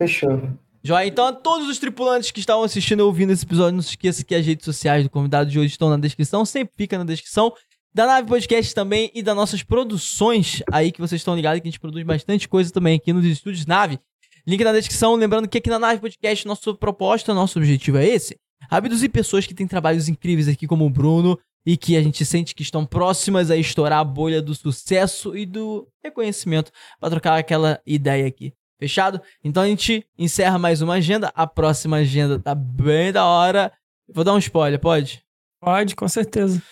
[0.00, 0.48] Fechou.
[0.82, 3.90] Joia, então a todos os tripulantes que estavam assistindo e ouvindo esse episódio, não se
[3.90, 7.04] esqueça que as redes sociais do convidado de hoje estão na descrição, sempre fica na
[7.04, 7.52] descrição.
[7.94, 11.70] Da Nave Podcast também e das nossas produções aí que vocês estão ligados que a
[11.70, 13.98] gente produz bastante coisa também aqui nos estúdios Nave.
[14.46, 18.38] Link na descrição, lembrando que aqui na Nave Podcast nossa proposta, nosso objetivo é esse.
[18.70, 22.54] Abduzir pessoas que têm trabalhos incríveis aqui como o Bruno e que a gente sente
[22.54, 26.70] que estão próximas a estourar a bolha do sucesso e do reconhecimento
[27.00, 28.52] para trocar aquela ideia aqui.
[28.80, 29.20] Fechado?
[29.42, 31.32] Então a gente encerra mais uma agenda.
[31.34, 33.72] A próxima agenda tá bem da hora.
[34.08, 35.22] Vou dar um spoiler, pode?
[35.60, 36.62] Pode, com certeza.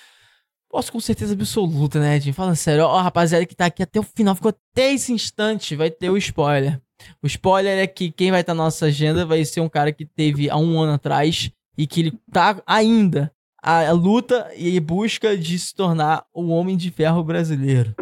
[0.71, 2.35] Posso com certeza absoluta, né, Edinho?
[2.35, 2.85] Fala sério.
[2.85, 6.17] Ó, rapaziada que tá aqui até o final, ficou até esse instante, vai ter o
[6.17, 6.81] spoiler.
[7.23, 10.05] O spoiler é que quem vai estar na nossa agenda vai ser um cara que
[10.05, 13.33] teve há um ano atrás e que ele tá ainda
[13.63, 17.95] a, a luta e busca de se tornar o Homem de Ferro brasileiro.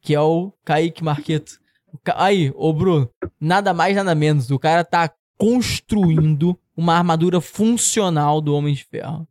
[0.00, 1.60] Que é o Kaique Marqueto.
[2.14, 3.10] Aí, ô Bruno,
[3.40, 4.50] nada mais, nada menos.
[4.50, 9.26] O cara tá construindo uma armadura funcional do Homem de Ferro.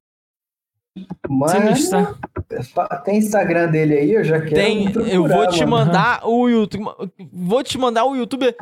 [1.30, 2.98] Mano, tá?
[3.06, 4.12] tem Instagram dele aí?
[4.14, 5.86] Eu já quero Tem, procurar, eu vou te mano.
[5.86, 6.86] mandar o YouTube.
[7.32, 8.54] Vou te mandar o YouTube.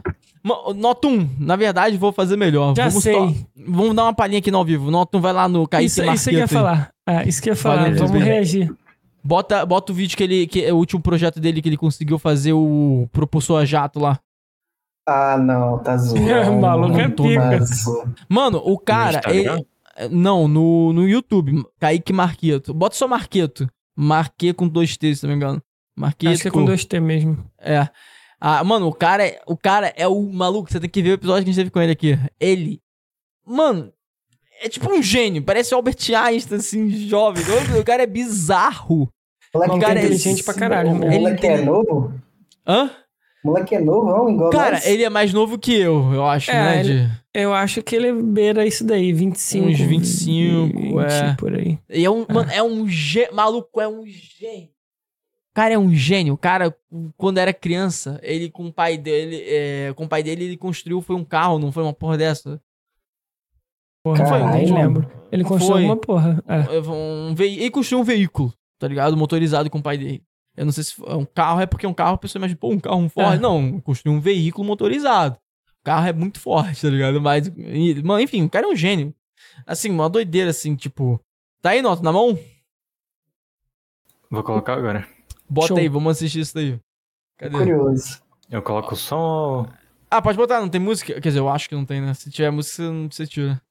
[0.76, 2.74] Notum, na verdade, vou fazer melhor.
[2.76, 3.14] Já vamos sei.
[3.16, 3.36] to-
[3.68, 4.92] Vamos dar uma palhinha aqui no ao vivo.
[4.92, 6.92] Notum vai lá no Kaique Isso, isso que ia falar.
[7.08, 7.84] É, isso que ia falar.
[7.84, 8.30] Valeu, Vamos beleza.
[8.32, 8.76] reagir.
[9.24, 10.48] Bota, bota o vídeo que ele.
[10.48, 14.20] Que é o último projeto dele que ele conseguiu fazer o propulsor a jato lá.
[15.08, 16.54] Ah, não, tá zoando.
[16.62, 17.60] Maluco é pica.
[18.30, 19.22] Mano, o cara.
[19.28, 19.66] Ele-
[20.12, 21.64] não, no, no YouTube.
[21.80, 22.74] Kaique Marqueto.
[22.74, 23.68] Bota só Marqueto.
[23.96, 25.62] Marque com dois T, se não me engano.
[25.96, 26.34] Marqueto.
[26.34, 27.44] Acho que é com dois T mesmo.
[27.60, 27.88] É.
[28.40, 30.72] Ah, mano, o cara, é, o cara é o maluco.
[30.72, 32.18] Você tem que ver o episódio que a gente teve com ele aqui.
[32.40, 32.80] Ele.
[33.46, 33.92] Mano,
[34.62, 35.42] é tipo um gênio.
[35.42, 37.44] Parece o Albert Einstein, assim, jovem.
[37.80, 39.10] O cara é bizarro.
[39.54, 41.18] Moleque O cara é inteligente pra caralho, O né?
[41.18, 42.14] moleque Ele é tem- novo?
[42.68, 42.92] Hã?
[43.44, 44.30] O moleque é novo, não?
[44.30, 44.86] Igual Cara, nós?
[44.88, 46.80] ele é mais novo que eu, eu acho, É, né?
[46.80, 49.68] ele- de- Eu acho que ele beira isso daí, 25.
[49.68, 51.36] Uns 25, 20, é.
[51.36, 51.78] Por aí.
[51.90, 53.36] E é um, mano, é um gênio.
[53.36, 54.70] Maluco, é um gênio.
[55.52, 56.34] O cara é um gênio.
[56.34, 56.76] O cara,
[57.16, 61.00] quando era criança, ele com o pai dele, é, com o pai dele, ele construiu,
[61.02, 62.60] foi um carro, não foi uma porra dessa?
[64.04, 64.82] Porra, Caralho, nem mano.
[64.82, 65.12] lembro.
[65.32, 65.82] Ele construiu Foi.
[65.82, 66.44] alguma porra.
[66.48, 66.80] É.
[66.90, 67.58] Um ve...
[67.60, 69.18] Ele construiu um veículo, tá ligado?
[69.18, 70.24] Motorizado com o pai dele.
[70.58, 72.70] Eu não sei se é um carro, é porque um carro, a pessoa imagina, pô,
[72.72, 73.36] um carro um Ford.
[73.36, 73.40] É.
[73.40, 75.36] Não, construiu um veículo motorizado.
[75.80, 77.22] O carro é muito forte, tá ligado?
[77.22, 77.48] Mas,
[78.04, 79.14] mano, enfim, o cara é um gênio.
[79.68, 81.22] Assim, uma doideira, assim, tipo.
[81.62, 82.38] Tá aí, Nota, na mão?
[84.32, 85.08] Vou colocar agora.
[85.48, 85.78] Bota Show.
[85.78, 86.80] aí, vamos assistir isso daí.
[87.38, 87.56] Cadê?
[87.56, 88.22] Curioso.
[88.50, 89.68] Eu coloco o som.
[90.10, 91.14] Ah, pode botar, não tem música?
[91.14, 92.14] Quer dizer, eu acho que não tem, né?
[92.14, 93.62] Se tiver música, você não precisa tirar.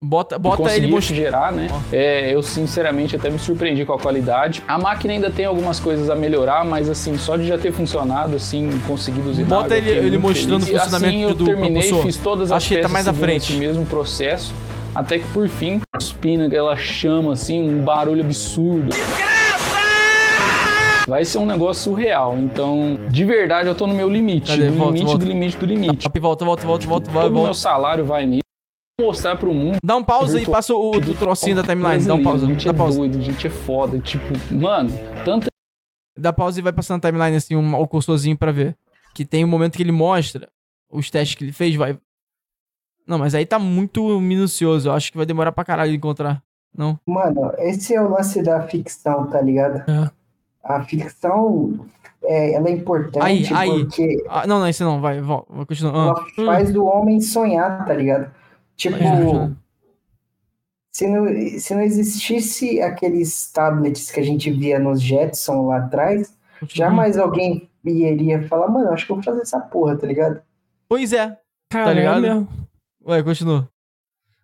[0.00, 1.16] Bota, bota ele mostrando.
[1.18, 1.66] gerar, né?
[1.92, 4.62] É, eu sinceramente até me surpreendi com a qualidade.
[4.68, 8.36] A máquina ainda tem algumas coisas a melhorar, mas assim, só de já ter funcionado,
[8.36, 9.62] assim, conseguido zinar.
[9.62, 10.80] Bota eu ele- ele mostrando feliz.
[10.80, 12.02] o funcionamento E assim, eu do terminei, propulsor.
[12.06, 13.52] fiz todas as Acho tá peças mais à frente.
[13.56, 14.54] mesmo processo,
[14.94, 18.94] até que por fim, espina, aquela chama, assim, um barulho absurdo.
[21.08, 22.36] Vai ser um negócio surreal.
[22.38, 24.52] Então, de verdade, eu tô no meu limite.
[24.52, 24.68] Cadê?
[24.68, 25.24] Volta, limite volta.
[25.24, 26.08] do limite do limite.
[26.20, 27.58] Volta, volta, volta, volta, vai, Todo o meu volta.
[27.58, 28.42] salário vai nisso.
[29.00, 29.78] Mostrar pro mundo.
[29.82, 32.04] Dá um pausa e passa o, o trocinho da timeline.
[32.04, 32.46] Dá um pausa.
[32.46, 32.98] A gente Dá é pausa.
[32.98, 33.98] doido, a gente é foda.
[34.00, 34.90] Tipo, mano,
[35.24, 35.46] tanta
[36.18, 38.76] Dá pausa e vai passando a timeline assim, um, o cursorzinho pra ver.
[39.14, 40.48] Que tem um momento que ele mostra
[40.90, 41.96] os testes que ele fez, vai.
[43.06, 44.88] Não, mas aí tá muito minucioso.
[44.88, 46.42] Eu acho que vai demorar pra caralho de encontrar.
[46.76, 46.98] Não?
[47.06, 49.88] Mano, esse é o lance da ficção, tá ligado?
[49.88, 50.10] É.
[50.64, 51.86] A ficção,
[52.22, 53.84] é, ela é importante Aí, aí.
[53.84, 55.94] porque Ah, não, não, isso não, vai, vai, continuar.
[55.94, 58.30] ela Ah, faz do homem sonhar, tá ligado?
[58.78, 59.50] Tipo, É.
[60.92, 61.26] se não,
[61.58, 66.34] se não existisse aqueles tablets que a gente via nos Jetson lá atrás,
[66.66, 70.40] jamais alguém iria falar, mano, acho que eu vou fazer essa porra, tá ligado?
[70.88, 71.38] Pois é.
[71.70, 72.24] Cara, ligado?
[72.24, 72.48] é mesmo.
[73.06, 73.68] Ué, continua.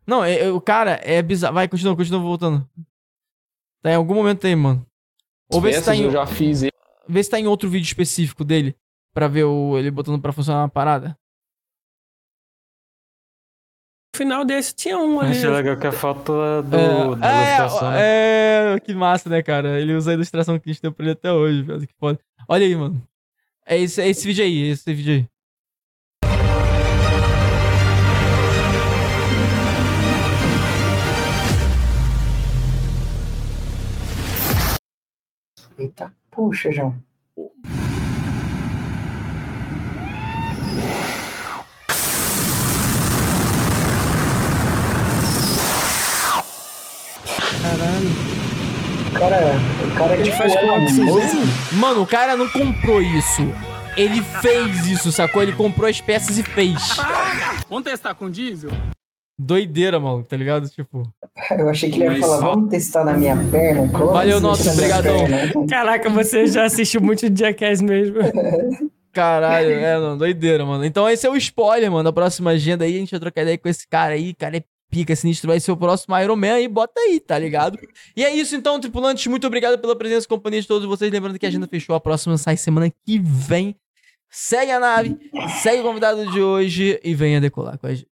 [0.07, 1.55] Não, é- é- o cara é bizarro.
[1.55, 2.69] Vai, continua, continua voltando.
[3.83, 4.85] Tá em algum momento aí, mano.
[5.51, 6.63] Ou vê se tá em, eu já fiz.
[7.09, 8.75] vê se tá em outro vídeo específico dele.
[9.15, 11.17] Pra ver o, ele botando pra funcionar uma parada?
[14.15, 15.33] No final desse tinha um ali.
[15.33, 17.91] Achei legal que a foto é do, é, da ilustração.
[17.91, 18.01] né?
[18.01, 19.81] é, é, que massa, né, cara?
[19.81, 21.85] Ele usa a ilustração que a gente deu pra ele até hoje, velho.
[21.85, 22.21] Que foda.
[22.49, 23.03] Olha aí, mano.
[23.67, 25.29] É esse, é esse vídeo aí, esse vídeo aí.
[35.77, 36.95] Eita, puxa, João.
[47.65, 48.11] Caralho.
[49.09, 49.37] O cara,
[49.87, 51.47] o cara Ele tipo, faz com oxigênio?
[51.73, 53.43] Mano, o cara não comprou isso.
[53.97, 55.43] Ele fez isso, sacou?
[55.43, 56.97] Ele comprou as peças e fez.
[57.69, 58.71] Vamos testar com diesel?
[59.39, 60.69] Doideira, mano, tá ligado?
[60.69, 61.03] Tipo.
[61.59, 63.89] Eu achei que ele ia falar, vamos testar na minha perna.
[63.89, 65.67] coloca Valeu, minha obrigadão.
[65.69, 68.19] Caraca, você já assistiu muito de Jackass mesmo.
[69.13, 70.85] Caralho, é, mano, doideira, mano.
[70.85, 72.97] Então esse é o spoiler, mano, da próxima agenda aí.
[72.97, 74.35] A gente vai trocar ideia com esse cara aí.
[74.35, 75.49] Cara, é pica, sinistro.
[75.49, 76.69] Vai ser o próximo Iron Man aí.
[76.69, 77.79] Bota aí, tá ligado?
[78.17, 79.27] E é isso, então, tripulantes.
[79.27, 81.11] Muito obrigado pela presença e companhia de todos vocês.
[81.11, 81.95] Lembrando que a agenda fechou.
[81.95, 83.77] A próxima sai semana que vem.
[84.31, 85.17] Segue a nave,
[85.63, 88.14] segue o convidado de hoje e venha decolar com a gente.